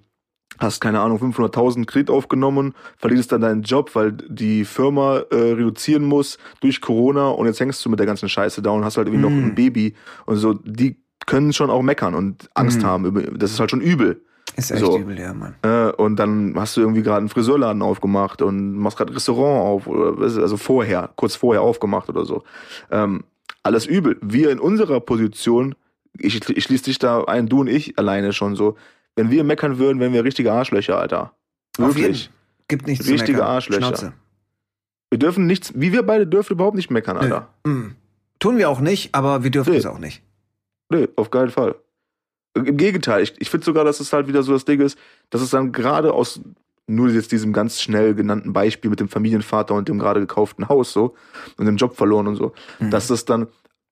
hast, 0.59 0.81
keine 0.81 1.01
Ahnung, 1.01 1.19
500.000 1.19 1.85
Kredit 1.87 2.11
aufgenommen, 2.11 2.75
verlierst 2.97 3.31
dann 3.31 3.43
deinen 3.43 3.63
Job, 3.63 3.95
weil 3.95 4.13
die 4.13 4.65
Firma 4.65 5.19
äh, 5.31 5.35
reduzieren 5.53 6.05
muss 6.05 6.39
durch 6.61 6.81
Corona 6.81 7.29
und 7.29 7.47
jetzt 7.47 7.61
hängst 7.61 7.85
du 7.85 7.91
mit 7.91 7.99
der 8.01 8.07
ganzen 8.07 8.29
Scheiße 8.29 8.63
da 8.63 8.71
und 8.71 8.85
hast 8.85 8.97
halt 8.97 9.07
irgendwie 9.09 9.23
noch 9.23 9.31
Mhm. 9.31 9.49
ein 9.49 9.55
Baby 9.55 9.95
und 10.25 10.37
so, 10.37 10.55
die 10.55 10.97
können 11.27 11.53
schon 11.53 11.71
auch 11.71 11.83
meckern 11.83 12.15
und 12.15 12.49
Angst 12.55 12.81
Mhm. 12.83 12.87
haben. 12.87 13.39
Das 13.39 13.51
ist 13.53 13.61
halt 13.61 13.71
schon 13.71 13.81
übel. 13.81 14.23
Ist 14.57 14.71
echt 14.71 14.81
So. 14.81 14.97
übel, 14.99 15.19
ja, 15.19 15.35
Mann. 15.35 15.55
Äh, 15.63 15.91
und 15.93 16.17
dann 16.17 16.55
hast 16.57 16.77
du 16.77 16.81
irgendwie 16.81 17.03
gerade 17.03 17.19
einen 17.19 17.29
Friseurladen 17.29 17.83
aufgemacht 17.83 18.41
und 18.43 18.75
machst 18.77 18.97
gerade 18.97 19.13
ein 19.13 19.15
Restaurant 19.15 19.61
auf, 19.67 19.87
oder 19.87 20.19
was 20.19 20.33
ist- 20.33 20.39
also 20.39 20.57
vorher, 20.57 21.11
kurz 21.17 21.35
vorher 21.37 21.63
aufgemacht 21.63 22.09
oder 22.09 22.25
so. 22.25 22.43
Ähm, 22.91 23.25
alles 23.63 23.87
übel. 23.87 24.17
Wir 24.23 24.51
in 24.51 24.59
unserer 24.61 25.01
Position, 25.01 25.75
ich, 26.17 26.49
ich 26.49 26.65
schließe 26.65 26.85
dich 26.85 26.99
da 26.99 27.25
ein, 27.25 27.49
du 27.49 27.61
und 27.61 27.67
ich 27.67 27.99
alleine 27.99 28.33
schon 28.33 28.55
so, 28.57 28.77
wenn 29.17 29.31
wir 29.31 29.45
meckern 29.45 29.79
würden, 29.79 29.99
wären 30.01 30.13
wir 30.13 30.25
richtige 30.25 30.53
Arschlöcher, 30.53 30.99
Alter. 30.99 31.33
Wirklich. 31.77 32.31
Gibt 32.69 32.87
nichts 32.87 33.07
Richtige 33.07 33.25
zu 33.25 33.33
meckern. 33.33 33.47
Arschlöcher. 33.49 33.81
Schnauze. 33.89 34.13
Wir 35.11 35.19
dürfen 35.19 35.47
nichts, 35.47 35.73
wie 35.75 35.93
wir 35.93 36.03
beide 36.05 36.27
dürfen 36.27 36.55
überhaupt 36.55 36.77
nicht 36.77 36.91
meckern, 36.91 37.17
Alter. 37.19 37.49
Mhm. 37.65 37.97
Tun 38.39 38.57
wir 38.59 38.71
auch 38.71 38.81
nicht, 38.81 39.15
aber 39.15 39.43
wir 39.45 39.51
dürfen 39.51 39.73
Nee. 39.73 39.79
es 39.79 39.87
auch 39.87 39.99
nicht. 39.99 40.23
Nee, 40.91 41.09
auf 41.17 41.31
keinen 41.31 41.51
Fall. 41.51 41.75
Im 42.55 42.77
Gegenteil, 42.77 43.23
ich, 43.23 43.35
ich 43.39 43.51
finde 43.51 43.65
sogar, 43.67 43.85
dass 43.85 44.01
es 44.01 44.13
halt 44.13 44.29
wieder 44.29 44.43
so 44.43 44.53
das 44.53 44.65
Ding 44.65 44.81
ist, 44.81 44.99
dass 45.31 45.43
es 45.43 45.51
dann 45.51 45.73
gerade 45.73 46.13
aus 46.13 46.41
nur 46.87 47.11
jetzt 47.11 47.33
diesem 47.33 47.53
ganz 47.53 47.81
schnell 47.81 48.15
genannten 48.15 48.53
Beispiel 48.53 48.91
mit 48.91 49.01
dem 49.01 49.09
Familienvater 49.09 49.75
und 49.75 49.89
dem 49.89 49.99
gerade 49.99 50.21
gekauften 50.21 50.69
Haus 50.69 50.93
so 50.93 51.17
und 51.59 51.67
dem 51.67 51.77
Job 51.77 51.97
verloren 51.97 52.29
und 52.29 52.37
so, 52.37 52.53
Mhm. 52.79 52.91
dass 52.91 53.09
das 53.09 53.25
dann 53.25 53.49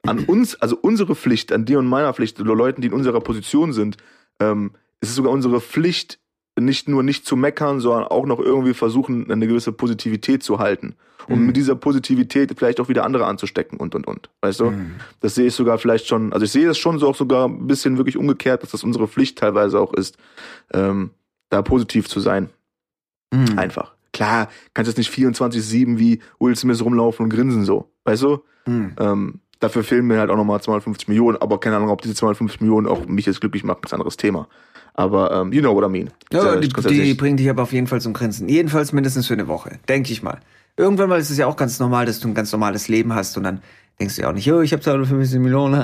an 0.06 0.20
uns, 0.20 0.54
also 0.60 0.78
unsere 0.80 1.14
Pflicht, 1.16 1.50
an 1.50 1.64
dir 1.64 1.78
und 1.78 1.86
meiner 1.86 2.12
Pflicht, 2.14 2.40
oder 2.40 2.54
Leuten, 2.54 2.82
die 2.82 2.88
in 2.88 2.94
unserer 2.94 3.20
Position 3.20 3.72
sind, 3.72 3.96
ähm, 4.38 4.72
ist 5.00 5.08
es 5.10 5.16
sogar 5.16 5.32
unsere 5.32 5.60
Pflicht, 5.60 6.20
nicht 6.58 6.88
nur 6.88 7.02
nicht 7.02 7.26
zu 7.26 7.36
meckern, 7.36 7.80
sondern 7.80 8.04
auch 8.04 8.26
noch 8.26 8.38
irgendwie 8.38 8.74
versuchen, 8.74 9.30
eine 9.30 9.46
gewisse 9.46 9.72
Positivität 9.72 10.42
zu 10.42 10.58
halten. 10.58 10.94
Und 11.26 11.40
Mhm. 11.40 11.46
mit 11.46 11.56
dieser 11.56 11.74
Positivität 11.74 12.52
vielleicht 12.56 12.80
auch 12.80 12.88
wieder 12.88 13.04
andere 13.04 13.24
anzustecken 13.26 13.78
und 13.78 13.94
und 13.94 14.06
und. 14.06 14.28
Weißt 14.42 14.60
du? 14.60 14.70
Mhm. 14.70 14.96
Das 15.20 15.34
sehe 15.34 15.46
ich 15.46 15.54
sogar 15.54 15.78
vielleicht 15.78 16.06
schon, 16.06 16.32
also 16.32 16.44
ich 16.44 16.52
sehe 16.52 16.66
das 16.66 16.76
schon 16.78 16.98
so 16.98 17.08
auch 17.08 17.16
sogar 17.16 17.48
ein 17.48 17.66
bisschen 17.66 17.96
wirklich 17.96 18.16
umgekehrt, 18.18 18.62
dass 18.62 18.72
das 18.72 18.84
unsere 18.84 19.08
Pflicht 19.08 19.38
teilweise 19.38 19.80
auch 19.80 19.94
ist, 19.94 20.16
ähm, 20.72 21.10
da 21.48 21.62
positiv 21.62 22.08
zu 22.08 22.20
sein. 22.20 22.50
Mhm. 23.32 23.58
Einfach. 23.58 23.94
Klar, 24.12 24.48
kannst 24.74 24.88
jetzt 24.88 24.98
nicht 24.98 25.10
24-7 25.10 25.98
wie 25.98 26.20
Will 26.38 26.54
Smith 26.56 26.84
rumlaufen 26.84 27.24
und 27.24 27.30
grinsen 27.30 27.64
so. 27.64 27.90
Weißt 28.04 28.22
du? 28.22 28.44
Mhm. 28.66 28.94
Ähm, 28.98 29.40
dafür 29.64 29.82
fehlen 29.84 30.06
mir 30.06 30.18
halt 30.18 30.30
auch 30.30 30.36
nochmal 30.36 30.60
250 30.60 31.08
Millionen, 31.08 31.36
aber 31.40 31.58
keine 31.58 31.76
Ahnung, 31.76 31.88
ob 31.90 32.02
diese 32.02 32.14
250 32.14 32.60
Millionen 32.60 32.86
auch 32.86 33.06
mich 33.06 33.26
jetzt 33.26 33.40
glücklich 33.40 33.64
machen, 33.64 33.80
ist 33.84 33.92
ein 33.92 33.96
anderes 33.96 34.16
Thema. 34.16 34.48
Aber 34.94 35.32
ähm, 35.32 35.52
you 35.52 35.60
know 35.60 35.74
what 35.74 35.84
I 35.84 35.88
mean. 35.88 36.10
Ja, 36.32 36.56
die, 36.56 36.68
die 36.68 37.14
bringen 37.14 37.36
dich 37.36 37.50
aber 37.50 37.62
auf 37.62 37.72
jeden 37.72 37.86
Fall 37.88 38.00
zum 38.00 38.12
Grinsen. 38.12 38.48
Jedenfalls 38.48 38.92
mindestens 38.92 39.26
für 39.26 39.34
eine 39.34 39.48
Woche, 39.48 39.78
denke 39.88 40.12
ich 40.12 40.22
mal. 40.22 40.38
Irgendwann 40.76 41.08
mal 41.08 41.18
ist 41.18 41.30
es 41.30 41.38
ja 41.38 41.46
auch 41.46 41.56
ganz 41.56 41.78
normal, 41.80 42.06
dass 42.06 42.20
du 42.20 42.28
ein 42.28 42.34
ganz 42.34 42.52
normales 42.52 42.88
Leben 42.88 43.14
hast 43.14 43.36
und 43.36 43.42
dann 43.44 43.62
denkst 43.98 44.16
du 44.16 44.22
ja 44.22 44.28
auch 44.28 44.32
nicht, 44.32 44.46
jo, 44.46 44.60
ich 44.60 44.72
habe 44.72 44.82
250 44.82 45.40
Millionen. 45.40 45.80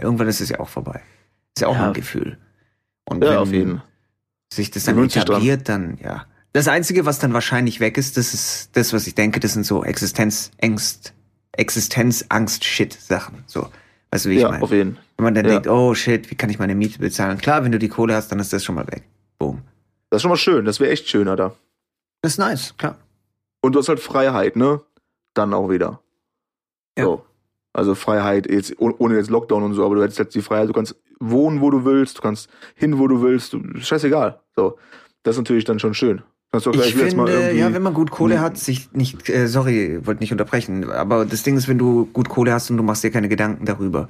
Irgendwann 0.00 0.28
ist 0.28 0.40
es 0.40 0.48
ja 0.48 0.60
auch 0.60 0.68
vorbei. 0.68 1.00
Ist 1.54 1.60
ja 1.62 1.68
auch 1.68 1.76
Ja. 1.76 1.88
ein 1.88 1.92
Gefühl. 1.92 2.38
Und 3.04 3.22
ja, 3.22 3.30
wenn 3.30 3.38
auf 3.38 3.52
jeden 3.52 3.82
sich 4.52 4.70
das 4.70 4.84
dann 4.84 5.02
etabliert, 5.02 5.68
dann 5.68 5.98
ja. 6.02 6.26
Das 6.52 6.68
Einzige, 6.68 7.06
was 7.06 7.18
dann 7.18 7.32
wahrscheinlich 7.32 7.80
weg 7.80 7.96
ist, 7.96 8.16
das 8.18 8.34
ist 8.34 8.70
das, 8.74 8.92
was 8.92 9.06
ich 9.06 9.14
denke, 9.14 9.40
das 9.40 9.54
sind 9.54 9.64
so 9.64 9.82
Existenzängst, 9.84 11.14
Existenzangst-Shit-Sachen. 11.52 13.44
So, 13.46 13.68
weißt 14.10 14.24
du, 14.26 14.30
wie 14.30 14.34
ich 14.36 14.40
Ja, 14.42 14.50
meine? 14.50 14.62
auf 14.62 14.70
jeden. 14.72 14.98
Wenn 15.16 15.24
man 15.24 15.34
dann 15.34 15.44
Ja. 15.44 15.52
denkt, 15.52 15.68
oh 15.68 15.94
shit, 15.94 16.30
wie 16.30 16.34
kann 16.34 16.50
ich 16.50 16.58
meine 16.58 16.74
Miete 16.74 16.98
bezahlen? 16.98 17.38
Klar, 17.38 17.64
wenn 17.64 17.72
du 17.72 17.78
die 17.78 17.88
Kohle 17.88 18.14
hast, 18.14 18.32
dann 18.32 18.38
ist 18.40 18.52
das 18.52 18.64
schon 18.64 18.74
mal 18.74 18.86
weg. 18.88 19.02
Boom. 19.38 19.62
Das 20.10 20.18
ist 20.18 20.22
schon 20.22 20.30
mal 20.30 20.36
schön, 20.36 20.64
das 20.64 20.80
wäre 20.80 20.90
echt 20.90 21.08
schön, 21.08 21.28
Alter. 21.28 21.54
Das 22.22 22.32
ist 22.32 22.38
nice, 22.38 22.74
klar. 22.76 22.96
Und 23.62 23.74
du 23.74 23.78
hast 23.78 23.88
halt 23.88 24.00
Freiheit, 24.00 24.56
ne? 24.56 24.80
Dann 25.34 25.54
auch 25.54 25.68
wieder. 25.70 26.00
Ja. 26.98 27.04
So. 27.04 27.24
Also 27.72 27.94
Freiheit 27.94 28.50
jetzt, 28.50 28.74
oh- 28.78 28.94
ohne 28.98 29.16
jetzt 29.16 29.30
Lockdown 29.30 29.62
und 29.62 29.74
so, 29.74 29.84
aber 29.86 29.94
du 29.94 30.02
hättest 30.02 30.18
jetzt 30.18 30.34
die 30.34 30.42
Freiheit, 30.42 30.68
du 30.68 30.74
kannst 30.74 30.94
wohnen, 31.20 31.60
wo 31.62 31.70
du 31.70 31.84
willst, 31.86 32.18
du 32.18 32.22
kannst 32.22 32.50
hin, 32.74 32.98
wo 32.98 33.08
du 33.08 33.22
willst, 33.22 33.52
du, 33.54 33.62
scheißegal. 33.78 34.40
So. 34.54 34.78
Das 35.22 35.36
ist 35.36 35.40
natürlich 35.40 35.64
dann 35.64 35.78
schon 35.78 35.94
schön. 35.94 36.20
Kannst 36.52 36.66
du 36.66 36.70
auch 36.70 36.74
Ich 36.74 36.94
finde, 36.94 37.52
ja, 37.54 37.72
wenn 37.72 37.82
man 37.82 37.94
gut 37.94 38.10
Kohle 38.10 38.38
hat, 38.38 38.58
sich 38.58 38.92
nicht, 38.92 39.30
äh, 39.30 39.48
sorry, 39.48 40.04
wollte 40.04 40.20
nicht 40.20 40.32
unterbrechen, 40.32 40.90
aber 40.90 41.24
das 41.24 41.42
Ding 41.42 41.56
ist, 41.56 41.66
wenn 41.66 41.78
du 41.78 42.04
gut 42.12 42.28
Kohle 42.28 42.52
hast 42.52 42.70
und 42.70 42.76
du 42.76 42.82
machst 42.82 43.02
dir 43.02 43.10
keine 43.10 43.30
Gedanken 43.30 43.64
darüber, 43.64 44.08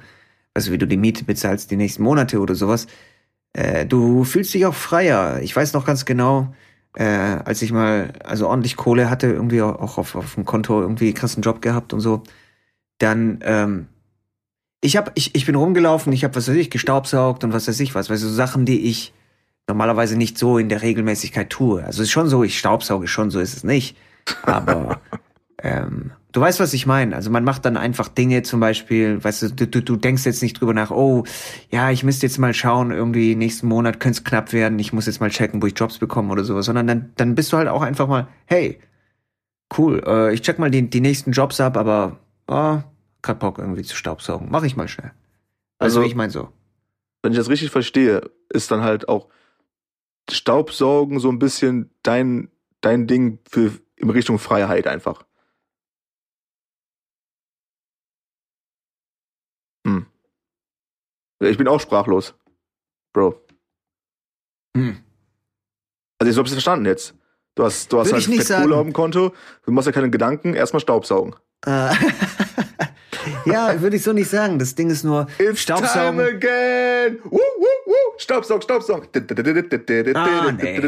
also 0.53 0.73
wie 0.73 0.77
du 0.77 0.85
die 0.85 0.97
Miete 0.97 1.23
bezahlst 1.23 1.71
die 1.71 1.77
nächsten 1.77 2.03
Monate 2.03 2.41
oder 2.41 2.53
sowas, 2.53 2.87
äh, 3.53 3.85
du 3.85 4.25
fühlst 4.25 4.53
dich 4.53 4.65
auch 4.65 4.73
freier. 4.73 5.39
Ich 5.41 5.55
weiß 5.55 5.71
noch 5.71 5.85
ganz 5.85 6.03
genau, 6.03 6.53
äh, 6.95 7.05
als 7.05 7.61
ich 7.61 7.71
mal, 7.71 8.11
also 8.25 8.49
ordentlich 8.49 8.75
Kohle 8.75 9.09
hatte, 9.09 9.27
irgendwie 9.27 9.61
auch 9.61 9.97
auf, 9.97 10.15
auf 10.15 10.35
dem 10.35 10.43
Konto 10.43 10.81
irgendwie 10.81 11.13
krassen 11.13 11.43
Job 11.43 11.61
gehabt 11.61 11.93
und 11.93 12.01
so, 12.01 12.23
dann, 12.97 13.39
ähm, 13.43 13.87
ich 14.81 14.97
hab, 14.97 15.13
ich, 15.15 15.33
ich 15.33 15.45
bin 15.45 15.55
rumgelaufen, 15.55 16.11
ich 16.11 16.25
habe 16.25 16.35
was 16.35 16.49
weiß 16.49 16.57
ich, 16.57 16.69
gestaubsaugt 16.69 17.45
und 17.45 17.53
was 17.53 17.69
weiß 17.69 17.79
ich 17.79 17.95
was, 17.95 18.09
weißt 18.09 18.21
du, 18.21 18.27
so 18.27 18.33
Sachen, 18.33 18.65
die 18.65 18.81
ich 18.81 19.13
normalerweise 19.67 20.17
nicht 20.17 20.37
so 20.37 20.57
in 20.57 20.69
der 20.69 20.81
Regelmäßigkeit 20.81 21.49
tue. 21.49 21.83
Also 21.83 22.01
es 22.01 22.07
ist 22.09 22.11
schon 22.11 22.27
so, 22.27 22.43
ich 22.43 22.59
staubsauge 22.59 23.07
schon, 23.07 23.29
so 23.31 23.39
ist 23.39 23.55
es 23.55 23.63
nicht. 23.63 23.97
Aber 24.43 25.01
ähm, 25.61 26.11
du 26.31 26.41
weißt, 26.41 26.59
was 26.59 26.73
ich 26.73 26.85
meine. 26.85 27.15
Also 27.15 27.29
man 27.29 27.43
macht 27.43 27.65
dann 27.65 27.77
einfach 27.77 28.09
Dinge, 28.09 28.43
zum 28.43 28.59
Beispiel, 28.59 29.23
weißt 29.23 29.41
du, 29.43 29.49
du, 29.51 29.67
du, 29.67 29.81
du 29.81 29.95
denkst 29.95 30.25
jetzt 30.25 30.41
nicht 30.41 30.59
drüber 30.59 30.73
nach, 30.73 30.91
oh, 30.91 31.23
ja, 31.71 31.91
ich 31.91 32.03
müsste 32.03 32.25
jetzt 32.25 32.37
mal 32.39 32.53
schauen, 32.53 32.91
irgendwie 32.91 33.35
nächsten 33.35 33.67
Monat 33.67 33.99
könnte 33.99 34.17
es 34.19 34.23
knapp 34.23 34.51
werden, 34.51 34.77
ich 34.79 34.91
muss 34.91 35.05
jetzt 35.05 35.21
mal 35.21 35.29
checken, 35.29 35.61
wo 35.61 35.67
ich 35.67 35.73
Jobs 35.77 35.97
bekomme 35.97 36.31
oder 36.31 36.43
sowas, 36.43 36.65
sondern 36.65 36.87
dann, 36.87 37.11
dann 37.15 37.35
bist 37.35 37.53
du 37.53 37.57
halt 37.57 37.69
auch 37.69 37.81
einfach 37.81 38.07
mal, 38.07 38.27
hey, 38.45 38.79
cool, 39.77 40.03
äh, 40.05 40.33
ich 40.33 40.41
check 40.41 40.59
mal 40.59 40.71
die, 40.71 40.89
die 40.89 41.01
nächsten 41.01 41.31
Jobs 41.31 41.61
ab, 41.61 41.77
aber 41.77 42.19
oh, 42.47 42.79
grad 43.21 43.39
Bock 43.39 43.59
irgendwie 43.59 43.83
zu 43.83 43.95
staubsaugen. 43.95 44.49
Mach 44.51 44.63
ich 44.63 44.75
mal 44.75 44.87
schnell. 44.89 45.11
Also, 45.79 45.99
Also- 45.99 46.09
ich 46.09 46.15
meine 46.15 46.31
so. 46.31 46.49
wenn 47.21 47.31
ich 47.31 47.37
das 47.37 47.49
richtig 47.49 47.71
verstehe, 47.71 48.29
ist 48.49 48.69
dann 48.69 48.83
halt 48.83 49.07
auch 49.07 49.29
Staubsaugen 50.31 51.19
so 51.19 51.29
ein 51.29 51.39
bisschen 51.39 51.91
dein, 52.03 52.49
dein 52.81 53.07
Ding 53.07 53.39
für 53.49 53.71
in 53.95 54.09
Richtung 54.09 54.39
Freiheit 54.39 54.87
einfach. 54.87 55.25
Hm. 59.85 60.05
Ich 61.39 61.57
bin 61.57 61.67
auch 61.67 61.79
sprachlos. 61.79 62.35
Bro. 63.13 63.39
Hm. 64.75 65.03
Also 66.19 66.31
ich 66.31 66.37
hab's 66.37 66.51
verstanden 66.51 66.85
jetzt. 66.85 67.15
Du 67.55 67.63
hast, 67.63 67.91
du 67.91 67.99
hast 67.99 68.07
Würde 68.07 68.25
halt 68.25 68.35
Fett 68.35 68.47
sagen. 68.47 68.63
Kohle 68.63 68.77
auf 68.77 68.83
dem 68.83 68.93
Konto, 68.93 69.33
du 69.63 69.71
machst 69.71 69.85
ja 69.85 69.91
keine 69.91 70.09
Gedanken, 70.09 70.55
erstmal 70.55 70.79
Staubsaugen. 70.79 71.35
Äh, 71.65 71.93
ja, 73.45 73.81
würde 73.81 73.95
ich 73.95 74.03
so 74.03 74.13
nicht 74.13 74.29
sagen. 74.29 74.59
Das 74.59 74.75
Ding 74.75 74.89
ist 74.89 75.03
nur 75.03 75.27
It's 75.39 75.61
Staubsaugen. 75.61 76.17
time 76.17 76.23
again! 76.23 77.19
Woo, 77.23 77.37
woo, 77.37 77.65
woo. 77.85 77.93
Staubsaug, 78.17 78.63
Staubsaug. 78.63 79.07
Ah, 80.15 80.51
nee. 80.51 80.81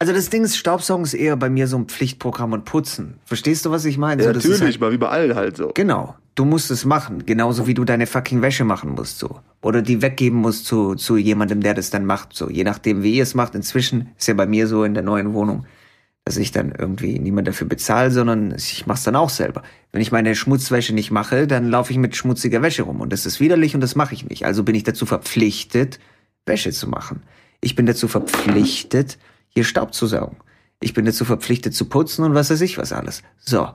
Also 0.00 0.12
das 0.12 0.30
Ding 0.30 0.44
ist, 0.44 0.56
Staubsaugen 0.56 1.04
ist 1.04 1.14
eher 1.14 1.36
bei 1.36 1.50
mir 1.50 1.66
so 1.66 1.76
ein 1.76 1.86
Pflichtprogramm 1.86 2.52
und 2.52 2.64
Putzen. 2.64 3.18
Verstehst 3.24 3.66
du, 3.66 3.72
was 3.72 3.84
ich 3.84 3.98
meine? 3.98 4.22
Ja, 4.22 4.28
so, 4.28 4.34
das 4.34 4.44
ist 4.44 4.50
natürlich, 4.52 4.76
halt, 4.76 4.80
mal 4.80 4.92
wie 4.92 4.98
bei 4.98 5.08
allen 5.08 5.34
halt 5.34 5.56
so. 5.56 5.72
Genau. 5.74 6.14
Du 6.36 6.44
musst 6.44 6.70
es 6.70 6.84
machen, 6.84 7.26
genauso 7.26 7.66
wie 7.66 7.74
du 7.74 7.84
deine 7.84 8.06
fucking 8.06 8.40
Wäsche 8.40 8.62
machen 8.62 8.90
musst, 8.90 9.18
so. 9.18 9.40
Oder 9.60 9.82
die 9.82 10.00
weggeben 10.00 10.38
musst 10.38 10.66
zu, 10.66 10.94
zu 10.94 11.16
jemandem, 11.16 11.62
der 11.62 11.74
das 11.74 11.90
dann 11.90 12.04
macht, 12.06 12.32
so. 12.32 12.48
Je 12.48 12.62
nachdem, 12.62 13.02
wie 13.02 13.16
ihr 13.16 13.24
es 13.24 13.34
macht. 13.34 13.56
Inzwischen 13.56 14.10
ist 14.16 14.28
ja 14.28 14.34
bei 14.34 14.46
mir 14.46 14.68
so 14.68 14.84
in 14.84 14.94
der 14.94 15.02
neuen 15.02 15.32
Wohnung, 15.32 15.66
dass 16.28 16.36
ich 16.36 16.52
dann 16.52 16.74
irgendwie 16.76 17.18
niemand 17.18 17.48
dafür 17.48 17.66
bezahle, 17.66 18.10
sondern 18.10 18.54
ich 18.54 18.86
mach's 18.86 19.02
dann 19.02 19.16
auch 19.16 19.30
selber. 19.30 19.62
Wenn 19.92 20.02
ich 20.02 20.12
meine 20.12 20.34
Schmutzwäsche 20.34 20.94
nicht 20.94 21.10
mache, 21.10 21.46
dann 21.46 21.70
laufe 21.70 21.90
ich 21.90 21.98
mit 21.98 22.16
schmutziger 22.16 22.60
Wäsche 22.60 22.82
rum 22.82 23.00
und 23.00 23.14
das 23.14 23.24
ist 23.24 23.40
widerlich 23.40 23.74
und 23.74 23.80
das 23.80 23.94
mache 23.94 24.12
ich 24.12 24.28
nicht. 24.28 24.44
Also 24.44 24.62
bin 24.62 24.74
ich 24.74 24.82
dazu 24.82 25.06
verpflichtet, 25.06 25.98
Wäsche 26.44 26.70
zu 26.70 26.86
machen. 26.86 27.22
Ich 27.62 27.76
bin 27.76 27.86
dazu 27.86 28.08
verpflichtet, 28.08 29.16
hier 29.48 29.64
Staub 29.64 29.94
zu 29.94 30.06
saugen. 30.06 30.36
Ich 30.80 30.92
bin 30.92 31.06
dazu 31.06 31.24
verpflichtet 31.24 31.74
zu 31.74 31.86
putzen 31.86 32.26
und 32.26 32.34
was 32.34 32.50
weiß 32.50 32.60
ich 32.60 32.76
was 32.76 32.92
alles. 32.92 33.22
So. 33.38 33.66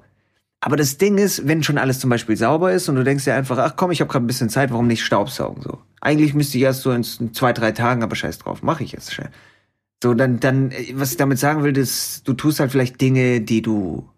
Aber 0.60 0.76
das 0.76 1.00
Ding 1.00 1.18
ist, 1.18 1.48
wenn 1.48 1.64
schon 1.64 1.80
alles 1.80 2.00
zum 2.00 2.12
Beispiel 2.12 2.38
sauber 2.38 2.72
ist 2.72 2.88
und 2.88 2.98
du 2.98 3.04
denkst 3.04 3.24
dir 3.24 3.34
einfach, 3.34 3.58
ach 3.58 3.76
komm, 3.78 3.90
ich 3.90 4.00
habe 4.00 4.12
gerade 4.12 4.26
ein 4.26 4.28
bisschen 4.28 4.50
Zeit, 4.50 4.70
warum 4.70 4.86
nicht 4.86 5.04
Staubsaugen 5.04 5.64
so? 5.64 5.80
Eigentlich 6.02 6.36
müsste 6.36 6.60
ich 6.60 6.66
erst 6.66 6.84
so 6.84 6.92
in 6.92 7.04
zwei, 7.04 7.52
drei 7.52 7.72
Tagen, 7.72 8.04
aber 8.04 8.16
scheiß 8.16 8.38
drauf, 8.38 8.62
mache 8.62 8.84
ich 8.84 8.92
jetzt 8.92 9.12
schnell. 9.12 9.32
So, 10.04 10.14
dann, 10.14 10.42
dann, 10.42 10.72
äh, 10.72 10.92
was 10.96 11.12
ich 11.12 11.18
damit 11.18 11.40
sagen 11.40 11.64
will, 11.64 11.78
ist, 11.78 12.28
du 12.28 12.34
tust 12.34 12.60
halt 12.60 12.72
vielleicht 12.72 13.00
Dinge, 13.00 13.40
die 13.40 13.62
du 13.62 14.10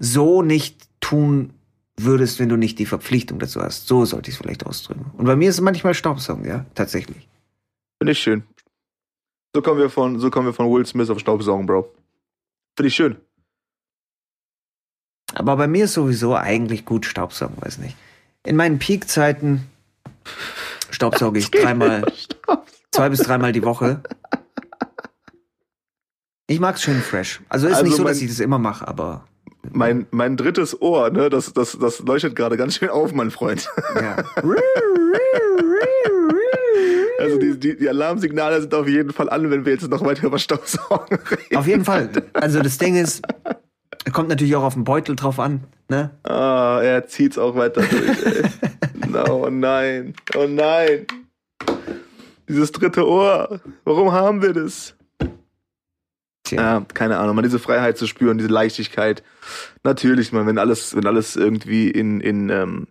so 0.00 0.40
nicht 0.40 0.88
tun 1.00 1.52
würdest, 1.98 2.38
wenn 2.38 2.48
du 2.48 2.56
nicht 2.56 2.78
die 2.78 2.86
Verpflichtung 2.86 3.40
dazu 3.40 3.60
hast. 3.60 3.86
So 3.86 4.06
sollte 4.06 4.30
ich 4.30 4.36
es 4.36 4.40
vielleicht 4.40 4.64
ausdrücken. 4.64 5.10
Und 5.18 5.26
bei 5.26 5.36
mir 5.36 5.50
ist 5.50 5.56
es 5.56 5.60
manchmal 5.60 5.92
Staubsaugen, 5.92 6.46
ja, 6.46 6.64
tatsächlich. 6.74 7.28
Finde 8.00 8.12
ich 8.12 8.20
schön. 8.20 8.42
So 9.54 9.60
kommen 9.60 9.80
wir 9.80 9.90
von, 9.90 10.18
so 10.18 10.30
kommen 10.30 10.46
wir 10.46 10.54
von 10.54 10.72
Will 10.72 10.86
Smith 10.86 11.10
auf 11.10 11.18
Staubsaugen, 11.18 11.66
Bro. 11.66 11.92
Finde 12.74 12.88
ich 12.88 12.94
schön. 12.94 13.16
Aber 15.34 15.58
bei 15.58 15.66
mir 15.66 15.84
ist 15.84 15.92
sowieso 15.92 16.34
eigentlich 16.34 16.86
gut 16.86 17.04
Staubsaugen, 17.04 17.60
weiß 17.60 17.76
nicht. 17.76 17.98
In 18.46 18.56
meinen 18.56 18.78
Peak-Zeiten 18.78 19.68
staubsauge 20.88 21.38
ich 21.38 21.50
dreimal, 21.50 22.10
zwei 22.92 23.10
bis 23.10 23.20
dreimal 23.20 23.52
die 23.52 23.62
Woche. 23.62 24.02
Ich 26.50 26.60
mag's 26.60 26.82
schön 26.82 27.00
fresh. 27.00 27.40
Also 27.50 27.66
ist 27.68 27.74
Also 27.74 27.84
nicht 27.84 27.96
so, 27.96 28.02
mein- 28.02 28.12
dass 28.12 28.22
ich 28.22 28.28
das 28.28 28.40
immer 28.40 28.58
mache, 28.58 28.88
aber 28.88 29.24
Mein, 29.70 30.06
mein 30.10 30.36
drittes 30.38 30.80
Ohr, 30.80 31.10
ne, 31.10 31.28
das, 31.28 31.52
das, 31.52 31.76
das 31.78 31.98
leuchtet 32.00 32.34
gerade 32.36 32.56
ganz 32.56 32.76
schön 32.76 32.88
auf, 32.88 33.12
mein 33.12 33.30
Freund. 33.30 33.68
ja. 33.94 34.16
Also 37.20 37.36
die, 37.38 37.58
die, 37.58 37.76
die 37.76 37.88
Alarmsignale 37.88 38.60
sind 38.60 38.72
auf 38.74 38.86
jeden 38.88 39.12
Fall 39.12 39.28
an, 39.28 39.50
wenn 39.50 39.64
wir 39.64 39.72
jetzt 39.72 39.88
noch 39.90 40.04
weiter 40.04 40.28
über 40.28 40.38
Staubsaugen 40.38 41.18
reden. 41.18 41.56
Auf 41.56 41.66
jeden 41.66 41.84
Fall. 41.84 42.08
Also 42.32 42.62
das 42.62 42.78
Ding 42.78 42.94
ist, 42.96 43.22
kommt 44.12 44.28
natürlich 44.28 44.54
auch 44.54 44.62
auf 44.62 44.74
den 44.74 44.84
Beutel 44.84 45.16
drauf 45.16 45.40
an, 45.40 45.64
ne? 45.88 46.10
Ah, 46.22 46.80
er 46.82 47.06
zieht's 47.08 47.36
auch 47.36 47.56
weiter 47.56 47.82
durch, 47.82 48.24
ey. 48.24 48.42
No, 49.10 49.46
oh 49.46 49.50
nein, 49.50 50.14
oh 50.36 50.46
nein. 50.48 51.06
Dieses 52.48 52.70
dritte 52.72 53.06
Ohr, 53.06 53.60
warum 53.84 54.12
haben 54.12 54.40
wir 54.40 54.52
das? 54.52 54.94
Tja. 56.48 56.60
Ja, 56.60 56.86
keine 56.94 57.18
Ahnung, 57.18 57.36
mal 57.36 57.42
diese 57.42 57.58
Freiheit 57.58 57.98
zu 57.98 58.06
spüren, 58.06 58.38
diese 58.38 58.50
Leichtigkeit. 58.50 59.22
Natürlich, 59.84 60.32
man, 60.32 60.46
wenn 60.46 60.58
alles, 60.58 60.96
wenn 60.96 61.06
alles 61.06 61.36
irgendwie 61.36 61.90
in, 61.90 62.20
in 62.20 62.48
ähm, 62.48 62.86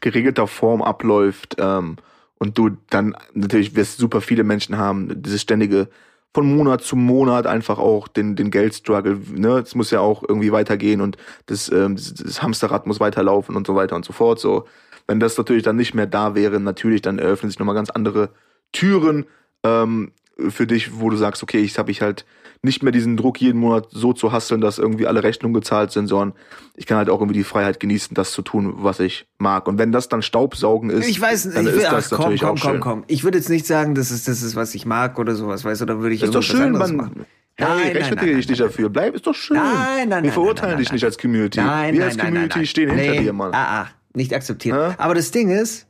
geregelter 0.00 0.46
Form 0.46 0.82
abläuft 0.82 1.56
ähm, 1.58 1.96
und 2.38 2.58
du 2.58 2.76
dann 2.90 3.16
natürlich 3.32 3.74
wirst 3.74 3.96
super 3.96 4.20
viele 4.20 4.44
Menschen 4.44 4.76
haben, 4.76 5.22
dieses 5.22 5.40
ständige 5.40 5.88
von 6.34 6.54
Monat 6.54 6.82
zu 6.82 6.96
Monat 6.96 7.46
einfach 7.46 7.78
auch 7.78 8.08
den, 8.08 8.36
den 8.36 8.50
Geldstruggle, 8.50 9.20
ne, 9.32 9.58
es 9.58 9.74
muss 9.74 9.90
ja 9.90 10.00
auch 10.00 10.22
irgendwie 10.26 10.52
weitergehen 10.52 11.00
und 11.00 11.16
das, 11.46 11.70
ähm, 11.70 11.96
das, 11.96 12.14
das 12.14 12.42
Hamsterrad 12.42 12.86
muss 12.86 13.00
weiterlaufen 13.00 13.56
und 13.56 13.66
so 13.66 13.74
weiter 13.74 13.96
und 13.96 14.04
so 14.04 14.12
fort. 14.12 14.38
So, 14.38 14.66
wenn 15.06 15.20
das 15.20 15.36
natürlich 15.36 15.62
dann 15.62 15.76
nicht 15.76 15.94
mehr 15.94 16.06
da 16.06 16.34
wäre, 16.34 16.60
natürlich, 16.60 17.02
dann 17.02 17.18
eröffnen 17.18 17.50
sich 17.50 17.58
nochmal 17.58 17.74
ganz 17.74 17.90
andere 17.90 18.30
Türen 18.72 19.26
ähm, 19.62 20.12
für 20.48 20.66
dich, 20.66 21.00
wo 21.00 21.10
du 21.10 21.16
sagst, 21.16 21.42
okay, 21.42 21.58
ich 21.58 21.78
habe 21.78 21.90
ich 21.90 22.00
halt 22.00 22.24
nicht 22.64 22.82
mehr 22.84 22.92
diesen 22.92 23.16
Druck, 23.16 23.40
jeden 23.40 23.58
Monat 23.58 23.88
so 23.90 24.12
zu 24.12 24.30
hasseln, 24.30 24.60
dass 24.60 24.78
irgendwie 24.78 25.06
alle 25.08 25.24
Rechnungen 25.24 25.52
gezahlt 25.54 25.90
sind, 25.90 26.06
sondern 26.06 26.32
ich 26.76 26.86
kann 26.86 26.96
halt 26.96 27.10
auch 27.10 27.18
irgendwie 27.20 27.38
die 27.38 27.44
Freiheit 27.44 27.80
genießen, 27.80 28.14
das 28.14 28.30
zu 28.30 28.42
tun, 28.42 28.74
was 28.76 29.00
ich 29.00 29.26
mag. 29.38 29.66
Und 29.66 29.78
wenn 29.78 29.90
das 29.90 30.08
dann 30.08 30.22
Staubsaugen 30.22 30.88
ist, 30.90 31.08
Ich 31.08 31.20
weiß 31.20 31.46
nicht, 31.46 31.56
dann 31.56 31.64
ich 31.66 31.72
ist 31.72 31.78
will, 31.78 31.86
ach, 31.88 31.92
das 31.94 32.10
komm, 32.10 32.18
natürlich 32.20 32.40
komm, 32.42 32.50
auch 32.50 32.60
komm, 32.60 32.72
schön. 32.72 32.80
komm. 32.80 33.04
Ich 33.08 33.24
würde 33.24 33.38
jetzt 33.38 33.50
nicht 33.50 33.66
sagen, 33.66 33.96
das 33.96 34.12
ist 34.12 34.28
das 34.28 34.42
ist, 34.42 34.54
was 34.54 34.74
ich 34.76 34.86
mag 34.86 35.18
oder 35.18 35.34
sowas, 35.34 35.64
weißt 35.64 35.80
du, 35.80 35.86
da 35.86 35.98
würde 35.98 36.14
ich 36.14 36.22
Ist 36.22 36.34
doch 36.34 36.42
schön, 36.42 36.72
man. 36.72 36.96
machen. 36.96 37.26
Hey, 37.54 37.66
Nein, 37.68 37.78
nein, 37.84 37.96
rechtfertige 37.96 38.36
dich 38.36 38.48
nicht 38.48 38.60
dafür. 38.60 38.88
Bleib, 38.88 39.14
ist 39.14 39.26
doch 39.26 39.34
schön. 39.34 39.56
Nein, 39.56 40.08
nein, 40.08 40.08
Wir 40.08 40.20
nein, 40.22 40.32
verurteilen 40.32 40.74
nein, 40.74 40.82
dich 40.84 40.92
nicht 40.92 41.04
als 41.04 41.18
Community. 41.18 41.60
Nein, 41.60 41.92
Wir 41.92 42.00
nein, 42.00 42.08
als 42.08 42.18
Community 42.18 42.66
stehen 42.66 42.90
hinter 42.90 43.10
nee. 43.12 43.20
dir, 43.20 43.32
Mann. 43.34 43.52
Ah, 43.52 43.82
ah, 43.82 43.88
nicht 44.14 44.32
akzeptiert. 44.32 44.74
Hä? 44.76 44.94
Aber 44.98 45.14
das 45.14 45.32
Ding 45.32 45.50
ist, 45.50 45.86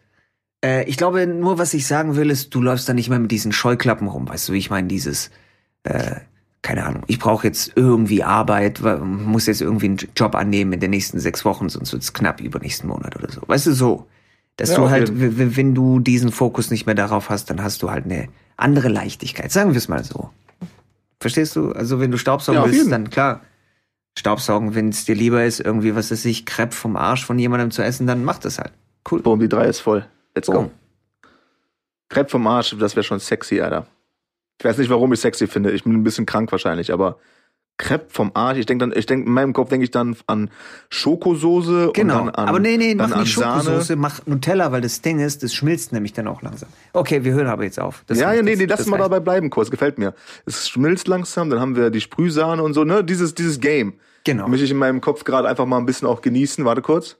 äh, 0.64 0.84
ich 0.88 0.96
glaube, 0.96 1.24
nur 1.28 1.58
was 1.58 1.72
ich 1.74 1.86
sagen 1.86 2.16
will, 2.16 2.30
ist, 2.30 2.52
du 2.54 2.60
läufst 2.62 2.88
da 2.88 2.94
nicht 2.94 3.10
mehr 3.10 3.18
mit 3.20 3.30
diesen 3.30 3.52
Scheuklappen 3.52 4.08
rum, 4.08 4.28
weißt 4.28 4.48
du, 4.48 4.54
wie 4.54 4.58
ich 4.58 4.70
meine, 4.70 4.88
dieses, 4.88 5.30
äh, 5.84 6.16
keine 6.62 6.86
Ahnung, 6.86 7.02
ich 7.08 7.18
brauche 7.18 7.46
jetzt 7.46 7.72
irgendwie 7.74 8.22
Arbeit, 8.22 8.80
muss 9.02 9.46
jetzt 9.46 9.60
irgendwie 9.60 9.86
einen 9.86 9.98
Job 10.16 10.34
annehmen 10.36 10.72
in 10.72 10.80
den 10.80 10.90
nächsten 10.90 11.18
sechs 11.18 11.44
Wochen, 11.44 11.68
sonst 11.68 11.92
wird's 11.92 12.12
knapp 12.12 12.40
übernächsten 12.40 12.88
Monat 12.88 13.16
oder 13.16 13.30
so. 13.30 13.42
Weißt 13.46 13.66
du, 13.66 13.72
so. 13.72 14.06
Dass 14.56 14.70
Ja, 14.70 14.76
du 14.76 14.90
halt, 14.90 15.10
wenn 15.14 15.74
du 15.74 15.98
diesen 15.98 16.30
Fokus 16.30 16.70
nicht 16.70 16.86
mehr 16.86 16.94
darauf 16.94 17.30
hast, 17.30 17.50
dann 17.50 17.62
hast 17.62 17.82
du 17.82 17.90
halt 17.90 18.04
eine 18.04 18.28
andere 18.56 18.88
Leichtigkeit. 18.88 19.50
Sagen 19.50 19.70
wir 19.72 19.78
es 19.78 19.88
mal 19.88 20.04
so. 20.04 20.30
Verstehst 21.20 21.56
du? 21.56 21.72
Also 21.72 22.00
wenn 22.00 22.10
du 22.10 22.18
Staubsaugen 22.18 22.60
Ja, 22.62 22.70
willst, 22.70 22.92
dann 22.92 23.10
klar. 23.10 23.40
Staubsaugen, 24.16 24.74
wenn 24.74 24.90
es 24.90 25.04
dir 25.06 25.14
lieber 25.14 25.44
ist, 25.44 25.58
irgendwie, 25.60 25.94
was 25.96 26.10
weiß 26.10 26.24
ich, 26.26 26.44
Crepe 26.44 26.74
vom 26.74 26.96
Arsch 26.96 27.24
von 27.24 27.38
jemandem 27.38 27.70
zu 27.70 27.82
essen, 27.82 28.06
dann 28.06 28.24
mach 28.24 28.38
das 28.38 28.58
halt. 28.58 28.72
Cool. 29.10 29.22
Boom, 29.22 29.40
die 29.40 29.48
drei 29.48 29.66
ist 29.66 29.80
voll. 29.80 30.04
Let's 30.34 30.48
Boom. 30.48 30.66
go. 30.66 30.70
Crepe 32.10 32.28
vom 32.28 32.46
Arsch, 32.46 32.76
das 32.78 32.94
wäre 32.94 33.04
schon 33.04 33.20
sexy, 33.20 33.60
Alter. 33.62 33.86
Ich 34.58 34.64
weiß 34.64 34.78
nicht, 34.78 34.90
warum 34.90 35.12
ich 35.12 35.20
sexy 35.20 35.46
finde. 35.46 35.72
Ich 35.72 35.84
bin 35.84 35.92
ein 35.94 36.04
bisschen 36.04 36.26
krank 36.26 36.52
wahrscheinlich, 36.52 36.92
aber 36.92 37.18
Crepe 37.78 38.06
vom 38.10 38.30
Arsch. 38.34 38.58
Ich 38.58 38.66
denke 38.66 38.86
dann, 38.86 38.96
ich 38.96 39.06
denke, 39.06 39.26
in 39.26 39.32
meinem 39.32 39.52
Kopf 39.54 39.70
denke 39.70 39.82
ich 39.84 39.90
dann 39.90 40.16
an 40.26 40.50
Schokosoße 40.90 41.90
Genau. 41.94 42.20
und 42.20 42.26
dann 42.26 42.34
an, 42.34 42.48
Aber 42.48 42.60
nee, 42.60 42.76
nee, 42.76 42.94
mach 42.94 43.16
nicht 43.16 43.34
Sahne. 43.34 43.62
Schokosoße, 43.64 43.96
mach 43.96 44.24
Nutella, 44.26 44.70
weil 44.70 44.82
das 44.82 45.00
Ding 45.00 45.18
ist, 45.18 45.42
das 45.42 45.52
schmilzt 45.54 45.92
nämlich 45.92 46.12
dann 46.12 46.28
auch 46.28 46.42
langsam. 46.42 46.68
Okay, 46.92 47.24
wir 47.24 47.32
hören 47.32 47.48
aber 47.48 47.64
jetzt 47.64 47.80
auf. 47.80 48.04
Das 48.06 48.18
ja, 48.18 48.32
ja, 48.32 48.42
nee, 48.42 48.54
nee, 48.54 48.66
lass 48.66 48.86
mal 48.86 48.98
dabei 48.98 49.18
bleiben 49.20 49.50
kurz. 49.50 49.70
Gefällt 49.70 49.98
mir. 49.98 50.14
Es 50.46 50.68
schmilzt 50.68 51.08
langsam, 51.08 51.50
dann 51.50 51.58
haben 51.60 51.74
wir 51.74 51.90
die 51.90 52.00
Sprühsahne 52.00 52.62
und 52.62 52.74
so, 52.74 52.84
ne? 52.84 53.02
Dieses, 53.02 53.34
dieses 53.34 53.58
Game. 53.58 53.94
Genau. 54.24 54.46
Möchte 54.46 54.64
ich 54.64 54.70
in 54.70 54.76
meinem 54.76 55.00
Kopf 55.00 55.24
gerade 55.24 55.48
einfach 55.48 55.66
mal 55.66 55.78
ein 55.78 55.86
bisschen 55.86 56.06
auch 56.06 56.20
genießen. 56.20 56.64
Warte 56.64 56.82
kurz. 56.82 57.16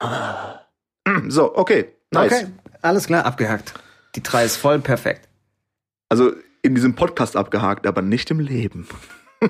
So, 1.28 1.56
okay. 1.56 1.86
Nice. 2.12 2.32
Okay, 2.32 2.46
alles 2.82 3.06
klar, 3.06 3.24
abgehakt. 3.24 3.74
Die 4.14 4.22
drei 4.22 4.44
ist 4.44 4.56
voll 4.56 4.78
perfekt. 4.78 5.27
Also 6.08 6.32
in 6.62 6.74
diesem 6.74 6.94
Podcast 6.94 7.36
abgehakt, 7.36 7.86
aber 7.86 8.02
nicht 8.02 8.30
im 8.30 8.40
Leben. 8.40 8.86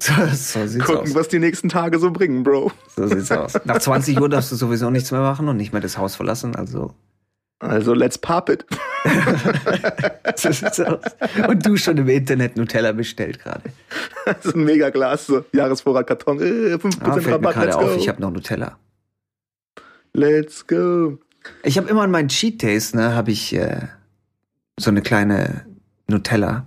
So, 0.00 0.66
so 0.66 0.78
Gucken, 0.80 0.98
aus. 1.10 1.14
was 1.14 1.28
die 1.28 1.38
nächsten 1.38 1.70
Tage 1.70 1.98
so 1.98 2.10
bringen, 2.10 2.42
Bro. 2.42 2.72
So 2.94 3.06
sieht's 3.06 3.30
aus. 3.32 3.54
Nach 3.64 3.78
20 3.78 4.20
Uhr 4.20 4.28
darfst 4.28 4.52
du 4.52 4.56
sowieso 4.56 4.90
nichts 4.90 5.10
mehr 5.12 5.22
machen 5.22 5.48
und 5.48 5.56
nicht 5.56 5.72
mehr 5.72 5.80
das 5.80 5.96
Haus 5.96 6.14
verlassen, 6.14 6.54
also 6.56 6.94
Also 7.58 7.94
let's 7.94 8.18
pop 8.18 8.50
it. 8.50 8.66
so 10.36 10.52
sieht's 10.52 10.78
aus. 10.80 11.00
Und 11.48 11.64
du 11.64 11.76
schon 11.78 11.96
im 11.96 12.08
Internet 12.10 12.58
Nutella 12.58 12.92
bestellt 12.92 13.42
gerade. 13.42 13.62
Das 14.26 14.44
ist 14.44 14.54
ein 14.56 14.64
Megaglas, 14.64 15.26
so 15.26 15.42
Jahresvorrat 15.54 16.06
Karton, 16.06 16.38
äh, 16.40 16.74
5% 16.74 16.98
Ah, 17.00 17.12
fällt 17.14 17.26
mir 17.26 17.32
Rabatt, 17.32 17.54
gerade 17.54 17.66
let's 17.68 17.76
auf, 17.76 17.94
go. 17.94 17.96
ich 17.98 18.08
habe 18.10 18.20
noch 18.20 18.30
Nutella. 18.30 18.78
let's 20.12 20.66
go. 20.66 21.18
Ich 21.62 21.78
habe 21.78 21.88
immer 21.88 22.02
an 22.02 22.10
meinen 22.10 22.28
Cheat 22.28 22.62
Days, 22.62 22.92
ne, 22.94 23.14
habe 23.14 23.30
ich 23.30 23.54
äh, 23.54 23.88
so 24.78 24.90
eine 24.90 25.00
kleine 25.00 25.64
Nutella 26.10 26.66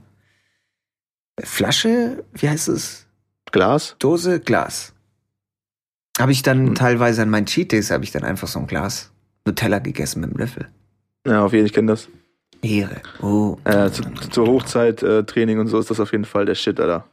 Flasche, 1.41 2.23
wie 2.33 2.49
heißt 2.49 2.67
es? 2.69 3.07
Glas? 3.51 3.95
Dose, 3.99 4.39
Glas. 4.39 4.93
Habe 6.19 6.31
ich 6.31 6.43
dann 6.43 6.67
Hm. 6.67 6.75
teilweise 6.75 7.23
an 7.23 7.29
meinen 7.29 7.47
Cheat 7.47 7.71
Days 7.71 7.89
habe 7.91 8.03
ich 8.03 8.11
dann 8.11 8.23
einfach 8.23 8.47
so 8.47 8.59
ein 8.59 8.67
Glas 8.67 9.11
Nutella 9.45 9.79
gegessen 9.79 10.21
mit 10.21 10.31
dem 10.31 10.37
Löffel. 10.37 10.67
Ja, 11.25 11.43
auf 11.43 11.53
jeden 11.53 11.63
Fall, 11.63 11.67
ich 11.67 11.73
kenne 11.73 11.91
das. 11.91 12.07
Ehre. 12.61 13.01
Oh. 13.21 13.57
Äh, 13.65 13.89
zu, 13.91 14.03
zur 14.29 14.47
Hochzeit 14.47 15.01
äh, 15.03 15.23
Training 15.23 15.59
und 15.59 15.67
so 15.67 15.79
ist 15.79 15.89
das 15.89 15.99
auf 15.99 16.11
jeden 16.11 16.25
Fall 16.25 16.45
der 16.45 16.55
Shit, 16.55 16.79
Alter. 16.79 17.05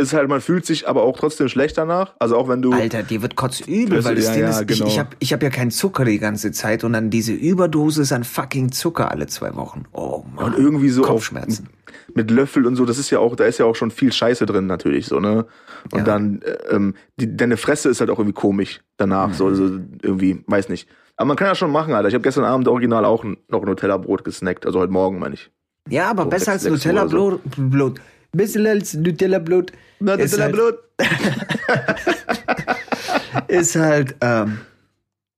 Ist 0.00 0.12
halt, 0.12 0.28
man 0.28 0.40
fühlt 0.40 0.64
sich 0.66 0.88
aber 0.88 1.02
auch 1.02 1.16
trotzdem 1.18 1.48
schlecht 1.48 1.76
danach. 1.78 2.14
Also 2.18 2.36
auch 2.36 2.48
wenn 2.48 2.62
du. 2.62 2.72
Alter, 2.72 3.02
dir 3.02 3.22
wird 3.22 3.36
kotzübel, 3.36 3.96
Also, 3.98 4.08
weil 4.08 4.16
das 4.16 4.26
ja, 4.26 4.32
Ding 4.32 4.42
ja, 4.42 4.50
ist, 4.50 4.66
genau. 4.66 4.86
ich, 4.86 4.92
ich 4.94 4.98
habe 4.98 5.08
ich 5.18 5.32
hab 5.32 5.42
ja 5.42 5.50
keinen 5.50 5.70
Zucker 5.70 6.04
die 6.04 6.18
ganze 6.18 6.52
Zeit 6.52 6.84
und 6.84 6.92
dann 6.92 7.10
diese 7.10 7.32
Überdosis 7.32 8.12
an 8.12 8.24
fucking 8.24 8.72
Zucker 8.72 9.10
alle 9.10 9.26
zwei 9.26 9.54
Wochen. 9.56 9.84
Oh 9.92 10.24
Mann. 10.34 10.44
und 10.46 10.58
irgendwie 10.58 10.88
so 10.88 11.02
auf, 11.02 11.08
Kopfschmerzen. 11.08 11.68
mit 12.14 12.30
Löffel 12.30 12.66
und 12.66 12.76
so, 12.76 12.84
das 12.86 12.98
ist 12.98 13.10
ja 13.10 13.18
auch, 13.18 13.36
da 13.36 13.44
ist 13.44 13.58
ja 13.58 13.66
auch 13.66 13.76
schon 13.76 13.90
viel 13.90 14.12
Scheiße 14.12 14.46
drin 14.46 14.66
natürlich 14.66 15.06
so, 15.06 15.20
ne? 15.20 15.46
Und 15.92 15.98
Ja. 16.00 16.04
dann, 16.04 16.42
äh, 16.42 16.74
ähm, 16.74 16.94
die, 17.18 17.36
deine 17.36 17.56
Fresse 17.56 17.88
ist 17.88 18.00
halt 18.00 18.10
auch 18.10 18.18
irgendwie 18.18 18.34
komisch 18.34 18.80
danach, 18.96 19.28
Mhm. 19.28 19.34
so, 19.34 19.54
so 19.54 19.64
irgendwie, 20.02 20.42
weiß 20.46 20.68
nicht. 20.68 20.88
Aber 21.16 21.26
man 21.28 21.36
kann 21.36 21.48
ja 21.48 21.54
schon 21.54 21.70
machen, 21.70 21.92
Alter. 21.92 22.08
Ich 22.08 22.14
habe 22.14 22.22
gestern 22.22 22.44
Abend 22.44 22.66
original 22.66 23.04
auch 23.04 23.24
noch 23.24 23.60
ein 23.62 23.68
Nutella-Brot 23.68 24.24
gesnackt. 24.24 24.64
Also 24.64 24.80
heute 24.80 24.92
Morgen, 24.92 25.18
meine 25.18 25.34
ich. 25.34 25.50
Ja, 25.88 26.08
aber 26.10 26.22
So 26.24 26.28
besser 26.30 26.52
als 26.52 26.64
Nutella-Blut. 26.64 27.40
Blut. 27.56 28.00
Bisschen 28.32 28.66
als 28.66 28.94
Nutella-Blut. 28.94 29.72
Ist 30.18 30.40
halt- 30.40 30.56
ist 33.48 33.76
halt 33.76 34.16
ähm, 34.20 34.60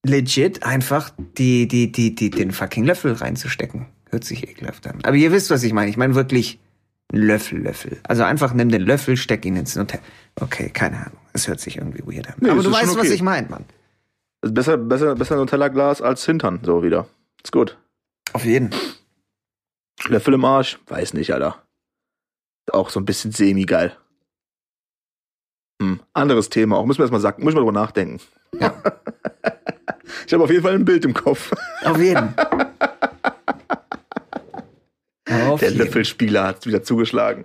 legit 0.04 0.62
einfach 0.62 1.10
die, 1.38 1.68
die, 1.68 1.92
die, 1.92 2.14
die, 2.14 2.30
den 2.30 2.52
fucking 2.52 2.84
Löffel 2.84 3.12
reinzustecken. 3.12 3.86
Hört 4.10 4.24
sich 4.24 4.48
ekelhaft 4.48 4.86
an. 4.86 4.98
Aber 5.04 5.16
ihr 5.16 5.32
wisst, 5.32 5.50
was 5.50 5.62
ich 5.62 5.72
meine. 5.72 5.90
Ich 5.90 5.96
meine 5.96 6.14
wirklich 6.14 6.58
Löffel, 7.10 7.60
Löffel. 7.62 7.98
Also 8.04 8.24
einfach 8.24 8.52
nimm 8.52 8.68
den 8.68 8.82
Löffel, 8.82 9.16
steck 9.16 9.44
ihn 9.46 9.56
ins 9.56 9.74
Nutella. 9.74 10.02
Okay, 10.40 10.68
keine 10.70 10.98
Ahnung. 10.98 11.18
Es 11.32 11.48
hört 11.48 11.60
sich 11.60 11.78
irgendwie 11.78 12.02
weird 12.04 12.28
an. 12.28 12.34
Nee, 12.40 12.50
Aber 12.50 12.62
du 12.62 12.70
weißt, 12.70 12.94
was 12.96 13.06
okay. 13.06 13.14
ich 13.14 13.22
meine, 13.22 13.48
Mann. 13.48 13.64
Ist 14.42 14.54
besser, 14.54 14.76
besser, 14.76 15.14
besser 15.14 15.36
Nutella-Glas 15.36 16.02
als 16.02 16.26
Hintern, 16.26 16.60
so 16.62 16.82
wieder. 16.82 17.06
Ist 17.42 17.52
gut. 17.52 17.78
Auf 18.32 18.44
jeden. 18.44 18.70
Löffel 20.08 20.34
im 20.34 20.44
Arsch? 20.44 20.78
Weiß 20.88 21.14
nicht, 21.14 21.32
Alter. 21.32 21.61
Auch 22.70 22.90
so 22.90 23.00
ein 23.00 23.04
bisschen 23.04 23.32
semi-geil. 23.32 23.96
Hm. 25.80 26.00
Anderes 26.12 26.48
Thema, 26.48 26.76
auch 26.76 26.86
müssen 26.86 26.98
wir 26.98 27.04
erstmal 27.04 27.20
sagen, 27.20 27.42
müssen 27.44 27.56
wir 27.56 27.60
drüber 27.60 27.72
nachdenken. 27.72 28.20
Ja. 28.58 28.74
Ich 30.26 30.32
habe 30.32 30.44
auf 30.44 30.50
jeden 30.50 30.62
Fall 30.62 30.74
ein 30.74 30.84
Bild 30.84 31.04
im 31.04 31.14
Kopf. 31.14 31.52
Auf 31.84 31.98
jeden. 31.98 32.34
Auf 35.48 35.60
Der 35.60 35.70
jeden. 35.70 35.78
Löffelspieler 35.84 36.44
hat 36.44 36.64
wieder 36.66 36.82
zugeschlagen. 36.82 37.44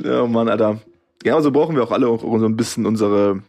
Ja, 0.00 0.26
Mann, 0.26 0.48
Alter. 0.48 0.80
Ja, 1.24 1.40
so 1.40 1.50
brauchen 1.50 1.74
wir 1.74 1.82
auch 1.82 1.90
alle 1.90 2.06
auch 2.08 2.20
so 2.20 2.44
ein 2.44 2.56
bisschen 2.56 2.86
unsere, 2.86 3.42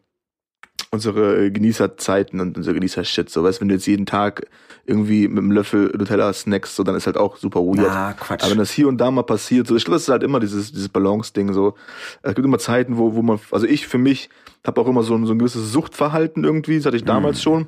unsere 0.96 1.52
Genießerzeiten 1.52 2.40
und 2.42 2.58
unser 2.58 2.74
Genießer-Shit. 2.74 3.30
So, 3.30 3.44
weißt 3.44 3.60
du, 3.60 3.62
wenn 3.62 3.68
du 3.70 3.76
jetzt 3.76 3.86
jeden 3.86 4.06
Tag 4.06 4.48
irgendwie 4.86 5.28
mit 5.28 5.40
einem 5.40 5.52
Löffel 5.52 5.92
Nutella 5.98 6.32
snackst, 6.34 6.76
so, 6.76 6.84
dann 6.84 6.96
ist 6.96 7.06
halt 7.08 7.18
auch 7.18 7.38
super 7.38 7.60
weird. 7.62 7.90
Ah, 7.90 8.14
Quatsch. 8.14 8.42
Aber 8.42 8.52
wenn 8.52 8.58
das 8.58 8.72
hier 8.72 8.88
und 8.88 8.98
da 8.98 9.10
mal 9.12 9.24
passiert, 9.24 9.68
so, 9.68 9.76
ich 9.76 9.86
glaube, 9.86 9.96
das 9.96 10.04
ist 10.04 10.10
halt 10.10 10.24
immer 10.24 10.40
dieses, 10.40 10.72
dieses 10.72 10.90
Balance-Ding, 10.90 11.54
so. 11.54 11.76
Es 12.22 12.36
gibt 12.36 12.46
immer 12.46 12.60
Zeiten, 12.60 12.98
wo, 12.98 13.16
wo 13.16 13.22
man, 13.22 13.40
also 13.52 13.66
ich 13.66 13.88
für 13.88 13.98
mich 13.98 14.30
habe 14.66 14.82
auch 14.82 14.88
immer 14.88 15.04
so 15.04 15.16
ein, 15.16 15.26
so 15.26 15.34
ein 15.34 15.40
gewisses 15.40 15.72
Suchtverhalten 15.72 16.44
irgendwie, 16.44 16.78
das 16.78 16.86
hatte 16.86 16.98
ich 16.98 17.04
Mhm. 17.04 17.08
damals 17.08 17.42
schon. 17.42 17.68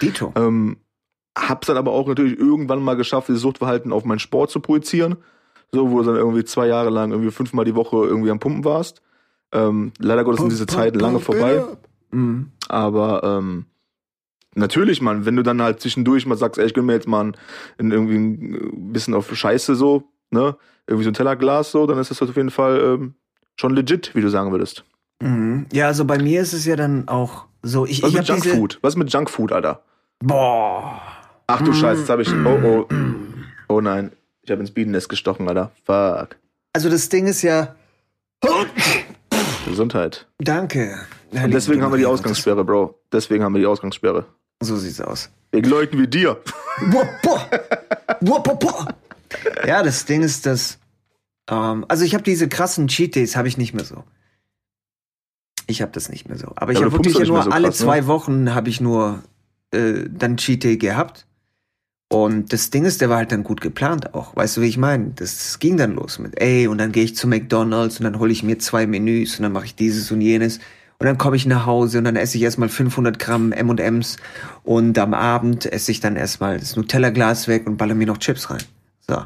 Dito. 0.00 0.32
Ähm, 0.36 0.76
hab's 1.36 1.66
dann 1.66 1.76
aber 1.76 1.92
auch 1.92 2.06
natürlich 2.08 2.38
irgendwann 2.38 2.82
mal 2.82 2.94
geschafft, 2.94 3.28
dieses 3.28 3.42
Suchtverhalten 3.42 3.92
auf 3.92 4.04
meinen 4.04 4.18
Sport 4.20 4.50
zu 4.50 4.60
projizieren. 4.60 5.16
So, 5.72 5.90
wo 5.90 5.98
du 5.98 6.04
dann 6.04 6.16
irgendwie 6.16 6.44
zwei 6.44 6.68
Jahre 6.68 6.90
lang 6.90 7.10
irgendwie 7.10 7.32
fünfmal 7.32 7.64
die 7.64 7.74
Woche 7.74 7.96
irgendwie 7.96 8.30
am 8.30 8.38
Pumpen 8.38 8.64
warst. 8.64 9.02
Ähm, 9.52 9.92
leider 9.98 10.22
Gottes 10.24 10.40
sind 10.40 10.50
diese 10.52 10.66
Zeiten 10.66 10.98
lange 11.00 11.18
vorbei. 11.20 11.64
Mhm. 12.14 12.52
Aber 12.68 13.22
ähm, 13.24 13.66
natürlich, 14.54 15.00
Mann, 15.00 15.26
wenn 15.26 15.36
du 15.36 15.42
dann 15.42 15.60
halt 15.60 15.80
zwischendurch 15.80 16.26
mal 16.26 16.36
sagst, 16.36 16.58
ey, 16.58 16.66
ich 16.66 16.74
gönn 16.74 16.86
mir 16.86 16.94
jetzt 16.94 17.08
mal 17.08 17.24
ein, 17.24 17.36
ein, 17.78 17.90
irgendwie 17.90 18.16
ein 18.16 18.92
bisschen 18.92 19.14
auf 19.14 19.34
Scheiße 19.34 19.74
so, 19.74 20.04
ne? 20.30 20.56
Irgendwie 20.86 21.04
so 21.04 21.10
ein 21.10 21.14
Tellerglas 21.14 21.70
so, 21.70 21.86
dann 21.86 21.98
ist 21.98 22.10
das 22.10 22.20
auf 22.22 22.36
jeden 22.36 22.50
Fall 22.50 22.80
ähm, 22.80 23.14
schon 23.56 23.74
legit, 23.74 24.14
wie 24.14 24.20
du 24.20 24.28
sagen 24.28 24.52
würdest. 24.52 24.84
Mhm. 25.20 25.66
Ja, 25.72 25.86
also 25.86 26.04
bei 26.04 26.18
mir 26.18 26.42
ist 26.42 26.52
es 26.52 26.64
ja 26.66 26.76
dann 26.76 27.08
auch 27.08 27.46
so. 27.62 27.86
Ich, 27.86 28.02
Was 28.02 28.10
ich 28.10 28.16
mit 28.18 28.28
Junkfood? 28.28 28.78
Was 28.82 28.96
mit 28.96 29.12
Junkfood, 29.12 29.52
Alter? 29.52 29.82
Boah. 30.20 31.00
Ach 31.46 31.62
du 31.62 31.72
Scheiße, 31.72 32.00
jetzt 32.00 32.10
hab 32.10 32.20
ich. 32.20 32.30
Oh, 32.32 32.86
oh. 32.88 32.94
Oh 33.68 33.80
nein. 33.80 34.12
Ich 34.42 34.50
habe 34.50 34.60
ins 34.60 34.70
Bienennest 34.70 35.08
gestochen, 35.08 35.48
Alter. 35.48 35.72
Fuck. 35.84 36.36
Also 36.74 36.90
das 36.90 37.08
Ding 37.08 37.26
ist 37.26 37.42
ja. 37.42 37.74
Gesundheit. 39.66 40.26
Danke. 40.38 40.98
Und 41.42 41.50
deswegen 41.52 41.82
haben 41.82 41.92
wir 41.92 41.98
die 41.98 42.06
Ausgangssperre, 42.06 42.64
Bro. 42.64 42.98
Deswegen 43.12 43.42
haben 43.44 43.54
wir 43.54 43.60
die 43.60 43.66
Ausgangssperre. 43.66 44.26
So 44.60 44.76
sieht's 44.76 45.00
aus. 45.00 45.30
Wegen 45.52 45.68
Leuten 45.68 45.98
wie 45.98 46.06
dir. 46.06 46.40
Boah, 46.90 47.08
boah. 47.22 47.48
Boah, 48.20 48.42
boah, 48.42 48.58
boah. 48.58 48.88
Ja, 49.66 49.82
das 49.82 50.04
Ding 50.04 50.22
ist, 50.22 50.46
dass. 50.46 50.78
Ähm, 51.50 51.84
also 51.88 52.04
ich 52.04 52.14
habe 52.14 52.24
diese 52.24 52.48
krassen 52.48 52.88
Cheat 52.88 53.16
Days 53.16 53.36
habe 53.36 53.48
ich 53.48 53.58
nicht 53.58 53.74
mehr 53.74 53.84
so. 53.84 54.04
Ich 55.66 55.82
habe 55.82 55.92
das 55.92 56.08
nicht 56.08 56.28
mehr 56.28 56.38
so. 56.38 56.52
Aber 56.56 56.72
ich 56.72 56.78
Ja, 56.78 56.84
habe 56.84 56.92
wirklich 56.92 57.18
nur 57.18 57.42
so 57.42 57.50
alle 57.50 57.68
krass, 57.68 57.80
ne? 57.80 57.86
zwei 57.86 58.06
Wochen 58.06 58.54
habe 58.54 58.68
ich 58.68 58.80
nur 58.80 59.22
äh, 59.72 60.04
dann 60.08 60.36
Cheat 60.36 60.64
Day 60.64 60.76
gehabt. 60.76 61.26
Und 62.08 62.52
das 62.52 62.70
Ding 62.70 62.84
ist, 62.84 63.00
der 63.00 63.08
war 63.08 63.16
halt 63.16 63.32
dann 63.32 63.42
gut 63.42 63.60
geplant 63.60 64.14
auch. 64.14 64.36
Weißt 64.36 64.56
du, 64.56 64.60
wie 64.60 64.68
ich 64.68 64.76
meine? 64.76 65.12
Das 65.16 65.58
ging 65.58 65.76
dann 65.76 65.94
los 65.94 66.18
mit, 66.18 66.40
ey, 66.40 66.68
und 66.68 66.78
dann 66.78 66.92
gehe 66.92 67.02
ich 67.02 67.16
zu 67.16 67.26
McDonalds 67.26 67.98
und 67.98 68.04
dann 68.04 68.18
hole 68.18 68.30
ich 68.30 68.42
mir 68.42 68.58
zwei 68.58 68.86
Menüs 68.86 69.36
und 69.38 69.42
dann 69.42 69.52
mache 69.52 69.64
ich 69.64 69.74
dieses 69.74 70.12
und 70.12 70.20
jenes. 70.20 70.60
Und 70.98 71.06
dann 71.06 71.18
komme 71.18 71.36
ich 71.36 71.46
nach 71.46 71.66
Hause 71.66 71.98
und 71.98 72.04
dann 72.04 72.16
esse 72.16 72.36
ich 72.36 72.44
erstmal 72.44 72.68
500 72.68 73.18
Gramm 73.18 73.52
M&M's 73.52 74.16
und 74.62 74.98
am 74.98 75.12
Abend 75.12 75.66
esse 75.66 75.90
ich 75.90 76.00
dann 76.00 76.16
erstmal 76.16 76.58
das 76.58 76.76
Nutella-Glas 76.76 77.48
weg 77.48 77.66
und 77.66 77.76
baller 77.76 77.94
mir 77.94 78.06
noch 78.06 78.18
Chips 78.18 78.50
rein. 78.50 78.62
So. 79.00 79.24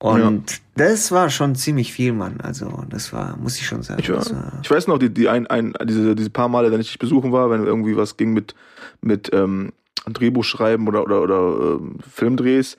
Und 0.00 0.60
das 0.76 1.10
war 1.10 1.28
schon 1.28 1.56
ziemlich 1.56 1.92
viel, 1.92 2.12
Mann. 2.12 2.40
Also, 2.40 2.84
das 2.88 3.12
war, 3.12 3.36
muss 3.36 3.56
ich 3.56 3.66
schon 3.66 3.82
sagen. 3.82 4.00
Ich, 4.00 4.10
war, 4.10 4.22
ich 4.62 4.70
weiß 4.70 4.86
noch, 4.86 4.98
die, 4.98 5.12
die 5.12 5.28
ein, 5.28 5.48
ein, 5.48 5.74
diese, 5.84 6.14
diese 6.14 6.30
paar 6.30 6.48
Male, 6.48 6.70
wenn 6.70 6.80
ich 6.80 6.88
dich 6.88 7.00
besuchen 7.00 7.32
war, 7.32 7.50
wenn 7.50 7.64
irgendwie 7.64 7.96
was 7.96 8.16
ging 8.16 8.32
mit, 8.32 8.54
mit 9.00 9.30
ähm, 9.32 9.72
Drehbuch 10.06 10.44
schreiben 10.44 10.86
oder, 10.86 11.02
oder, 11.02 11.22
oder 11.22 11.78
ähm, 11.80 11.98
Filmdrehs, 12.08 12.76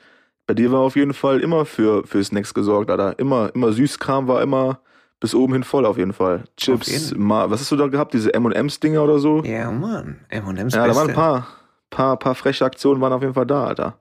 bei 0.48 0.54
dir 0.54 0.72
war 0.72 0.80
auf 0.80 0.96
jeden 0.96 1.14
Fall 1.14 1.42
immer 1.42 1.66
für, 1.66 2.08
für 2.08 2.24
Snacks 2.24 2.54
gesorgt, 2.54 2.90
Alter. 2.90 3.20
Immer, 3.20 3.54
immer 3.54 3.74
Süßkram 3.74 4.28
war 4.28 4.42
immer 4.42 4.80
bis 5.20 5.36
oben 5.36 5.54
hin 5.54 5.64
voll 5.64 5.86
auf 5.86 5.98
jeden 5.98 6.14
Fall. 6.14 6.44
Chips, 6.58 6.88
jeden. 7.12 7.22
mal, 7.22 7.50
was 7.52 7.60
hast 7.62 7.72
du 7.72 7.76
da 7.76 7.88
gehabt? 7.88 8.14
Diese 8.14 8.34
M&M's-Dinger 8.34 9.04
oder 9.04 9.20
so? 9.20 9.44
ja, 9.44 9.70
Mann. 9.72 10.20
M&M's 10.30 10.74
Ja, 10.74 10.88
da 10.88 10.96
waren 10.96 11.10
ein 11.10 11.16
paar, 11.16 11.48
paar, 11.90 12.18
paar 12.18 12.36
freche 12.36 12.64
Aktionen 12.66 13.02
waren 13.02 13.14
auf 13.14 13.22
jeden 13.22 13.34
Fall 13.34 13.46
da, 13.46 13.66
Alter. 13.66 14.00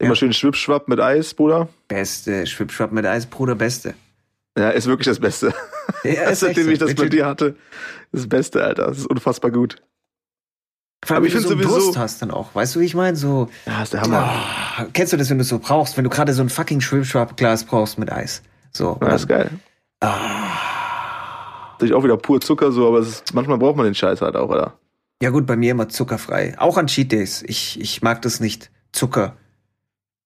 Immer 0.00 0.10
Ja. 0.10 0.16
schön 0.16 0.32
Schwippschwapp 0.32 0.88
mit 0.88 1.00
Eis, 1.00 1.34
Bruder. 1.34 1.68
Beste. 1.88 2.46
Schwippschwapp 2.46 2.90
mit 2.92 3.06
Eis, 3.06 3.26
Bruder, 3.26 3.54
beste. 3.54 3.94
Ja, 4.58 4.70
ist 4.70 4.86
wirklich 4.86 5.06
das 5.06 5.20
Beste. 5.20 5.52
Ja, 6.02 6.24
ist 6.30 6.40
Seitdem 6.40 6.68
ich 6.70 6.78
das 6.78 6.94
bei 6.94 7.08
dir 7.08 7.26
hatte, 7.26 7.56
das 8.12 8.28
Beste, 8.28 8.62
Alter. 8.64 8.86
Das 8.88 8.98
ist 8.98 9.06
unfassbar 9.06 9.50
gut. 9.50 9.82
Vor 11.04 11.16
allem, 11.16 11.22
Aber 11.22 11.26
ich 11.26 11.34
wenn 11.34 11.42
du 11.42 11.48
find 11.48 11.62
so 11.62 11.68
sowieso- 11.68 11.84
Durst 11.86 11.98
hast 11.98 12.22
dann 12.22 12.30
auch. 12.30 12.54
Weißt 12.54 12.74
du, 12.74 12.80
wie 12.80 12.84
ich 12.86 12.94
meine? 12.94 13.16
So, 13.16 13.48
Ja, 13.66 13.82
ist 13.82 13.92
der 13.92 14.00
Hammer. 14.02 14.18
ah, 14.18 14.86
kennst 14.92 15.12
du 15.12 15.16
das, 15.16 15.28
wenn 15.30 15.38
du 15.38 15.42
es 15.42 15.48
so 15.48 15.58
brauchst? 15.58 15.96
Wenn 15.96 16.04
du 16.04 16.10
gerade 16.10 16.32
so 16.32 16.42
ein 16.42 16.48
fucking 16.48 16.80
Schwippschwapp-Glas 16.80 17.64
brauchst 17.64 17.98
mit 17.98 18.10
Eis. 18.12 18.42
So. 18.72 18.98
Ja, 19.00 19.14
ist 19.14 19.28
geil. 19.28 19.50
Ah. 20.00 21.72
Natürlich 21.72 21.94
auch 21.94 22.04
wieder 22.04 22.16
pur 22.16 22.40
Zucker, 22.40 22.70
so, 22.72 22.86
aber 22.88 23.00
ist, 23.00 23.34
manchmal 23.34 23.58
braucht 23.58 23.76
man 23.76 23.84
den 23.84 23.94
Scheiß 23.94 24.20
halt 24.20 24.36
auch, 24.36 24.48
oder? 24.48 24.78
Ja 25.22 25.30
gut, 25.30 25.46
bei 25.46 25.56
mir 25.56 25.72
immer 25.72 25.88
zuckerfrei. 25.88 26.54
Auch 26.58 26.76
an 26.76 26.86
Cheat 26.86 27.12
Days. 27.12 27.42
Ich, 27.46 27.80
ich 27.80 28.02
mag 28.02 28.22
das 28.22 28.40
nicht, 28.40 28.70
Zucker 28.92 29.36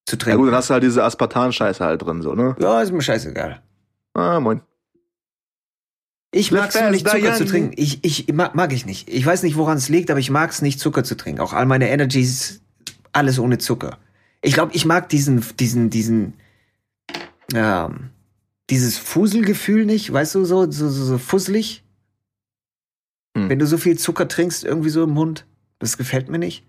zu 0.07 0.17
Ja 0.17 0.19
trinken. 0.19 0.39
gut, 0.39 0.49
dann 0.49 0.55
hast 0.55 0.71
du 0.71 0.75
halt 0.75 0.83
diese 0.83 1.05
Aspartan-Scheiße 1.05 1.85
halt 1.85 2.03
drin, 2.03 2.23
so, 2.23 2.35
ne? 2.35 2.57
Ja, 2.61 2.83
ist 2.83 2.93
mir 2.93 3.03
scheißegal. 3.03 3.63
Ah, 4.15 4.41
moin. 4.41 4.61
Ich 6.31 6.53
mag 6.53 6.75
es 6.75 6.91
nicht, 6.91 7.09
Zucker 7.09 7.35
zu 7.35 7.47
trinken. 7.47 7.73
Ich, 7.77 8.05
ich 8.05 8.33
mag, 8.33 8.55
mag 8.55 8.73
ich 8.73 8.85
nicht. 8.85 9.09
Ich 9.09 9.25
weiß 9.25 9.43
nicht, 9.43 9.57
woran 9.57 9.79
es 9.79 9.89
liegt, 9.89 10.11
aber 10.11 10.21
ich 10.21 10.31
mag 10.31 10.51
es 10.51 10.61
nicht, 10.61 10.79
Zucker 10.79 11.05
zu 11.05 11.17
trinken. 11.17 11.41
Auch 11.41 11.55
all 11.55 11.65
meine 11.65 11.89
Energies, 11.89 12.61
alles 13.13 13.39
ohne 13.39 13.59
Zucker. 13.59 13.99
Ich 14.43 14.53
glaube, 14.53 14.73
ich 14.75 14.85
mag 14.85 15.09
diesen, 15.09 15.43
diesen, 15.59 15.89
diesen, 15.91 16.35
ähm, 17.55 18.11
dieses 18.71 18.99
Fuselgefühl 18.99 19.87
nicht, 19.87 20.13
weißt 20.13 20.35
du, 20.35 20.45
so, 20.45 20.71
so, 20.71 20.89
so, 20.89 21.05
so 21.05 21.19
fusselig. 21.19 21.85
Hm. 23.37 23.49
Wenn 23.49 23.59
du 23.59 23.67
so 23.67 23.79
viel 23.79 23.99
Zucker 23.99 24.29
trinkst, 24.29 24.65
irgendwie 24.65 24.91
so 24.91 25.05
im 25.05 25.11
Mund, 25.11 25.47
das 25.79 25.97
gefällt 25.97 26.29
mir 26.29 26.39
nicht. 26.39 26.65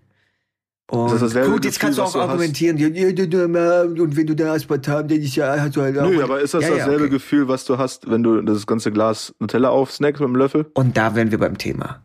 Und 0.90 1.12
das 1.12 1.20
dasselbe 1.20 1.52
gut, 1.52 1.64
jetzt 1.64 1.74
Gefühl, 1.74 1.86
kannst 1.86 1.98
du 1.98 2.02
auch 2.02 2.12
du 2.12 2.18
hast? 2.18 2.28
argumentieren, 2.30 2.76
ja, 2.76 2.88
und 2.88 4.16
wenn 4.16 4.26
du 4.26 4.34
da 4.34 4.54
Aspartam, 4.54 5.06
den 5.06 5.22
ich 5.22 5.36
ja, 5.36 5.60
hast 5.60 5.76
du 5.76 5.82
halt 5.82 5.96
auch. 5.96 6.08
Nö, 6.08 6.20
aber 6.22 6.40
ist 6.40 6.52
das 6.52 6.64
Ja, 6.64 6.70
ja, 6.70 6.76
dasselbe 6.78 7.04
okay. 7.04 7.12
Gefühl, 7.12 7.46
was 7.46 7.64
du 7.64 7.78
hast, 7.78 8.10
wenn 8.10 8.24
du 8.24 8.42
das 8.42 8.66
ganze 8.66 8.90
Glas 8.90 9.32
Nutella 9.38 9.68
aufsnackst 9.68 10.20
mit 10.20 10.28
dem 10.28 10.34
Löffel? 10.34 10.66
Und 10.74 10.96
da 10.96 11.14
wären 11.14 11.30
wir 11.30 11.38
beim 11.38 11.58
Thema. 11.58 12.02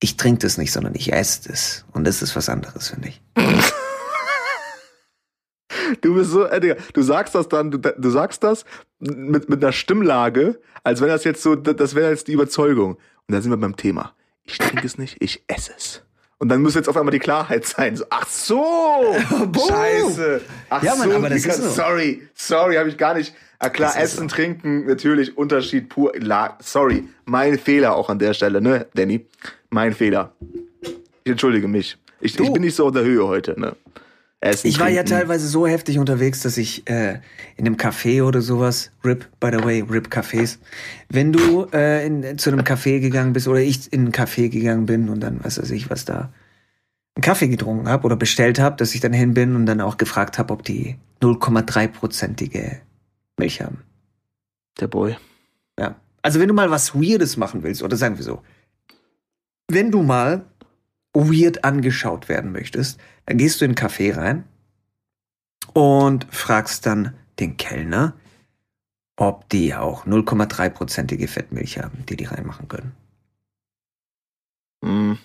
Ich 0.00 0.16
trinke 0.16 0.40
das 0.40 0.56
nicht, 0.56 0.72
sondern 0.72 0.94
ich 0.94 1.12
esse 1.12 1.52
es. 1.52 1.84
Und 1.92 2.04
das 2.04 2.22
ist 2.22 2.36
was 2.36 2.48
anderes, 2.48 2.88
finde 2.88 3.08
ich. 3.08 3.20
Du 6.00 6.14
bist 6.14 6.30
so, 6.30 6.44
äh, 6.44 6.60
Digga, 6.60 6.76
du 6.92 7.02
sagst 7.02 7.34
das 7.34 7.48
dann, 7.48 7.70
du, 7.70 7.78
du 7.78 8.10
sagst 8.10 8.42
das 8.42 8.64
mit, 8.98 9.48
mit 9.48 9.62
einer 9.62 9.72
Stimmlage, 9.72 10.58
als 10.84 11.00
wenn 11.00 11.08
das 11.08 11.24
jetzt 11.24 11.42
so, 11.42 11.54
das 11.56 11.94
wäre 11.94 12.10
jetzt 12.10 12.28
die 12.28 12.32
Überzeugung. 12.32 12.92
Und 12.94 13.34
da 13.34 13.40
sind 13.40 13.50
wir 13.50 13.56
beim 13.56 13.76
Thema. 13.76 14.12
Ich 14.44 14.58
trinke 14.58 14.86
es 14.86 14.98
nicht, 14.98 15.16
ich 15.20 15.42
esse 15.48 15.72
es. 15.76 16.02
Und 16.38 16.50
dann 16.50 16.60
muss 16.62 16.74
jetzt 16.74 16.88
auf 16.88 16.96
einmal 16.96 17.12
die 17.12 17.18
Klarheit 17.18 17.64
sein. 17.64 17.96
So, 17.96 18.04
ach 18.10 18.26
so! 18.28 19.16
Scheiße! 19.68 20.40
Ach 20.68 20.82
Ja, 20.82 20.94
Mann, 20.96 21.10
so, 21.10 21.16
aber 21.16 21.30
das 21.30 21.42
Digga, 21.42 21.54
ist 21.54 21.62
so. 21.62 21.70
sorry, 21.70 22.28
sorry, 22.34 22.76
habe 22.76 22.88
ich 22.90 22.98
gar 22.98 23.14
nicht. 23.14 23.34
Ah, 23.58 23.70
klar, 23.70 23.92
Das 23.94 24.02
Essen, 24.02 24.28
Trinken, 24.28 24.84
natürlich, 24.86 25.36
Unterschied 25.38 25.88
pur. 25.88 26.12
La, 26.18 26.58
sorry, 26.60 27.04
mein 27.24 27.58
Fehler 27.58 27.96
auch 27.96 28.10
an 28.10 28.18
der 28.18 28.34
Stelle, 28.34 28.60
ne, 28.60 28.86
Danny? 28.94 29.24
Mein 29.70 29.94
Fehler. 29.94 30.32
Ich 31.24 31.32
entschuldige 31.32 31.66
mich. 31.68 31.96
Ich, 32.20 32.38
ich 32.38 32.52
bin 32.52 32.62
nicht 32.62 32.74
so 32.76 32.86
auf 32.86 32.92
der 32.92 33.02
Höhe 33.04 33.26
heute, 33.26 33.58
ne? 33.58 33.74
Essen, 34.40 34.66
Ich 34.68 34.78
war 34.78 34.88
ja 34.88 35.02
teilweise 35.02 35.48
so 35.48 35.66
heftig 35.66 35.98
unterwegs, 35.98 36.40
dass 36.40 36.58
ich 36.58 36.88
äh, 36.88 37.20
in 37.56 37.66
einem 37.66 37.76
Café 37.76 38.22
oder 38.22 38.42
sowas, 38.42 38.90
RIP, 39.04 39.26
by 39.40 39.50
the 39.52 39.64
way, 39.64 39.80
RIP 39.80 40.08
Cafés, 40.08 40.58
wenn 41.08 41.32
du 41.32 41.66
äh, 41.72 42.06
in, 42.06 42.38
zu 42.38 42.50
einem 42.50 42.60
Café 42.60 43.00
gegangen 43.00 43.32
bist 43.32 43.48
oder 43.48 43.60
ich 43.60 43.92
in 43.92 44.06
ein 44.06 44.12
Café 44.12 44.48
gegangen 44.48 44.86
bin 44.86 45.08
und 45.08 45.20
dann, 45.20 45.42
was 45.42 45.58
weiß 45.58 45.70
ich, 45.70 45.88
was 45.88 46.04
da, 46.04 46.32
einen 47.16 47.22
Kaffee 47.22 47.48
getrunken 47.48 47.88
habe 47.88 48.04
oder 48.04 48.16
bestellt 48.16 48.58
habe, 48.58 48.76
dass 48.76 48.94
ich 48.94 49.00
dann 49.00 49.14
hin 49.14 49.32
bin 49.32 49.56
und 49.56 49.64
dann 49.64 49.80
auch 49.80 49.96
gefragt 49.96 50.38
habe, 50.38 50.52
ob 50.52 50.62
die 50.64 50.96
0,3-prozentige 51.22 52.80
Milch 53.38 53.62
haben. 53.62 53.78
Der 54.78 54.88
Boy. 54.88 55.16
Ja. 55.78 55.96
Also 56.20 56.40
wenn 56.40 56.48
du 56.48 56.54
mal 56.54 56.70
was 56.70 56.94
Weirdes 56.94 57.38
machen 57.38 57.62
willst, 57.62 57.82
oder 57.82 57.96
sagen 57.96 58.18
wir 58.18 58.24
so, 58.24 58.42
wenn 59.68 59.90
du 59.90 60.02
mal 60.02 60.44
weird 61.16 61.64
angeschaut 61.64 62.28
werden 62.28 62.52
möchtest, 62.52 62.98
dann 63.26 63.38
gehst 63.38 63.60
du 63.60 63.64
in 63.64 63.72
ein 63.72 63.74
Café 63.74 64.16
rein 64.16 64.44
und 65.72 66.26
fragst 66.30 66.86
dann 66.86 67.14
den 67.38 67.56
Kellner, 67.56 68.14
ob 69.16 69.48
die 69.48 69.74
auch 69.74 70.06
0,3-prozentige 70.06 71.28
Fettmilch 71.28 71.78
haben, 71.78 72.04
die 72.08 72.16
die 72.16 72.24
reinmachen 72.24 72.68
können. 72.68 72.92
Mhm. 74.82 75.18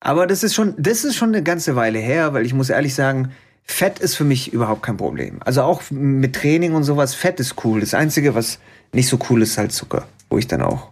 Aber 0.00 0.26
das 0.26 0.42
ist 0.42 0.54
schon, 0.54 0.74
das 0.78 1.04
ist 1.04 1.16
schon 1.16 1.28
eine 1.28 1.42
ganze 1.42 1.76
Weile 1.76 1.98
her, 1.98 2.32
weil 2.32 2.44
ich 2.44 2.54
muss 2.54 2.70
ehrlich 2.70 2.94
sagen, 2.94 3.32
Fett 3.62 4.00
ist 4.00 4.16
für 4.16 4.24
mich 4.24 4.52
überhaupt 4.52 4.82
kein 4.82 4.96
Problem. 4.96 5.40
Also 5.44 5.62
auch 5.62 5.82
mit 5.90 6.34
Training 6.34 6.74
und 6.74 6.82
sowas, 6.82 7.14
Fett 7.14 7.38
ist 7.38 7.64
cool. 7.64 7.80
Das 7.80 7.94
Einzige, 7.94 8.34
was 8.34 8.58
nicht 8.92 9.08
so 9.08 9.18
cool 9.30 9.42
ist, 9.42 9.50
ist 9.50 9.58
halt 9.58 9.72
Zucker, 9.72 10.08
wo 10.28 10.38
ich 10.38 10.48
dann 10.48 10.62
auch 10.62 10.90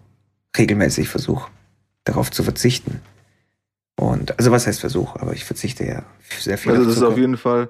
regelmäßig 0.57 1.09
versuche, 1.09 1.51
darauf 2.05 2.31
zu 2.31 2.45
verzichten. 2.45 3.01
Und, 4.01 4.39
also 4.39 4.51
was 4.51 4.67
heißt 4.67 4.81
Versuch, 4.81 5.15
aber 5.17 5.35
ich 5.35 5.45
verzichte 5.45 5.85
ja 5.85 6.05
sehr 6.39 6.57
viel 6.57 6.73
Also 6.73 6.85
das 6.85 6.95
ist 6.95 7.01
Zucker. 7.01 7.13
auf 7.13 7.19
jeden 7.19 7.37
Fall, 7.37 7.69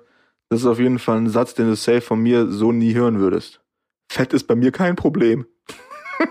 das 0.49 0.61
ist 0.61 0.67
auf 0.67 0.79
jeden 0.79 1.01
Fall 1.01 1.17
ein 1.17 1.29
Satz, 1.29 1.55
den 1.55 1.67
du 1.67 1.75
safe 1.75 2.03
von 2.03 2.21
mir 2.21 2.47
so 2.47 2.71
nie 2.71 2.95
hören 2.95 3.19
würdest. 3.19 3.61
Fett 4.13 4.33
ist 4.33 4.45
bei 4.47 4.55
mir 4.55 4.71
kein 4.71 4.95
Problem. 4.95 5.45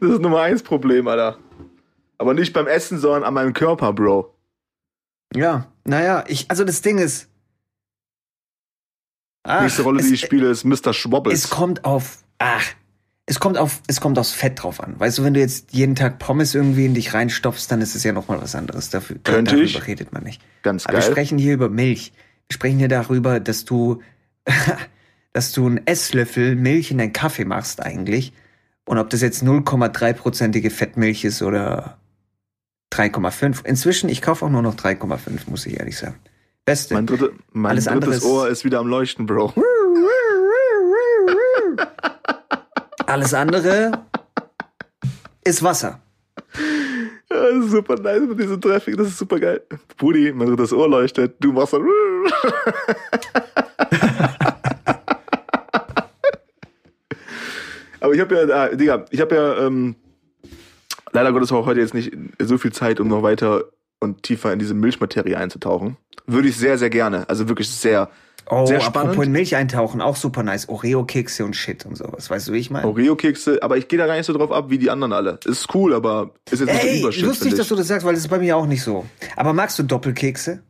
das 0.00 0.10
ist 0.10 0.20
Nummer 0.20 0.42
eins 0.42 0.62
Problem, 0.62 1.08
Alter. 1.08 1.38
Aber 2.18 2.34
nicht 2.34 2.52
beim 2.52 2.66
Essen, 2.66 2.98
sondern 2.98 3.24
an 3.24 3.32
meinem 3.32 3.54
Körper, 3.54 3.94
Bro. 3.94 4.34
ja, 5.34 5.66
naja, 5.84 6.24
ich, 6.28 6.50
also 6.50 6.64
das 6.64 6.82
Ding 6.82 6.98
ist. 6.98 7.30
Ach, 9.44 9.62
Nächste 9.62 9.82
Rolle, 9.82 10.00
es, 10.00 10.08
die 10.08 10.14
ich 10.14 10.20
spiele, 10.20 10.50
ist 10.50 10.64
Mr. 10.64 10.92
Schwobbles. 10.92 11.44
Es 11.44 11.48
kommt 11.50 11.86
auf, 11.86 12.18
ach, 12.38 12.66
es 13.32 13.40
kommt 13.40 13.56
auf, 13.56 13.80
es 13.86 13.98
kommt 14.02 14.18
aufs 14.18 14.32
Fett 14.32 14.62
drauf 14.62 14.78
an. 14.82 15.00
Weißt 15.00 15.16
du, 15.16 15.24
wenn 15.24 15.32
du 15.32 15.40
jetzt 15.40 15.72
jeden 15.72 15.94
Tag 15.94 16.18
Pommes 16.18 16.54
irgendwie 16.54 16.84
in 16.84 16.92
dich 16.92 17.14
reinstopfst, 17.14 17.66
dann 17.70 17.80
ist 17.80 17.94
es 17.94 18.04
ja 18.04 18.12
nochmal 18.12 18.42
was 18.42 18.54
anderes. 18.54 18.90
Dafür, 18.90 19.16
da- 19.22 19.32
Könnte 19.32 19.52
darüber 19.52 19.64
ich. 19.66 19.86
redet 19.86 20.12
man 20.12 20.22
nicht. 20.24 20.42
Ganz 20.62 20.84
Aber 20.84 20.98
wir 20.98 21.00
geil. 21.00 21.10
sprechen 21.10 21.38
hier 21.38 21.54
über 21.54 21.70
Milch. 21.70 22.12
Wir 22.48 22.54
sprechen 22.54 22.78
hier 22.78 22.88
darüber, 22.88 23.40
dass 23.40 23.64
du, 23.64 24.02
dass 25.32 25.52
du 25.52 25.64
einen 25.66 25.86
Esslöffel 25.86 26.56
Milch 26.56 26.90
in 26.90 26.98
deinen 26.98 27.14
Kaffee 27.14 27.46
machst 27.46 27.82
eigentlich. 27.82 28.34
Und 28.84 28.98
ob 28.98 29.08
das 29.08 29.22
jetzt 29.22 29.42
0,3-prozentige 29.42 30.68
Fettmilch 30.70 31.24
ist 31.24 31.40
oder 31.40 31.96
3,5. 32.92 33.64
Inzwischen, 33.64 34.10
ich 34.10 34.20
kaufe 34.20 34.44
auch 34.44 34.50
nur 34.50 34.60
noch 34.60 34.74
3,5, 34.74 35.48
muss 35.48 35.64
ich 35.64 35.78
ehrlich 35.78 35.96
sagen. 35.96 36.16
Beste. 36.66 36.94
Mein, 36.94 37.06
dritte, 37.06 37.32
mein 37.52 37.70
Alles 37.70 37.88
andere 37.88 38.10
drittes 38.10 38.24
ist- 38.24 38.30
Ohr 38.30 38.48
ist 38.48 38.64
wieder 38.64 38.80
am 38.80 38.86
Leuchten, 38.88 39.24
Bro. 39.26 39.54
Alles 43.12 43.34
andere 43.34 43.92
ist 45.44 45.62
Wasser. 45.62 46.00
Ja, 47.30 47.50
das 47.50 47.70
super 47.70 47.96
nice 47.96 48.22
mit 48.22 48.40
diesem 48.40 48.58
Traffic, 48.58 48.96
das 48.96 49.08
ist 49.08 49.18
super 49.18 49.38
geil. 49.38 49.60
Brudi, 49.98 50.32
mein 50.32 50.48
drittes 50.48 50.72
Ohr 50.72 50.88
leuchtet, 50.88 51.34
du 51.38 51.54
dann. 51.54 51.82
Aber 58.00 58.14
ich 58.14 58.20
habe 58.20 58.34
ja, 58.34 58.68
äh, 58.68 58.76
Digga, 58.78 59.04
ich 59.10 59.20
habe 59.20 59.34
ja, 59.34 59.58
ähm, 59.66 59.94
leider 61.12 61.32
Gottes 61.34 61.52
auch 61.52 61.66
heute 61.66 61.80
jetzt 61.80 61.92
nicht 61.92 62.16
so 62.38 62.56
viel 62.56 62.72
Zeit, 62.72 62.98
um 62.98 63.08
noch 63.08 63.22
weiter 63.22 63.64
und 64.00 64.22
tiefer 64.22 64.54
in 64.54 64.58
diese 64.58 64.72
Milchmaterie 64.72 65.36
einzutauchen. 65.36 65.98
Würde 66.26 66.48
ich 66.48 66.56
sehr, 66.56 66.78
sehr 66.78 66.88
gerne. 66.88 67.28
Also 67.28 67.46
wirklich 67.46 67.68
sehr, 67.68 68.08
Oh, 68.52 68.66
sehr 68.66 68.80
spannend. 68.80 69.10
apropos 69.10 69.26
in 69.26 69.32
Milch 69.32 69.56
eintauchen, 69.56 70.00
auch 70.00 70.16
super 70.16 70.42
nice. 70.42 70.68
Oreo-Kekse 70.68 71.44
und 71.44 71.56
Shit 71.56 71.86
und 71.86 71.96
sowas. 71.96 72.28
Weißt 72.30 72.48
du, 72.48 72.52
wie 72.52 72.58
ich 72.58 72.70
meine? 72.70 72.86
Oreo-Kekse, 72.86 73.62
aber 73.62 73.76
ich 73.78 73.88
gehe 73.88 73.98
da 73.98 74.06
gar 74.06 74.16
nicht 74.16 74.26
so 74.26 74.32
drauf 74.32 74.52
ab 74.52 74.66
wie 74.68 74.78
die 74.78 74.90
anderen 74.90 75.12
alle. 75.12 75.38
Ist 75.44 75.74
cool, 75.74 75.94
aber 75.94 76.30
ist 76.50 76.60
jetzt 76.60 76.72
nicht 76.72 77.02
so 77.02 77.08
Ey, 77.10 77.20
lustig, 77.22 77.54
dass 77.54 77.68
du 77.68 77.76
das 77.76 77.88
sagst, 77.88 78.06
weil 78.06 78.14
das 78.14 78.22
ist 78.24 78.28
bei 78.28 78.38
mir 78.38 78.56
auch 78.56 78.66
nicht 78.66 78.82
so. 78.82 79.06
Aber 79.36 79.52
magst 79.52 79.78
du 79.78 79.82
Doppelkekse? 79.82 80.62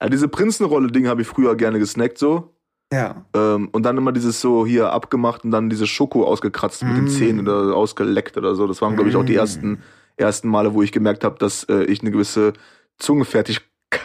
Ja, 0.00 0.08
diese 0.08 0.28
Prinzenrolle-Ding 0.28 1.06
habe 1.08 1.22
ich 1.22 1.28
früher 1.28 1.56
gerne 1.56 1.78
gesnackt 1.78 2.18
so. 2.18 2.54
Ja. 2.92 3.24
Ähm, 3.34 3.68
und 3.72 3.82
dann 3.82 3.98
immer 3.98 4.12
dieses 4.12 4.40
so 4.40 4.64
hier 4.66 4.92
abgemacht 4.92 5.44
und 5.44 5.50
dann 5.50 5.68
diese 5.68 5.86
Schoko 5.86 6.24
ausgekratzt 6.24 6.82
mit 6.84 6.96
den 6.96 7.04
Mm. 7.04 7.08
Zähnen 7.08 7.40
oder 7.40 7.76
ausgeleckt 7.76 8.36
oder 8.38 8.54
so. 8.54 8.66
Das 8.66 8.80
waren, 8.80 8.94
glaube 8.94 9.10
ich, 9.10 9.16
auch 9.16 9.24
die 9.24 9.34
Mm. 9.34 9.38
ersten, 9.38 9.82
ersten 10.16 10.48
Male, 10.48 10.72
wo 10.72 10.82
ich 10.82 10.90
gemerkt 10.92 11.22
habe, 11.24 11.38
dass 11.38 11.64
äh, 11.64 11.84
ich 11.84 12.00
eine 12.00 12.10
gewisse 12.10 12.54
Zungenfertig 12.96 13.60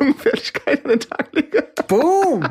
Zungenfertigkeit 0.00 0.84
an 0.84 0.90
den 0.90 1.00
Tag 1.00 1.28
lege. 1.32 1.68
Boom! 1.86 2.44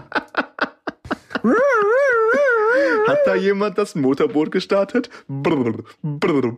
Hat 3.07 3.17
da 3.25 3.35
jemand 3.35 3.77
das 3.77 3.95
Motorboot 3.95 4.51
gestartet? 4.51 5.09
Brrr, 5.27 5.83
brrr, 6.03 6.57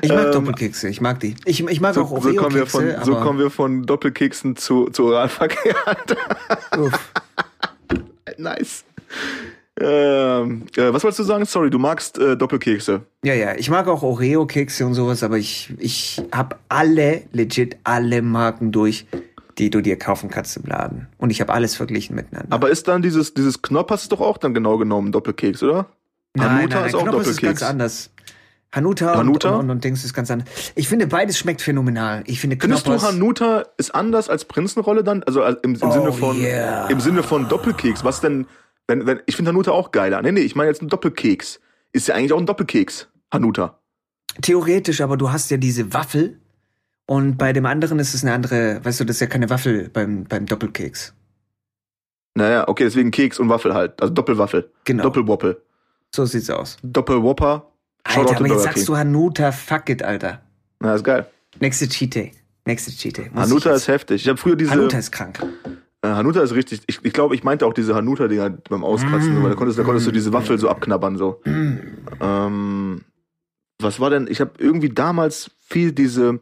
Ich 0.00 0.12
mag 0.12 0.26
Ähm, 0.26 0.32
Doppelkekse, 0.32 0.88
ich 0.88 1.00
mag 1.00 1.20
die. 1.20 1.34
Ich, 1.44 1.60
ich 1.66 1.80
mag 1.80 1.94
So, 1.94 2.02
auch 2.02 2.22
so, 2.22 2.32
kommen 2.34 2.54
wir 2.54 2.66
von, 2.66 2.84
Oreo-Kekse, 2.84 3.04
so 3.04 3.16
kommen 3.16 3.38
wir 3.38 3.50
von 3.50 3.84
Doppelkeksen 3.84 4.56
zu, 4.56 4.88
zu 4.90 5.06
Oralverkehr. 5.06 5.74
uff. 6.78 7.12
nice. 8.38 8.84
Ähm, 9.80 10.64
äh, 10.76 10.92
was 10.92 11.02
wolltest 11.04 11.20
du 11.20 11.24
sagen? 11.24 11.44
Sorry, 11.44 11.70
du 11.70 11.78
magst 11.78 12.18
äh, 12.18 12.36
Doppelkekse. 12.36 13.02
Ja, 13.24 13.34
ja, 13.34 13.54
ich 13.56 13.70
mag 13.70 13.86
auch 13.88 14.02
Oreo-Kekse 14.02 14.84
und 14.86 14.94
sowas, 14.94 15.22
aber 15.22 15.38
ich, 15.38 15.72
ich 15.78 16.22
hab 16.32 16.58
alle, 16.68 17.22
legit 17.32 17.76
alle 17.84 18.22
Marken 18.22 18.72
durch, 18.72 19.06
die 19.58 19.70
du 19.70 19.80
dir 19.80 19.96
kaufen 19.98 20.30
kannst 20.30 20.56
im 20.56 20.64
Laden. 20.64 21.08
Und 21.18 21.30
ich 21.30 21.40
habe 21.40 21.52
alles 21.52 21.76
verglichen 21.76 22.16
miteinander. 22.16 22.48
Aber 22.54 22.70
ist 22.70 22.88
dann 22.88 23.02
dieses, 23.02 23.34
dieses 23.34 23.62
Knoppers 23.62 24.02
ist 24.02 24.12
doch 24.12 24.20
auch 24.20 24.38
dann 24.38 24.54
genau 24.54 24.78
genommen 24.78 25.12
Doppelkeks, 25.12 25.62
oder? 25.62 25.86
Hanuta 26.38 26.86
ist 26.86 26.94
auch 26.94 27.02
Knoppers 27.02 27.26
ist 27.28 27.36
Doppelkeks. 27.38 27.60
ganz 27.60 27.62
anders. 27.62 28.10
Hanuta, 28.70 29.16
Hanuta? 29.16 29.50
Und, 29.54 29.60
und, 29.60 29.70
und 29.70 29.84
Dings 29.84 30.04
ist 30.04 30.12
ganz 30.12 30.30
anders. 30.30 30.46
Ich 30.74 30.88
finde, 30.88 31.06
beides 31.06 31.38
schmeckt 31.38 31.62
phänomenal. 31.62 32.22
Ich 32.26 32.38
finde 32.40 32.58
Findest 32.60 32.84
Knoppers... 32.84 33.02
du 33.02 33.08
Hanuta 33.08 33.64
ist 33.78 33.94
anders 33.94 34.28
als 34.28 34.44
Prinzenrolle 34.44 35.02
dann? 35.02 35.22
Also 35.22 35.42
als- 35.42 35.58
im, 35.62 35.74
im 35.74 35.82
Oh, 35.82 35.90
Sinne 35.90 36.12
von 36.12 36.38
yeah. 36.38 36.86
im 36.88 37.00
Sinne 37.00 37.22
von 37.22 37.48
Doppelkeks. 37.48 38.04
Was 38.04 38.20
denn, 38.20 38.46
wenn, 38.88 39.06
wenn, 39.06 39.20
ich 39.26 39.36
finde 39.36 39.50
Hanuta 39.50 39.70
auch 39.70 39.92
geiler. 39.92 40.20
Nee, 40.22 40.32
nee, 40.32 40.40
ich 40.40 40.56
meine 40.56 40.70
jetzt 40.70 40.82
ein 40.82 40.88
Doppelkeks. 40.88 41.60
Ist 41.92 42.08
ja 42.08 42.14
eigentlich 42.14 42.32
auch 42.32 42.38
ein 42.40 42.46
Doppelkeks. 42.46 43.08
Hanuta. 43.32 43.78
Theoretisch, 44.42 45.00
aber 45.00 45.16
du 45.16 45.30
hast 45.30 45.50
ja 45.50 45.56
diese 45.56 45.92
Waffel 45.94 46.40
und 47.06 47.36
bei 47.36 47.52
dem 47.52 47.66
anderen 47.66 47.98
ist 47.98 48.14
es 48.14 48.24
eine 48.24 48.32
andere, 48.32 48.84
weißt 48.84 49.00
du, 49.00 49.04
das 49.04 49.16
ist 49.16 49.20
ja 49.20 49.26
keine 49.26 49.50
Waffel 49.50 49.88
beim, 49.88 50.24
beim 50.24 50.46
Doppelkeks. 50.46 51.14
Naja, 52.34 52.68
okay, 52.68 52.84
deswegen 52.84 53.10
Keks 53.10 53.38
und 53.38 53.48
Waffel 53.48 53.74
halt. 53.74 54.00
Also 54.00 54.14
Doppelwaffel. 54.14 54.70
Genau. 54.84 55.02
Doppelwoppel. 55.02 55.60
So 56.14 56.24
sieht's 56.24 56.50
aus. 56.50 56.76
Doppelwopper. 56.82 57.72
Alter, 58.04 58.36
aber 58.36 58.46
jetzt 58.46 58.62
sagst 58.62 58.88
du 58.88 58.96
Hanuta, 58.96 59.52
fuck 59.52 59.88
it, 59.90 60.02
Alter. 60.02 60.40
Na, 60.80 60.94
ist 60.94 61.04
geil. 61.04 61.26
Nächste 61.60 61.88
Cheat 61.88 62.14
Day. 62.14 62.32
Nächste 62.64 62.92
Cheat 62.92 63.18
Day. 63.18 63.30
Muss 63.32 63.44
Hanuta 63.44 63.72
ist 63.72 63.88
heftig. 63.88 64.22
Ich 64.22 64.28
habe 64.28 64.38
früher 64.38 64.56
diese. 64.56 64.70
Hanuta 64.70 64.98
ist 64.98 65.10
krank. 65.10 65.44
Äh, 66.08 66.14
Hanuta 66.14 66.40
ist 66.42 66.54
richtig. 66.54 66.82
Ich, 66.86 67.00
ich 67.02 67.12
glaube, 67.12 67.34
ich 67.34 67.44
meinte 67.44 67.66
auch 67.66 67.72
diese 67.74 67.94
Hanuta-Dinger 67.94 68.50
beim 68.70 68.84
Auskratzen, 68.84 69.38
Mm. 69.38 69.42
weil 69.42 69.50
da 69.50 69.56
konntest, 69.56 69.78
da 69.78 69.82
konntest 69.84 70.06
du 70.06 70.12
diese 70.12 70.32
Waffel 70.32 70.58
so 70.58 70.68
abknabbern 70.68 71.16
so. 71.16 71.40
Ähm, 72.20 73.02
was 73.80 74.00
war 74.00 74.10
denn? 74.10 74.26
Ich 74.28 74.40
habe 74.40 74.52
irgendwie 74.58 74.88
damals 74.88 75.50
viel 75.60 75.92
diese, 75.92 76.40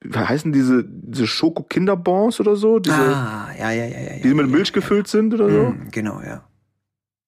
wie 0.00 0.18
heißen 0.18 0.52
diese, 0.52 0.84
diese 0.86 1.26
Schoko-Kinderbons 1.26 2.40
oder 2.40 2.56
so, 2.56 2.78
diese, 2.78 2.96
ah, 2.96 3.48
ja, 3.58 3.70
ja, 3.70 3.84
ja, 3.86 4.00
ja. 4.00 4.12
ja 4.16 4.22
die 4.22 4.34
mit 4.34 4.46
ja, 4.46 4.52
Milch 4.52 4.72
gefüllt 4.72 5.08
sind 5.08 5.34
oder 5.34 5.50
so. 5.50 5.62
Mm, 5.70 5.88
Genau, 5.90 6.20
ja. 6.20 6.44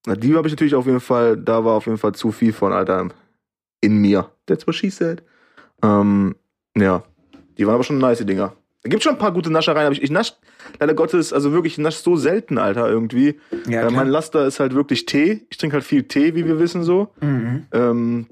Na, 0.07 0.15
die 0.17 0.35
habe 0.35 0.49
ich 0.49 0.53
natürlich 0.53 0.75
auf 0.75 0.87
jeden 0.87 1.01
Fall. 1.01 1.37
Da 1.37 1.65
war 1.65 1.75
auf 1.75 1.87
jeden 1.87 1.99
Fall 1.99 2.13
zu 2.13 2.33
viel 2.33 2.53
von, 2.53 2.73
Alter, 2.73 3.09
in 3.81 3.99
mir. 3.99 4.31
That's 4.47 4.67
what 4.67 4.75
she 4.75 4.91
said. 4.91 5.23
Ähm, 5.83 6.35
ja, 6.77 7.03
die 7.57 7.67
waren 7.67 7.75
aber 7.75 7.85
schon 7.85 7.99
nice 7.99 8.25
Dinger. 8.25 8.53
Da 8.83 8.91
gibt 8.91 9.03
schon 9.03 9.13
ein 9.13 9.19
paar 9.19 9.33
gute 9.33 9.51
Naschereien, 9.51 9.87
aber 9.87 9.95
ich, 9.95 10.03
ich 10.03 10.11
nasch 10.11 10.33
leider 10.81 10.95
Gottes, 10.95 11.33
also 11.33 11.53
wirklich, 11.53 11.75
ich 11.75 11.79
nasch 11.79 11.97
so 11.97 12.17
selten, 12.17 12.59
Alter, 12.59 12.89
irgendwie. 12.89 13.39
Ja, 13.69 13.87
äh, 13.87 13.91
mein. 13.91 14.09
Laster 14.09 14.47
ist 14.47 14.59
halt 14.59 14.75
wirklich 14.75 15.07
Tee. 15.07 15.47
Ich 15.51 15.59
trinke 15.59 15.75
halt 15.75 15.85
viel 15.85 16.03
Tee, 16.05 16.35
wie 16.35 16.47
wir 16.47 16.59
wissen 16.59 16.83
so. 16.83 17.13
Mhm. 17.21 17.67
Ähm, 17.73 18.27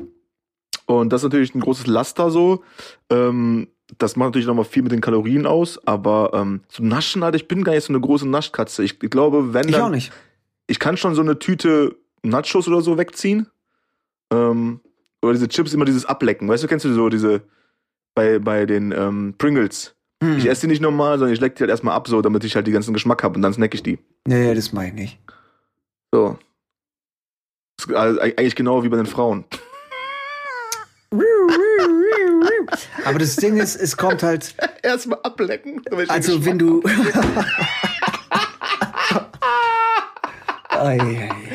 und 0.86 1.12
das 1.12 1.20
ist 1.20 1.24
natürlich 1.24 1.54
ein 1.54 1.60
großes 1.60 1.86
Laster 1.86 2.30
so. 2.30 2.64
Ähm, 3.10 3.68
das 3.98 4.16
macht 4.16 4.28
natürlich 4.28 4.46
nochmal 4.46 4.64
viel 4.64 4.82
mit 4.82 4.92
den 4.92 5.00
Kalorien 5.00 5.46
aus, 5.46 5.84
aber 5.86 6.30
ähm, 6.34 6.62
so 6.68 6.82
Naschen, 6.82 7.22
Alter, 7.22 7.36
ich 7.36 7.48
bin 7.48 7.62
gar 7.62 7.74
nicht 7.74 7.84
so 7.84 7.92
eine 7.92 8.00
große 8.00 8.28
Naschkatze. 8.28 8.82
Ich, 8.82 9.00
ich 9.02 9.10
glaube, 9.10 9.54
wenn 9.54 9.68
Ich 9.68 9.74
dann, 9.74 9.82
auch 9.82 9.88
nicht. 9.88 10.12
ich 10.66 10.78
kann 10.80 10.96
schon 10.96 11.14
so 11.14 11.22
eine 11.22 11.38
Tüte 11.38 11.96
Nachos 12.22 12.66
oder 12.66 12.80
so 12.80 12.98
wegziehen. 12.98 13.46
Ähm, 14.32 14.80
oder 15.22 15.32
diese 15.34 15.48
Chips 15.48 15.74
immer 15.74 15.84
dieses 15.84 16.06
Ablecken. 16.06 16.48
Weißt 16.48 16.62
du, 16.62 16.68
kennst 16.68 16.84
du 16.84 16.92
so 16.92 17.08
diese 17.08 17.42
bei, 18.14 18.38
bei 18.38 18.66
den 18.66 18.92
ähm, 18.92 19.34
Pringles? 19.38 19.94
Hm. 20.22 20.36
Ich 20.38 20.46
esse 20.46 20.62
die 20.62 20.66
nicht 20.68 20.82
normal, 20.82 21.18
sondern 21.18 21.34
ich 21.34 21.40
leck 21.40 21.56
die 21.56 21.62
halt 21.62 21.70
erstmal 21.70 21.94
ab, 21.94 22.06
so, 22.08 22.20
damit 22.20 22.44
ich 22.44 22.54
halt 22.54 22.66
die 22.66 22.72
ganzen 22.72 22.92
Geschmack 22.92 23.22
habe 23.22 23.36
und 23.36 23.42
dann 23.42 23.54
snack 23.54 23.74
ich 23.74 23.82
die. 23.82 23.98
Nee, 24.26 24.54
das 24.54 24.72
meine 24.72 24.88
ich 24.88 24.94
nicht. 24.94 25.18
So. 26.12 26.38
Also 27.94 28.20
eigentlich 28.20 28.56
genau 28.56 28.82
wie 28.84 28.88
bei 28.90 28.96
den 28.96 29.06
Frauen. 29.06 29.44
Aber 33.04 33.18
das 33.18 33.36
Ding 33.36 33.56
ist, 33.56 33.76
es 33.76 33.96
kommt 33.96 34.22
halt, 34.22 34.54
Erstmal 34.82 35.18
ablecken. 35.22 35.82
also 36.08 36.44
wenn 36.44 36.58
du. 36.58 36.82
Ei, 40.72 40.98
ei, 40.98 41.28
ei. 41.28 41.49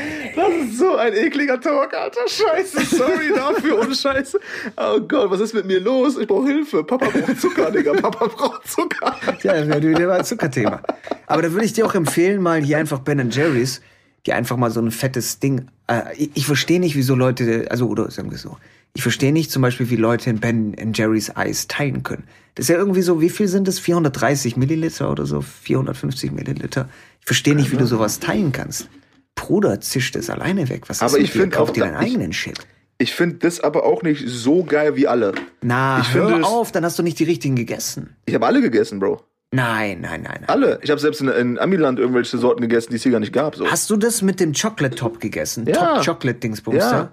Das 0.46 0.70
ist 0.70 0.78
so 0.78 0.96
ein 0.96 1.14
ekliger 1.14 1.60
Talk, 1.60 1.94
Alter. 1.94 2.22
Scheiße, 2.28 2.96
sorry 2.96 3.34
dafür 3.34 3.80
und 3.80 3.96
Scheiße. 3.96 4.40
Oh 4.78 5.00
Gott, 5.00 5.32
was 5.32 5.40
ist 5.40 5.54
mit 5.54 5.66
mir 5.66 5.80
los? 5.80 6.18
Ich 6.18 6.28
brauche 6.28 6.48
Hilfe. 6.48 6.84
Papa 6.84 7.08
braucht 7.10 7.42
Zucker, 7.42 7.72
Digga. 7.72 7.94
Papa 7.94 8.28
braucht 8.28 8.68
Zucker. 8.68 9.16
Ja, 9.44 9.54
das 9.54 9.68
wäre 9.68 9.82
wieder 9.82 10.08
mal 10.08 10.20
ein 10.20 10.26
Zuckerthema. 10.26 10.82
Aber 11.28 11.42
da 11.42 11.52
würde 11.52 11.66
ich 11.66 11.74
dir 11.74 11.86
auch 11.86 11.96
empfehlen, 11.96 12.42
mal 12.42 12.62
hier 12.62 12.78
einfach 12.78 13.00
Ben 13.00 13.30
Jerry's, 13.32 13.82
die 14.26 14.34
einfach 14.34 14.58
mal 14.58 14.70
so 14.70 14.82
ein 14.82 14.92
fettes 14.92 15.40
Ding. 15.40 15.68
Äh, 15.88 16.02
ich, 16.16 16.32
ich 16.36 16.46
verstehe 16.46 16.80
nicht, 16.80 16.96
wieso 16.96 17.16
Leute, 17.16 17.66
also 17.70 17.88
oder 17.88 18.12
sagen 18.12 18.30
wir 18.30 18.38
so, 18.38 18.58
ich 18.94 19.02
verstehe 19.02 19.34
nicht 19.34 19.52
zum 19.52 19.62
Beispiel, 19.62 19.90
wie 19.90 19.96
Leute 19.96 20.30
in 20.30 20.40
Ben 20.40 20.76
Jerry's 20.94 21.36
Eis 21.36 21.68
teilen 21.68 22.04
können. 22.04 22.24
Das 22.56 22.66
ist 22.66 22.70
ja 22.70 22.78
irgendwie 22.78 23.02
so, 23.02 23.20
wie 23.20 23.30
viel 23.30 23.48
sind 23.48 23.68
das? 23.68 23.80
430 23.80 24.56
Milliliter 24.58 25.12
oder 25.12 25.26
so? 25.26 25.42
450 25.42 26.32
Milliliter? 26.32 26.88
Ich 27.20 27.26
verstehe 27.26 27.56
nicht, 27.56 27.72
wie 27.72 27.78
du 27.78 27.86
sowas 27.86 28.20
teilen 28.20 28.52
kannst. 28.52 28.88
Bruder, 29.36 29.80
zisch 29.82 30.12
das 30.12 30.30
alleine 30.30 30.70
weg. 30.70 30.84
Was 30.88 31.02
Aber 31.02 31.12
ist 31.12 31.16
ich 31.18 31.22
mit 31.30 31.36
dir? 31.36 31.40
find 31.42 31.54
Kauf 31.54 31.70
auch, 31.70 31.74
dir 31.74 31.84
deinen 31.86 31.98
eigenen 31.98 32.34
Shit. 32.34 32.60
Ich 32.98 33.14
finde 33.14 33.38
das 33.40 33.60
aber 33.60 33.84
auch 33.86 34.04
nicht 34.04 34.24
so 34.28 34.64
geil 34.64 34.96
wie 34.96 35.08
alle. 35.08 35.34
Na, 35.62 36.00
ich 36.00 36.14
hör 36.14 36.28
finde 36.28 36.42
es- 36.42 36.48
auf, 36.48 36.72
dann 36.72 36.86
hast 36.86 36.98
du 36.98 37.04
nicht 37.04 37.20
die 37.20 37.26
richtigen 37.26 37.56
gegessen. 37.56 38.16
Ich 38.26 38.34
habe 38.34 38.46
alle 38.46 38.62
gegessen, 38.62 39.00
Bro. 39.00 39.22
Nein, 39.52 40.02
nein, 40.02 40.22
nein, 40.22 40.38
nein. 40.42 40.50
Alle. 40.50 40.80
Ich 40.82 40.90
habe 40.90 41.00
selbst 41.00 41.22
in, 41.22 41.28
in 41.28 41.60
Amiland 41.60 42.00
irgendwelche 42.00 42.38
Sorten 42.38 42.62
gegessen, 42.62 42.90
die 42.92 42.96
es 42.96 43.04
hier 43.04 43.12
gar 43.12 43.20
nicht 43.20 43.34
gab. 43.34 43.56
So. 43.56 43.70
Hast 43.70 43.90
du 43.90 43.98
das 43.98 44.22
mit 44.22 44.40
dem 44.40 44.54
Chocolate 44.54 44.96
Top 44.96 45.20
gegessen? 45.20 45.66
Ja. 45.68 45.96
Top 45.98 46.06
Chocolate 46.06 46.40
Dingsbums 46.40 46.78
Ja. 46.78 47.12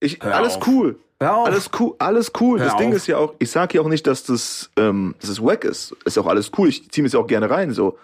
Ich, 0.00 0.22
alles 0.22 0.56
auf. 0.56 0.66
cool. 0.66 0.98
Hör 1.20 1.36
auf. 1.36 1.46
Alles 1.46 1.70
cool, 1.78 1.94
alles 1.98 2.32
cool. 2.40 2.58
Hör 2.60 2.66
das 2.66 2.76
Ding 2.76 2.90
auf. 2.90 2.96
ist 2.96 3.06
ja 3.06 3.16
auch, 3.18 3.34
ich 3.38 3.50
sag 3.50 3.72
ja 3.72 3.80
auch 3.80 3.88
nicht, 3.88 4.06
dass 4.06 4.24
das, 4.24 4.70
ähm, 4.76 5.14
dass 5.20 5.30
es 5.30 5.42
wack 5.42 5.64
ist. 5.64 5.94
Ist 6.04 6.18
auch 6.18 6.26
alles 6.26 6.50
cool. 6.58 6.68
Ich 6.68 6.90
ziehe 6.90 7.02
mir 7.02 7.08
das 7.08 7.14
ja 7.14 7.20
auch 7.20 7.26
gerne 7.26 7.48
rein, 7.48 7.70
so. 7.72 7.98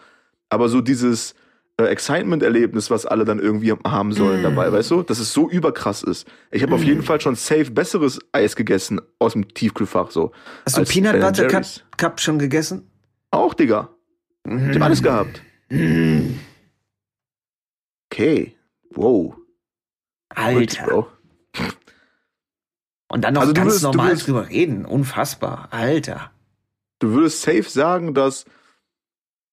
Aber 0.48 0.68
so 0.70 0.80
dieses 0.80 1.34
äh, 1.86 1.88
Excitement-Erlebnis, 1.90 2.90
was 2.90 3.06
alle 3.06 3.24
dann 3.24 3.38
irgendwie 3.38 3.72
haben 3.72 4.12
sollen 4.12 4.40
Mm. 4.40 4.44
dabei, 4.44 4.72
weißt 4.72 4.90
du, 4.90 5.02
dass 5.02 5.18
es 5.18 5.32
so 5.32 5.48
überkrass 5.50 6.02
ist. 6.02 6.26
Ich 6.50 6.62
habe 6.62 6.74
auf 6.74 6.82
jeden 6.82 7.02
Fall 7.02 7.20
schon 7.20 7.34
safe 7.34 7.70
besseres 7.70 8.18
Eis 8.32 8.56
gegessen 8.56 9.00
aus 9.18 9.32
dem 9.32 9.52
Tiefkühlfach, 9.52 10.10
so. 10.10 10.32
Hast 10.66 10.78
du 10.78 10.84
Peanut 10.84 11.20
Butter 11.20 11.46
Cup. 11.48 11.64
Cup 11.96 12.20
schon 12.20 12.38
gegessen? 12.38 12.90
Auch, 13.30 13.54
Digga. 13.54 13.90
Ich 14.44 14.52
hab 14.76 14.82
alles 14.82 15.02
gehabt. 15.02 15.42
Mm. 15.70 16.34
Okay. 18.10 18.56
Wow. 18.94 19.34
Alter. 20.28 21.06
Und 23.08 23.22
dann 23.22 23.34
noch 23.34 23.42
Also 23.42 23.52
du 23.52 23.60
ganz 23.60 23.70
würdest- 23.72 23.82
normal 23.84 24.08
würdest- 24.08 24.26
drüber 24.26 24.48
reden. 24.48 24.84
Unfassbar. 24.84 25.68
Alter. 25.70 26.30
Du 26.98 27.10
würdest 27.12 27.42
safe 27.42 27.64
sagen, 27.64 28.14
dass 28.14 28.44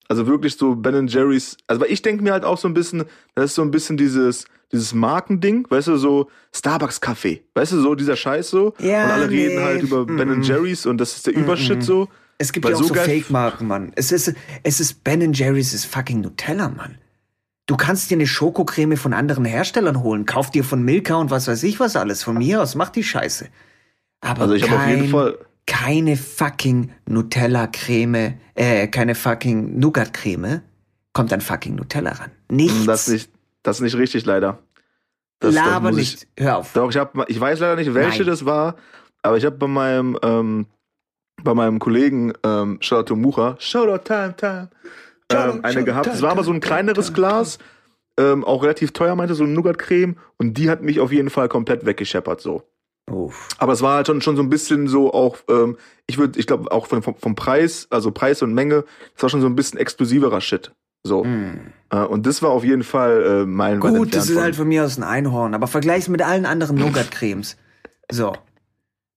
also 0.10 0.28
wirklich 0.28 0.58
so 0.58 0.76
Ben 0.76 1.08
Jerry's, 1.08 1.56
also 1.68 1.82
weil 1.82 1.92
ich 1.92 2.02
denke 2.02 2.22
mir 2.24 2.34
halt 2.34 2.44
auch 2.44 2.58
so 2.58 2.68
ein 2.68 2.74
bisschen, 2.74 3.06
das 3.36 3.46
ist 3.52 3.56
so 3.56 3.62
ein 3.62 3.72
bisschen 3.72 3.96
dieses 3.96 4.46
dieses 4.72 4.94
Markending, 4.94 5.66
weißt 5.70 5.88
du, 5.88 5.98
so 5.98 6.30
Starbucks 6.54 7.02
Kaffee, 7.02 7.44
weißt 7.56 7.72
du, 7.72 7.82
so 7.82 7.96
dieser 7.96 8.16
Scheiß 8.16 8.50
so 8.52 8.74
Ja, 8.80 9.06
und 9.06 9.12
alle 9.12 9.28
nee. 9.28 9.48
reden 9.48 9.64
halt 9.64 9.82
über 9.82 10.06
Ben 10.06 10.28
Mm. 10.40 10.42
Jerry's 10.44 10.86
und 10.86 10.98
das 11.00 11.16
ist 11.16 11.26
der 11.26 11.36
Übershit 11.36 11.82
so. 11.82 12.08
Es 12.38 12.52
gibt 12.54 12.68
ja 12.68 12.76
auch 12.76 12.78
so 12.80 12.84
so, 12.86 12.94
geil- 12.94 13.06
Fake-Marken, 13.06 13.66
Mann. 13.68 13.92
Es 13.96 14.12
ist, 14.12 14.32
es 14.64 14.80
ist 14.80 15.04
Ben 15.04 15.34
Jerry's 15.34 15.74
ist 15.74 15.86
fucking 15.86 16.22
Nutella, 16.22 16.70
Mann. 16.70 17.00
Du 17.66 17.78
kannst 17.78 18.10
dir 18.12 18.16
eine 18.16 18.28
Schokocreme 18.28 18.96
von 18.96 19.14
anderen 19.14 19.44
Herstellern 19.46 20.02
holen. 20.04 20.26
Kauf 20.28 20.50
dir 20.52 20.64
von 20.64 20.84
Milka 20.84 21.16
und 21.16 21.32
was 21.32 21.48
weiß 21.48 21.64
ich 21.64 21.80
was 21.80 21.96
alles. 21.96 22.24
Von 22.24 22.38
mir 22.38 22.62
aus, 22.62 22.76
mach 22.76 22.90
die 22.90 23.04
Scheiße. 23.04 23.48
Aber 24.22 24.42
Also 24.44 24.54
ich 24.54 24.70
habe 24.70 24.82
auf 24.84 24.88
jeden 24.88 25.10
Fall 25.10 25.38
keine 25.70 26.18
fucking 26.18 26.92
Nutella-Creme, 27.08 28.34
äh, 28.56 28.88
keine 28.88 29.16
fucking 29.16 29.80
Nougat-Creme, 29.80 30.62
kommt 31.14 31.32
an 31.32 31.42
fucking 31.42 31.76
Nutella 31.76 32.12
ran. 32.12 32.32
Nichts. 32.50 32.86
das 32.86 33.08
nicht 33.08 33.30
das 33.64 33.78
ist 33.78 33.82
nicht 33.82 33.98
richtig 33.98 34.26
leider. 34.26 34.60
Das, 35.40 35.54
Laber 35.54 35.92
nicht. 35.92 36.28
Hör 36.38 36.58
auf. 36.58 36.68
Ich, 36.68 36.74
doch, 36.74 36.90
ich 36.90 36.98
habe 36.98 37.26
ich 37.28 37.40
weiß 37.40 37.60
leider 37.60 37.76
nicht, 37.76 37.94
welche 37.94 38.24
Nein. 38.24 38.28
das 38.28 38.46
war, 38.46 38.76
aber 39.22 39.38
ich 39.38 39.46
habe 39.46 39.58
bei 39.58 39.68
meinem 39.68 40.18
ähm, 40.24 40.66
bei 41.44 41.54
meinem 41.54 41.80
Kollegen 41.80 42.34
ähm, 42.44 42.78
Shoutout 42.82 43.04
to 43.04 43.16
Mucha, 43.16 43.56
Shoutout 43.60 44.04
Time 44.04 44.36
Time 44.36 44.70
ähm, 45.32 45.38
Shoutout, 45.38 45.64
eine 45.64 45.84
gehabt. 45.84 46.08
Das 46.08 46.22
war 46.22 46.32
aber 46.32 46.44
so 46.44 46.52
ein 46.52 46.62
Time, 46.62 46.68
kleineres 46.68 47.08
Time, 47.08 47.16
Glas, 47.16 47.60
ähm, 48.18 48.44
auch 48.44 48.64
relativ 48.64 48.92
teuer, 48.92 49.16
meinte 49.16 49.36
so 49.36 49.44
eine 49.44 49.54
Nougat-Creme 49.54 50.16
und 50.38 50.58
die 50.58 50.70
hat 50.70 50.82
mich 50.82 51.00
auf 51.00 51.12
jeden 51.12 51.30
Fall 51.30 51.48
komplett 51.48 51.86
weggescheppert 51.86 52.42
so. 52.42 52.64
Uff. 53.12 53.48
Aber 53.58 53.74
es 53.74 53.82
war 53.82 53.96
halt 53.98 54.08
schon, 54.08 54.22
schon 54.22 54.36
so 54.36 54.42
ein 54.42 54.50
bisschen 54.50 54.88
so 54.88 55.14
auch, 55.14 55.38
ähm, 55.50 55.78
ich 56.08 56.18
würde, 56.18 56.40
ich 56.40 56.48
glaube 56.48 56.72
auch 56.72 56.88
vom, 56.88 57.02
vom, 57.02 57.36
Preis, 57.36 57.88
also 57.90 58.12
Preis 58.12 58.42
und 58.42 58.54
Menge, 58.54 58.86
das 59.14 59.24
war 59.24 59.30
schon 59.30 59.42
so 59.42 59.48
ein 59.48 59.56
bisschen 59.56 59.80
exklusiverer 59.80 60.42
Shit. 60.42 60.72
So. 61.04 61.24
Mm. 61.24 61.72
Äh, 61.92 62.04
und 62.04 62.26
das 62.26 62.42
war 62.42 62.52
auf 62.52 62.64
jeden 62.64 62.84
Fall 62.84 63.24
äh, 63.24 63.46
meilenweit 63.46 63.94
Gut, 63.96 64.14
das 64.14 64.26
ist 64.26 64.34
von- 64.34 64.44
halt 64.44 64.56
von 64.56 64.68
mir 64.68 64.84
aus 64.84 64.98
ein 64.98 65.04
Einhorn, 65.04 65.54
aber 65.54 65.68
vergleich's 65.68 66.08
mit 66.08 66.22
allen 66.22 66.46
anderen 66.46 66.78
Nougat-Cremes. 66.78 67.58
So. 68.12 68.34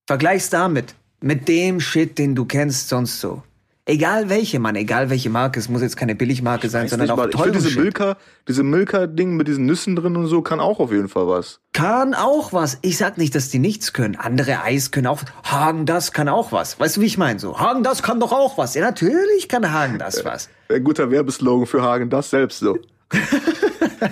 Vergleich's 0.07 0.51
damit. 0.51 0.95
Mit 1.21 1.49
dem 1.49 1.81
Shit, 1.81 2.19
den 2.19 2.35
du 2.35 2.45
kennst 2.45 2.89
sonst 2.89 3.21
so. 3.21 3.43
Egal 3.85 4.29
welche, 4.29 4.61
Mann, 4.61 4.77
egal 4.77 5.11
welche 5.11 5.29
Marke. 5.29 5.59
Es 5.59 5.69
muss 5.69 5.83
jetzt 5.83 5.97
keine 5.97 6.15
Billigmarke 6.15 6.69
sein, 6.69 6.87
sondern 6.87 7.09
nicht 7.09 7.19
auch. 7.19 7.27
Ich 7.27 7.33
teure 7.33 7.53
finde 7.53 7.59
diese. 7.59 7.81
Milka, 7.81 8.17
diese 8.47 8.63
Milka-Ding 8.63 9.35
mit 9.35 9.49
diesen 9.49 9.67
Nüssen 9.67 9.97
drin 9.97 10.17
und 10.17 10.29
so 10.29 10.41
kann 10.41 10.61
auch 10.61 10.79
auf 10.79 10.93
jeden 10.93 11.09
Fall 11.09 11.27
was. 11.27 11.59
Kann 11.73 12.15
auch 12.15 12.53
was. 12.53 12.79
Ich 12.83 12.97
sag 12.97 13.19
nicht, 13.19 13.35
dass 13.35 13.49
die 13.49 13.59
nichts 13.59 13.93
können. 13.93 14.15
Andere 14.15 14.63
Eis 14.63 14.93
können 14.93 15.09
auch. 15.09 15.23
Hagen 15.43 15.85
das 15.85 16.13
kann 16.13 16.29
auch 16.29 16.53
was. 16.53 16.79
Weißt 16.79 16.97
du, 16.97 17.01
wie 17.01 17.07
ich 17.07 17.19
meine? 17.19 17.41
So, 17.41 17.59
Hagen 17.59 17.83
das 17.83 18.05
kann 18.05 18.21
doch 18.21 18.31
auch 18.31 18.57
was. 18.57 18.75
Ja, 18.77 18.83
natürlich 18.83 19.49
kann 19.49 19.73
Hagen 19.73 19.99
das 19.99 20.25
was. 20.25 20.49
Ein 20.69 20.85
guter 20.85 21.11
Werbeslogan 21.11 21.67
für 21.67 21.83
Hagen, 21.83 22.09
das 22.09 22.31
selbst 22.31 22.61
so. 22.61 22.79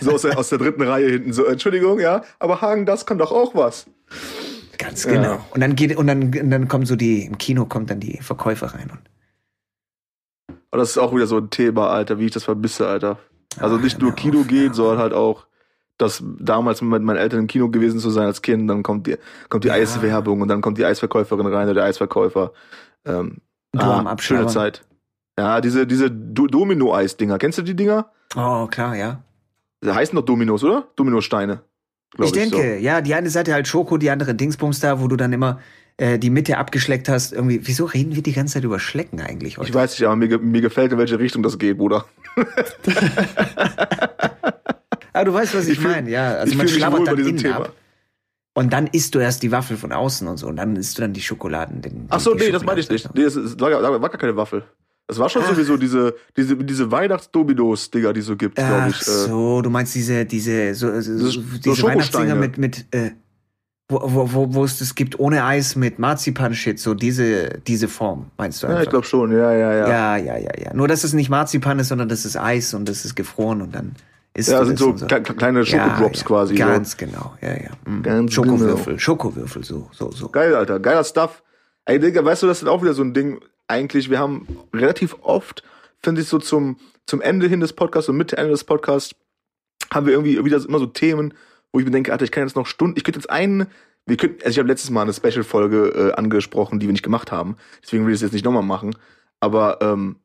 so 0.01 0.11
aus 0.11 0.23
der, 0.23 0.37
aus 0.37 0.49
der 0.49 0.59
dritten 0.59 0.83
Reihe 0.83 1.11
hinten 1.11 1.33
so, 1.33 1.45
Entschuldigung, 1.45 2.01
ja, 2.01 2.23
aber 2.41 2.61
Hagen, 2.61 2.87
das 2.87 3.07
kann 3.07 3.19
doch 3.19 3.31
auch 3.31 3.55
was. 3.55 3.87
Ganz 4.79 5.07
genau. 5.07 5.35
Ja. 5.35 5.47
Und 5.53 5.61
dann 5.61 5.77
geht 5.77 5.97
und 5.97 6.09
dann, 6.09 6.23
und 6.25 6.51
dann 6.51 6.67
kommen 6.67 6.87
so 6.87 6.97
die 6.97 7.25
im 7.25 7.39
Kino 7.39 7.67
kommt 7.67 7.91
dann 7.91 8.01
die 8.01 8.19
Verkäufer 8.21 8.75
rein 8.75 8.91
und 8.91 8.99
Aber 10.71 10.81
das 10.81 10.91
ist 10.91 10.99
auch 10.99 11.15
wieder 11.15 11.27
so 11.27 11.37
ein 11.39 11.51
Thema, 11.51 11.89
Alter, 11.91 12.19
wie 12.19 12.27
ich 12.27 12.33
das 12.33 12.45
vermisse, 12.45 12.87
Alter. 12.89 13.19
Also 13.59 13.77
Ach, 13.77 13.81
nicht 13.83 14.01
nur 14.01 14.13
Kino 14.13 14.41
auf, 14.41 14.49
gehen, 14.49 14.69
ja. 14.69 14.75
sondern 14.75 14.99
halt 14.99 15.13
auch, 15.13 15.47
das 15.99 16.23
damals 16.39 16.81
mit 16.81 17.03
meinen 17.03 17.17
Eltern 17.19 17.41
im 17.41 17.47
Kino 17.47 17.69
gewesen 17.69 18.01
zu 18.01 18.11
sein 18.11 18.27
als 18.27 18.41
Kind, 18.41 18.71
dann 18.71 18.83
kommt 18.83 19.07
die, 19.07 19.17
kommt 19.51 19.65
die 19.65 19.69
Ja. 19.69 19.75
Eiswerbung 19.75 20.41
und 20.41 20.49
dann 20.49 20.63
kommt 20.63 20.79
die 20.79 20.85
Eisverkäuferin 20.85 21.47
rein 21.47 21.65
oder 21.67 21.75
der 21.75 21.85
Eisverkäufer. 21.85 22.53
Ähm, 23.05 23.39
Du 23.73 23.81
ah, 23.81 24.17
schöne 24.19 24.47
Zeit. 24.49 24.83
Ja, 25.39 25.61
diese, 25.61 25.87
diese 25.87 26.11
Do- 26.11 26.49
Domino-Eis-Dinger. 26.49 27.39
Kennst 27.39 27.59
du 27.59 27.63
die 27.63 27.77
Dinger? 27.77 28.11
Oh, 28.35 28.67
klar, 28.67 28.97
ja. 28.97 29.23
Die 29.85 29.91
heißen 29.91 30.17
doch 30.17 30.25
Dominos, 30.25 30.65
oder? 30.65 30.89
Dominosteine. 30.97 31.61
glaub 32.11 32.27
ich 32.27 32.33
denke, 32.33 32.57
so. 32.57 32.63
ja, 32.85 33.01
die 33.01 33.15
eine 33.15 33.31
Seite 33.31 33.53
halt 33.53 33.69
Schoko, 33.69 33.97
die 33.97 34.11
andere 34.11 34.35
Dingsbums 34.35 34.81
da, 34.81 35.01
wo 35.01 35.07
du 35.07 35.17
dann 35.17 35.33
immer 35.33 35.61
äh, 36.01 36.19
die 36.19 36.31
Mitte 36.31 36.57
abgeschleckt 36.57 37.11
hast. 37.11 37.35
Irgendwie, 37.35 37.61
wieso 37.63 37.85
reden 37.85 38.15
wir 38.15 38.23
die 38.23 38.33
ganze 38.33 38.55
Zeit 38.55 38.65
über 38.65 38.81
Schlecken 38.81 39.21
eigentlich 39.21 39.59
heute? 39.59 39.69
Ich 39.69 39.75
weiß 39.75 39.93
nicht, 39.93 40.07
aber 40.07 40.17
mir, 40.17 40.39
mir 40.39 40.63
gefällt, 40.63 40.93
in 40.93 40.99
welche 40.99 41.19
Richtung 41.19 41.43
das 41.43 41.59
geht, 41.59 41.77
Bruder. 41.77 42.07
ah, 45.13 45.25
du 45.25 45.35
weißt, 45.35 45.55
was 45.55 45.67
ich, 45.67 45.79
Ich 45.79 45.85
meine, 45.85 46.09
ja. 46.11 46.37
Also 46.37 46.53
ich 46.53 46.57
man 46.59 46.69
schlabbert 46.69 47.07
dann 47.07 47.19
innen 47.19 47.37
Thema. 47.37 47.57
ab. 47.57 47.75
Und 48.55 48.73
dann 48.73 48.87
isst 48.87 49.15
du 49.15 49.19
erst 49.19 49.43
die 49.43 49.53
Waffel 49.53 49.77
von 49.77 49.93
außen 49.93 50.27
und 50.27 50.39
so. 50.39 50.47
Und 50.47 50.57
dann 50.57 50.75
isst 50.77 50.97
du 50.97 51.03
dann 51.03 51.13
die 51.13 51.21
Schokoladen. 51.21 51.83
Den, 51.83 52.07
Ach 52.09 52.19
so, 52.19 52.35
nee, 52.35 52.51
das 52.51 52.65
meinte 52.65 52.81
ich 52.81 52.89
nicht. 52.89 53.15
Nee, 53.15 53.25
das, 53.25 53.37
ist, 53.37 53.61
war, 53.61 53.69
gar- 53.71 53.83
war 53.83 54.01
gar 54.01 54.19
keine 54.19 54.37
Waffel. 54.37 54.65
Das 55.07 55.19
war 55.19 55.29
schon 55.29 55.43
Ach. 55.45 55.51
sowieso 55.51 55.77
diese, 55.77 56.15
diese, 56.37 56.57
diese 56.57 56.91
Weihnachtsdominos, 56.91 57.91
Digga, 57.91 58.13
die 58.13 58.21
es 58.21 58.27
so 58.27 58.37
gibt, 58.37 58.55
glaube 58.57 58.75
Ach 58.75 58.89
ich. 58.89 59.01
Äh, 59.07 59.11
so, 59.11 59.61
du 59.61 59.69
meinst 59.69 59.95
diese, 59.95 60.25
diese, 60.25 60.75
so, 60.75 60.99
so, 61.01 61.17
so, 61.29 61.41
diese 61.65 61.83
Weihnachtsdinger 61.83 62.35
mit, 62.37 62.59
mit, 62.59 62.87
äh, 62.93 63.11
wo, 63.91 64.33
wo, 64.33 64.55
wo, 64.55 64.65
es 64.65 64.79
das 64.79 64.95
gibt 64.95 65.19
ohne 65.19 65.45
Eis 65.45 65.77
mit 65.77 65.99
Marzipan-Shit, 65.99 66.79
so 66.79 66.95
diese, 66.95 67.61
diese 67.67 67.89
Form, 67.89 68.27
meinst 68.39 68.63
du 68.63 68.67
ja, 68.67 68.73
einfach? 68.73 68.85
ich 68.85 68.91
glaube 68.91 69.07
schon, 69.07 69.33
ja, 69.33 69.53
ja, 69.53 69.73
ja. 69.73 69.89
Ja, 69.89 70.17
ja, 70.17 70.37
ja, 70.37 70.51
ja. 70.65 70.75
Nur, 70.75 70.89
dass 70.89 71.05
es 71.05 71.13
nicht 71.13 71.29
Marzipan 71.31 71.79
ist, 71.79 71.89
sondern 71.89 72.09
das 72.09 72.25
ist 72.25 72.37
Eis 72.37 72.73
und 72.75 72.89
das 72.89 73.05
ist 73.05 73.17
gefroren 73.17 73.63
und 73.63 73.75
dann 73.75 73.95
ist 74.35 74.49
Ja, 74.49 74.61
du 74.61 74.67
sind 74.67 74.79
so, 74.79 74.91
kle- 74.91 75.21
kleine 75.35 75.67
Schokodrops 75.67 76.21
ja, 76.21 76.27
quasi. 76.27 76.55
Ganz 76.55 76.97
genau, 76.97 77.35
ja, 77.43 77.55
ja. 77.55 77.71
Mhm. 77.85 78.03
Ganz 78.03 78.33
Schokowürfel, 78.33 78.85
genau. 78.85 78.99
Schokowürfel, 78.99 79.65
so, 79.65 79.89
so, 79.93 80.11
so. 80.11 80.17
So. 80.17 80.29
Geil, 80.29 80.55
Alter. 80.55 80.79
Geiler 80.79 81.05
Stuff. 81.05 81.43
Ey, 81.85 81.99
Digga, 81.99 82.25
weißt 82.25 82.43
du, 82.43 82.47
das 82.47 82.63
ist 82.63 82.69
auch 82.69 82.83
wieder 82.83 82.95
so 82.95 83.03
ein 83.03 83.13
Ding. 83.15 83.41
Eigentlich, 83.67 84.11
wir 84.11 84.19
haben 84.19 84.47
relativ 84.73 85.17
oft, 85.23 85.63
finde 86.03 86.21
ich, 86.23 86.29
so 86.29 86.39
zum, 86.39 86.79
zum 87.07 87.21
Ende 87.21 87.49
hin 87.49 87.61
des 87.61 87.73
Podcasts 87.73 88.09
und 88.09 88.17
Mitte, 88.17 88.37
Ende 88.37 88.51
des 88.51 88.65
Podcasts, 88.65 89.15
haben 89.93 90.07
wir 90.07 90.13
irgendwie 90.13 90.45
wieder 90.45 90.65
immer 90.65 90.79
so 90.79 90.87
Themen, 90.87 91.35
wo 91.73 91.79
ich 91.79 91.85
mir 91.85 91.91
denke, 91.93 92.13
Alter, 92.13 92.25
ich 92.25 92.31
kann 92.33 92.45
jetzt 92.47 92.57
noch 92.57 92.67
Stunden, 92.67 92.97
ich 92.97 93.05
könnte 93.05 93.19
jetzt 93.21 93.31
einen, 93.31 93.67
wir 94.07 94.17
könnten, 94.17 94.39
also 94.43 94.51
ich 94.51 94.59
habe 94.59 94.69
letztes 94.69 94.91
Mal 94.91 95.03
eine 95.03 95.13
Special-Folge 95.13 96.11
äh, 96.11 96.13
angesprochen, 96.19 96.81
die 96.81 96.87
wir 96.87 96.93
nicht 96.93 97.05
gemacht 97.05 97.31
haben. 97.33 97.57
Deswegen 97.83 98.05
will 98.07 98.13
ich 98.13 98.17
es 98.19 98.23
jetzt 98.23 98.33
nicht 98.33 98.45
nochmal 98.45 98.63
machen. 98.63 98.97
Aber 99.41 99.79
ähm, 99.81 100.17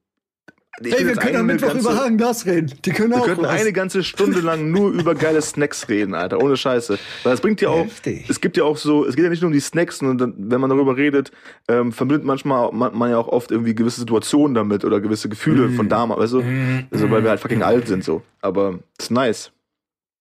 will 0.79 0.91
wir 1.07 1.15
können 1.15 1.37
am 1.37 1.45
Mittwoch 1.45 1.67
ganze- 1.69 1.87
über 1.89 1.95
Hagen 1.97 2.17
das 2.17 2.45
reden. 2.45 2.73
Die 2.83 2.89
können 2.91 3.11
Wir 3.11 3.21
auch 3.21 3.25
könnten 3.25 3.43
was. 3.43 3.61
eine 3.61 3.71
ganze 3.71 4.03
Stunde 4.03 4.41
lang 4.41 4.71
nur 4.71 4.91
über 4.91 5.15
geile 5.15 5.41
Snacks 5.41 5.87
reden, 5.87 6.13
Alter, 6.13 6.41
ohne 6.41 6.57
Scheiße. 6.57 6.97
Weil 7.23 7.31
das 7.31 7.39
bringt 7.39 7.61
ja 7.61 7.69
auch, 7.69 7.85
Heftig. 7.85 8.29
es 8.29 8.41
gibt 8.41 8.57
ja 8.57 8.63
auch 8.65 8.75
so, 8.75 9.05
es 9.05 9.15
geht 9.15 9.23
ja 9.23 9.29
nicht 9.29 9.41
nur 9.41 9.47
um 9.47 9.53
die 9.53 9.61
Snacks, 9.61 9.99
sondern 9.99 10.33
wenn 10.37 10.59
man 10.59 10.69
darüber 10.69 10.97
redet, 10.97 11.31
ähm, 11.69 11.93
verbindet 11.93 12.25
manchmal 12.25 12.71
man, 12.73 12.97
man 12.97 13.09
ja 13.09 13.17
auch 13.17 13.29
oft 13.29 13.51
irgendwie 13.51 13.73
gewisse 13.75 14.01
Situationen 14.01 14.53
damit 14.53 14.83
oder 14.83 14.99
gewisse 14.99 15.29
Gefühle 15.29 15.67
Mhm. 15.69 15.75
von 15.75 15.87
damals, 15.89 16.19
weißt 16.19 16.33
du? 16.33 16.43
Also, 16.91 17.09
weil 17.09 17.23
wir 17.23 17.29
halt 17.29 17.39
fucking 17.39 17.63
alt 17.63 17.87
sind 17.87 18.03
so. 18.03 18.21
Aber 18.41 18.79
ist 18.99 19.11
nice. 19.11 19.51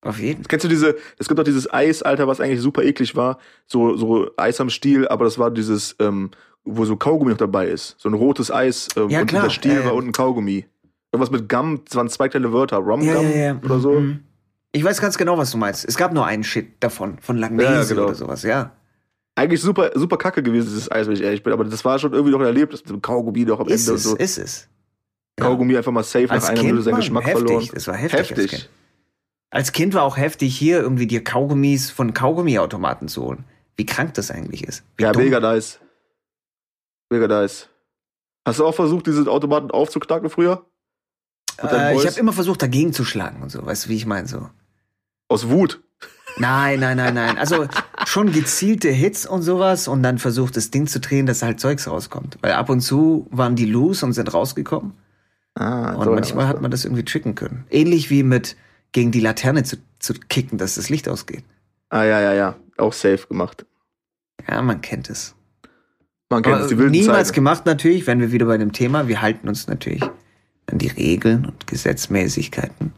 Auf 0.04 0.18
jeden. 0.20 0.44
Kennst 0.46 0.64
du 0.64 0.68
diese, 0.68 0.96
es 1.18 1.28
gibt 1.28 1.40
auch 1.40 1.44
dieses 1.44 1.72
Eis, 1.72 2.02
Alter, 2.02 2.28
was 2.28 2.40
eigentlich 2.40 2.60
super 2.60 2.82
eklig 2.82 3.16
war, 3.16 3.38
so, 3.66 3.96
so 3.96 4.30
Eis 4.36 4.60
am 4.60 4.70
Stiel, 4.70 5.08
aber 5.08 5.24
das 5.24 5.38
war 5.38 5.50
dieses, 5.50 5.96
ähm, 5.98 6.30
wo 6.64 6.84
so 6.84 6.96
Kaugummi 6.96 7.30
noch 7.30 7.38
dabei 7.38 7.68
ist. 7.68 7.96
So 7.98 8.08
ein 8.08 8.14
rotes 8.14 8.50
Eis 8.50 8.88
ähm, 8.96 9.08
Ja, 9.08 9.20
und 9.20 9.26
klar, 9.26 9.44
der 9.44 9.50
Stiel 9.50 9.78
äh, 9.78 9.84
war 9.84 9.94
unten 9.94 10.12
Kaugummi. 10.12 10.66
Irgendwas 11.12 11.30
mit 11.30 11.48
Gum, 11.48 11.82
das 11.84 11.96
waren 11.96 12.08
zwei 12.08 12.28
kleine 12.28 12.52
Wörter, 12.52 12.78
Rum 12.78 13.00
Ja, 13.02 13.14
Gum 13.14 13.30
ja, 13.32 13.60
oder 13.64 13.78
so. 13.78 13.92
Mhm. 13.92 14.20
Ich 14.72 14.82
weiß 14.82 15.00
ganz 15.00 15.16
genau, 15.16 15.38
was 15.38 15.52
du 15.52 15.58
meinst. 15.58 15.84
Es 15.84 15.96
gab 15.96 16.12
nur 16.12 16.26
einen 16.26 16.42
Shit 16.42 16.66
davon, 16.80 17.18
von 17.20 17.38
Langnese 17.38 17.94
genau. 17.94 18.06
oder 18.06 18.14
sowas, 18.14 18.42
ja. 18.42 18.72
Eigentlich 19.36 19.60
super, 19.60 19.92
super 19.94 20.16
kacke 20.16 20.42
gewesen, 20.42 20.66
dieses 20.66 20.90
Eis, 20.90 21.06
wenn 21.06 21.14
ich 21.14 21.22
ehrlich 21.22 21.42
bin, 21.42 21.52
aber 21.52 21.64
das 21.64 21.84
war 21.84 21.98
schon 21.98 22.12
irgendwie 22.12 22.32
noch 22.32 22.40
erlebt, 22.40 22.72
das 22.72 22.80
mit 22.80 22.90
dem 22.90 23.02
Kaugummi 23.02 23.44
doch 23.44 23.60
am 23.60 23.68
Ist 23.68 23.86
Ende 23.86 23.96
es, 23.96 24.02
so. 24.02 24.16
ist 24.16 24.38
es. 24.38 24.68
Kaugummi 25.36 25.76
einfach 25.76 25.92
mal 25.92 26.04
safe 26.04 26.30
Als 26.30 26.44
nach 26.44 26.50
einer 26.50 26.62
Minute 26.62 26.82
seinen 26.82 26.96
Geschmack 26.96 27.26
heftig. 27.26 27.46
verloren. 27.46 27.68
Das 27.72 27.86
war 27.88 27.96
heftig. 27.96 28.30
Heftig. 28.30 28.70
Als 29.54 29.72
Kind 29.72 29.94
war 29.94 30.02
auch 30.02 30.16
heftig, 30.16 30.56
hier 30.56 30.80
irgendwie 30.80 31.06
dir 31.06 31.22
Kaugummis 31.22 31.90
von 31.90 32.12
Kaugummiautomaten 32.12 33.08
zu 33.08 33.22
holen. 33.22 33.44
Wie 33.76 33.86
krank 33.86 34.14
das 34.14 34.30
eigentlich 34.30 34.64
ist. 34.64 34.82
Wie 34.96 35.04
Ja, 35.04 35.12
dumm. 35.12 35.22
mega 35.22 35.40
nice. 35.40 35.78
Mega 37.10 37.28
nice. 37.28 37.68
Hast 38.44 38.58
du 38.58 38.66
auch 38.66 38.74
versucht, 38.74 39.06
diese 39.06 39.30
Automaten 39.30 39.70
aufzuknacken 39.70 40.28
früher? 40.28 40.64
Äh, 41.62 41.96
ich 41.96 42.06
habe 42.06 42.18
immer 42.18 42.32
versucht, 42.32 42.62
dagegen 42.62 42.92
zu 42.92 43.04
schlagen 43.04 43.42
und 43.42 43.50
so. 43.50 43.64
Weißt 43.64 43.84
du, 43.86 43.88
wie 43.90 43.96
ich 43.96 44.06
meine? 44.06 44.26
So. 44.26 44.48
Aus 45.28 45.48
Wut. 45.48 45.82
Nein, 46.36 46.80
nein, 46.80 46.96
nein, 46.96 47.14
nein. 47.14 47.38
Also 47.38 47.68
schon 48.06 48.32
gezielte 48.32 48.88
Hits 48.90 49.24
und 49.24 49.42
sowas 49.42 49.86
und 49.86 50.02
dann 50.02 50.18
versucht, 50.18 50.56
das 50.56 50.70
Ding 50.72 50.88
zu 50.88 50.98
drehen, 50.98 51.26
dass 51.26 51.42
halt 51.42 51.60
Zeugs 51.60 51.88
rauskommt. 51.88 52.38
Weil 52.42 52.52
ab 52.52 52.68
und 52.70 52.80
zu 52.80 53.28
waren 53.30 53.54
die 53.54 53.66
loose 53.66 54.04
und 54.04 54.12
sind 54.14 54.34
rausgekommen. 54.34 54.94
Ah, 55.54 55.92
Und 55.94 56.04
so, 56.04 56.10
manchmal 56.10 56.48
hat 56.48 56.60
man 56.60 56.72
das 56.72 56.84
irgendwie 56.84 57.04
tricken 57.04 57.36
können. 57.36 57.64
Ähnlich 57.70 58.10
wie 58.10 58.24
mit 58.24 58.56
gegen 58.94 59.10
die 59.10 59.20
Laterne 59.20 59.64
zu, 59.64 59.76
zu 59.98 60.14
kicken, 60.14 60.56
dass 60.56 60.76
das 60.76 60.88
Licht 60.88 61.08
ausgeht. 61.08 61.44
Ah, 61.90 62.04
ja, 62.04 62.20
ja, 62.20 62.32
ja. 62.32 62.56
Auch 62.78 62.94
safe 62.94 63.26
gemacht. 63.28 63.66
Ja, 64.48 64.62
man 64.62 64.80
kennt 64.80 65.10
es. 65.10 65.34
Man 66.30 66.42
kennt 66.42 66.54
Aber 66.54 66.64
es, 66.64 66.70
die 66.70 66.78
wilden 66.78 66.92
niemals 66.92 67.28
Zeiten. 67.28 67.34
gemacht 67.34 67.66
natürlich, 67.66 68.06
wenn 68.06 68.20
wir 68.20 68.32
wieder 68.32 68.46
bei 68.46 68.56
dem 68.56 68.72
Thema, 68.72 69.06
wir 69.08 69.20
halten 69.20 69.48
uns 69.48 69.66
natürlich 69.66 70.02
an 70.02 70.78
die 70.78 70.88
Regeln 70.88 71.44
und 71.44 71.66
Gesetzmäßigkeiten. 71.66 72.92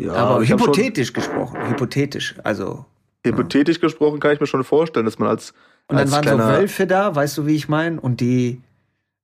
Ja, 0.00 0.12
Aber 0.12 0.46
hypothetisch 0.46 1.12
gesprochen, 1.12 1.68
hypothetisch. 1.68 2.36
Also 2.44 2.84
Hypothetisch 3.26 3.80
gesprochen 3.80 4.20
kann 4.20 4.32
ich 4.32 4.40
mir 4.40 4.46
schon 4.46 4.62
vorstellen, 4.64 5.06
dass 5.06 5.18
man 5.18 5.28
als, 5.28 5.52
Und 5.88 5.96
dann 5.96 6.12
als 6.12 6.12
waren 6.12 6.38
so 6.38 6.38
Wölfe 6.38 6.86
da, 6.86 7.14
weißt 7.14 7.38
du, 7.38 7.46
wie 7.46 7.56
ich 7.56 7.68
meine? 7.68 8.00
Und 8.00 8.20
die 8.20 8.60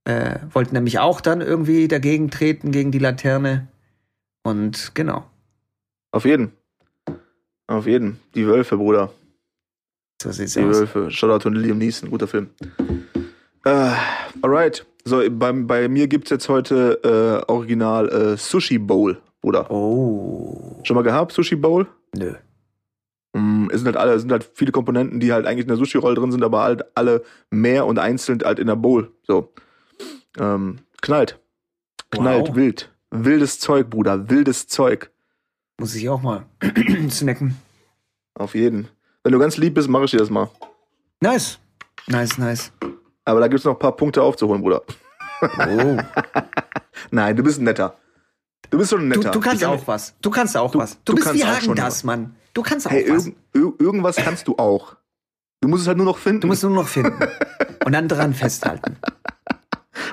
äh, 0.05 0.37
wollten 0.51 0.75
nämlich 0.75 0.99
auch 0.99 1.21
dann 1.21 1.41
irgendwie 1.41 1.87
dagegen 1.89 2.31
treten, 2.31 2.73
gegen 2.73 2.91
die 2.91 2.99
Laterne. 2.99 3.69
Und 4.45 4.95
genau, 4.95 5.25
Auf 6.13 6.25
jeden. 6.25 6.53
Auf 7.67 7.87
jeden. 7.87 8.21
Die 8.35 8.47
Wölfe, 8.47 8.77
Bruder. 8.77 9.11
so 10.23 10.31
sieht's 10.31 10.53
Die 10.55 10.61
aus. 10.61 10.77
Wölfe. 10.77 11.11
Shoutout 11.11 11.49
an 11.49 11.55
Liam 11.55 11.79
Neeson. 11.79 12.11
Guter 12.11 12.27
Film. 12.29 12.51
Äh, 13.65 13.93
alright. 14.43 14.85
So, 15.07 15.23
bei, 15.31 15.53
bei 15.53 15.89
mir 15.89 16.07
gibt's 16.09 16.31
jetzt 16.31 16.49
heute 16.49 17.01
äh, 17.49 17.51
original 17.51 18.09
äh, 18.11 18.37
Sushi 18.37 18.79
Bowl, 18.79 19.19
Bruder. 19.41 19.71
Oh, 19.71 20.81
Schon 20.85 20.95
mal 20.95 21.03
gehabt, 21.03 21.33
Sushi 21.33 21.57
Bowl? 21.57 21.87
nö. 22.15 22.35
Mm, 23.35 23.69
Es 23.71 23.79
sind 23.81 23.87
halt 23.87 23.97
alle, 23.97 24.13
es 24.13 24.23
sind 24.23 24.31
halt 24.31 24.49
viele 24.55 24.71
Komponenten, 24.73 25.19
die 25.21 25.33
halt 25.33 25.47
eigentlich 25.47 25.65
in 25.65 25.69
der 25.69 25.77
Sushi-Roll 25.77 26.15
drin 26.15 26.31
sind, 26.31 26.45
aber 26.45 26.63
halt 26.63 26.85
alle 26.97 27.25
mehr 27.51 27.85
und 27.87 27.99
einzeln 27.99 28.41
halt 28.45 28.59
in 28.61 28.67
der 28.69 28.77
Bowl. 28.77 29.11
So. 29.27 29.53
Ähm, 30.39 30.79
knallt. 31.03 31.41
Knallt, 32.11 32.49
Wow. 32.51 32.57
wild. 32.57 32.91
Wildes 33.15 33.61
Zeug, 33.61 33.89
Bruder. 33.91 34.29
Wildes 34.29 34.67
Zeug. 34.67 35.11
Muss 35.79 35.95
ich 35.95 36.09
auch 36.09 36.21
mal 36.23 36.45
snacken. 37.11 37.57
Auf 38.35 38.55
jeden. 38.55 38.89
Wenn 39.23 39.33
du 39.33 39.39
ganz 39.39 39.57
lieb 39.57 39.75
bist, 39.75 39.89
mache 39.89 40.05
ich 40.05 40.11
dir 40.11 40.19
das 40.19 40.31
mal. 40.31 40.51
Nice. 41.21 41.59
Nice, 42.07 42.37
nice. 42.39 42.73
Aber 43.25 43.41
da 43.41 43.49
gibt's 43.49 43.65
noch 43.65 43.73
ein 43.73 43.79
paar 43.79 43.97
Punkte 43.97 44.23
aufzuholen, 44.23 44.61
Bruder. 44.63 44.83
Oh. 45.43 45.97
Nein, 47.11 47.37
du 47.37 47.43
bist 47.43 47.61
ein 47.61 47.65
netter. 47.65 47.97
Du 48.71 48.79
bist 48.79 48.91
schon 48.91 49.01
ein 49.07 49.11
Du, 49.11 49.19
netter. 49.21 49.31
du 49.31 49.41
kannst 49.41 49.63
Ich 49.63 49.67
auch 49.67 49.87
was. 49.87 50.15
Du 50.21 50.31
kannst 50.31 50.57
auch 50.57 50.71
Du- 50.73 50.79
was. 50.79 50.97
Du, 51.05 51.13
du 51.13 51.15
bist 51.15 51.27
kannst 51.29 51.43
wie 51.43 51.47
Hagen 51.47 51.75
das, 51.75 52.05
Mann. 52.05 52.35
Du 52.53 52.63
kannst 52.63 52.87
auch 52.87 52.91
Hey, 52.91 53.05
was. 53.09 53.27
irgend, 53.27 53.37
ir- 53.55 53.75
irgendwas 53.81 54.17
kannst 54.17 54.49
du 54.49 54.57
auch. 54.59 54.97
Du 55.61 55.69
musst 55.69 55.83
es 55.83 55.89
halt 55.89 55.97
nur 55.97 56.07
noch 56.07 56.19
finden 56.19 56.43
Du 56.43 56.47
musst 56.49 56.63
nur 56.63 56.73
noch 56.73 56.89
finden. 56.89 57.19
Und 57.85 57.93
dann 57.93 58.09
dran 58.09 58.35
festhalten. 58.35 58.97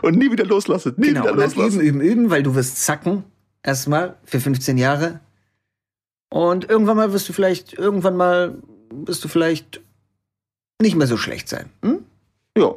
Und 0.01 0.17
nie 0.17 0.31
wieder 0.31 0.45
loslassen. 0.45 0.93
Nie 0.97 1.07
Genau. 1.09 1.21
wieder 1.23 1.33
loslassen. 1.35 1.79
üben, 1.81 1.99
üben, 1.99 2.01
üben, 2.01 2.29
weil 2.29 2.43
du 2.43 2.55
wirst 2.55 2.83
zacken. 2.83 3.23
Erstmal 3.63 4.17
für 4.23 4.39
15 4.39 4.77
Jahre. 4.77 5.19
Und 6.29 6.69
irgendwann 6.69 6.97
mal 6.97 7.13
wirst 7.13 7.27
du 7.29 7.33
vielleicht, 7.33 7.73
irgendwann 7.73 8.15
mal 8.17 8.55
wirst 8.89 9.23
du 9.23 9.27
vielleicht 9.27 9.81
nicht 10.81 10.95
mehr 10.95 11.07
so 11.07 11.17
schlecht 11.17 11.47
sein. 11.49 11.69
Hm? 11.83 12.05
Ja. 12.57 12.73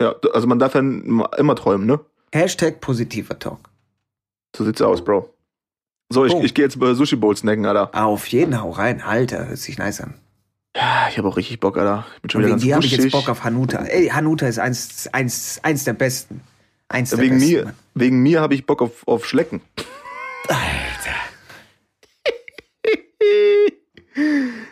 Ja, 0.00 0.14
also 0.32 0.46
man 0.46 0.58
darf 0.58 0.74
ja 0.74 0.80
immer 0.80 1.56
träumen, 1.56 1.86
ne? 1.86 2.00
Hashtag 2.32 2.80
positiver 2.80 3.38
Talk. 3.38 3.70
So 4.56 4.64
sieht's 4.64 4.80
aus, 4.82 5.04
Bro. 5.04 5.30
So, 6.12 6.24
ich, 6.24 6.32
Oh. 6.32 6.42
ich 6.42 6.54
gehe 6.54 6.64
jetzt 6.64 6.78
bei 6.78 6.94
Sushi 6.94 7.16
Bowl 7.16 7.36
snacken, 7.36 7.64
Alter. 7.66 7.90
Auf 7.94 8.26
jeden 8.28 8.60
Hau 8.60 8.70
rein. 8.70 9.00
Alter, 9.02 9.48
hört 9.48 9.58
sich 9.58 9.78
nice 9.78 10.00
an. 10.00 10.14
Ja, 10.76 11.06
ich 11.08 11.16
habe 11.18 11.28
auch 11.28 11.36
richtig 11.36 11.60
Bock, 11.60 11.76
Alter. 11.78 12.04
Ich 12.16 12.22
bin 12.22 12.30
schon 12.30 12.40
Und 12.40 12.46
wieder 12.46 12.52
ganz 12.54 12.62
dir 12.62 12.74
habe 12.76 12.84
ich 12.86 12.92
jetzt. 12.92 13.12
Bock 13.12 13.28
auf 13.28 13.44
Hanuta. 13.44 13.84
Ey, 13.84 14.08
Hanuta 14.08 14.46
ist 14.46 14.58
eins, 14.58 15.08
eins, 15.12 15.60
eins 15.62 15.84
der 15.84 15.92
besten. 15.92 16.40
Eins 16.94 17.10
der 17.10 17.18
Wegen 17.18 17.38
besten. 17.38 17.50
mir, 17.52 17.74
wegen 17.94 18.22
mir 18.22 18.40
habe 18.40 18.54
ich 18.54 18.66
Bock 18.66 18.80
auf, 18.82 19.06
auf 19.06 19.26
Schlecken. 19.26 19.60
Alter. 20.48 20.60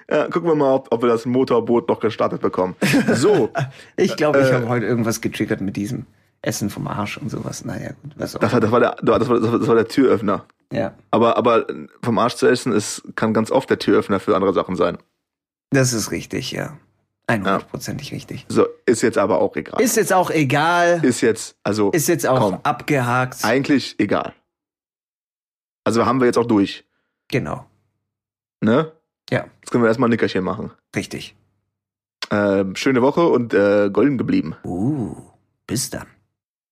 Ja, 0.08 0.28
gucken 0.28 0.48
wir 0.48 0.54
mal, 0.54 0.72
ob, 0.74 0.88
ob 0.92 1.02
wir 1.02 1.08
das 1.08 1.26
Motorboot 1.26 1.88
noch 1.88 1.98
gestartet 2.00 2.40
bekommen. 2.40 2.76
So, 3.14 3.50
Ich 3.96 4.16
glaube, 4.16 4.40
ich 4.40 4.48
Äh, 4.48 4.52
habe 4.54 4.68
heute 4.68 4.86
irgendwas 4.86 5.20
getriggert 5.20 5.60
mit 5.60 5.76
diesem 5.76 6.06
Essen 6.42 6.70
vom 6.70 6.86
Arsch 6.86 7.16
und 7.18 7.30
sowas. 7.30 7.64
Naja, 7.64 7.90
gut, 8.02 8.12
was 8.16 8.36
auch. 8.36 8.40
das 8.40 8.52
war, 8.52 8.60
das 8.60 8.70
war, 8.70 8.80
der, 8.80 8.96
das 9.02 9.28
war, 9.28 9.40
das 9.40 9.66
war 9.66 9.74
der 9.74 9.88
Türöffner. 9.88 10.44
Ja, 10.72 10.94
Aber, 11.10 11.36
aber 11.36 11.66
vom 12.02 12.18
Arsch 12.18 12.34
zu 12.36 12.46
essen 12.46 12.72
ist, 12.72 13.02
kann 13.16 13.34
ganz 13.34 13.50
oft 13.50 13.68
der 13.68 13.78
Türöffner 13.78 14.20
für 14.20 14.34
andere 14.36 14.52
Sachen 14.54 14.76
sein. 14.76 14.96
das 15.70 15.92
ist 15.92 16.10
richtig, 16.10 16.52
ja. 16.52 16.78
100%ig 17.28 18.12
richtig. 18.12 18.44
So, 18.48 18.66
ist 18.84 19.02
jetzt 19.02 19.18
aber 19.18 19.40
auch 19.40 19.56
egal. 19.56 19.80
Ist 19.80 19.96
jetzt 19.96 20.12
auch 20.12 20.30
egal. 20.30 21.04
Ist 21.04 21.20
jetzt, 21.20 21.56
also 21.62 21.90
Ist 21.92 22.08
jetzt 22.08 22.26
auch 22.26 22.40
komm. 22.40 22.58
abgehakt. 22.62 23.44
eigentlich 23.44 23.98
egal. 23.98 24.34
Also 25.84 26.06
haben 26.06 26.20
wir 26.20 26.26
jetzt 26.26 26.38
auch 26.38 26.46
durch. 26.46 26.84
Genau. 27.28 27.66
Ne? 28.60 28.92
Ja. 29.30 29.46
Jetzt 29.60 29.70
können 29.70 29.82
wir 29.82 29.88
erstmal 29.88 30.08
ein 30.08 30.12
Nickerchen 30.12 30.44
machen. 30.44 30.72
Richtig. 30.94 31.34
Ähm, 32.30 32.76
schöne 32.76 33.02
Woche 33.02 33.26
und 33.26 33.52
äh, 33.54 33.90
golden 33.90 34.18
geblieben. 34.18 34.54
Uh, 34.64 35.14
bis 35.66 35.90
dann. 35.90 36.06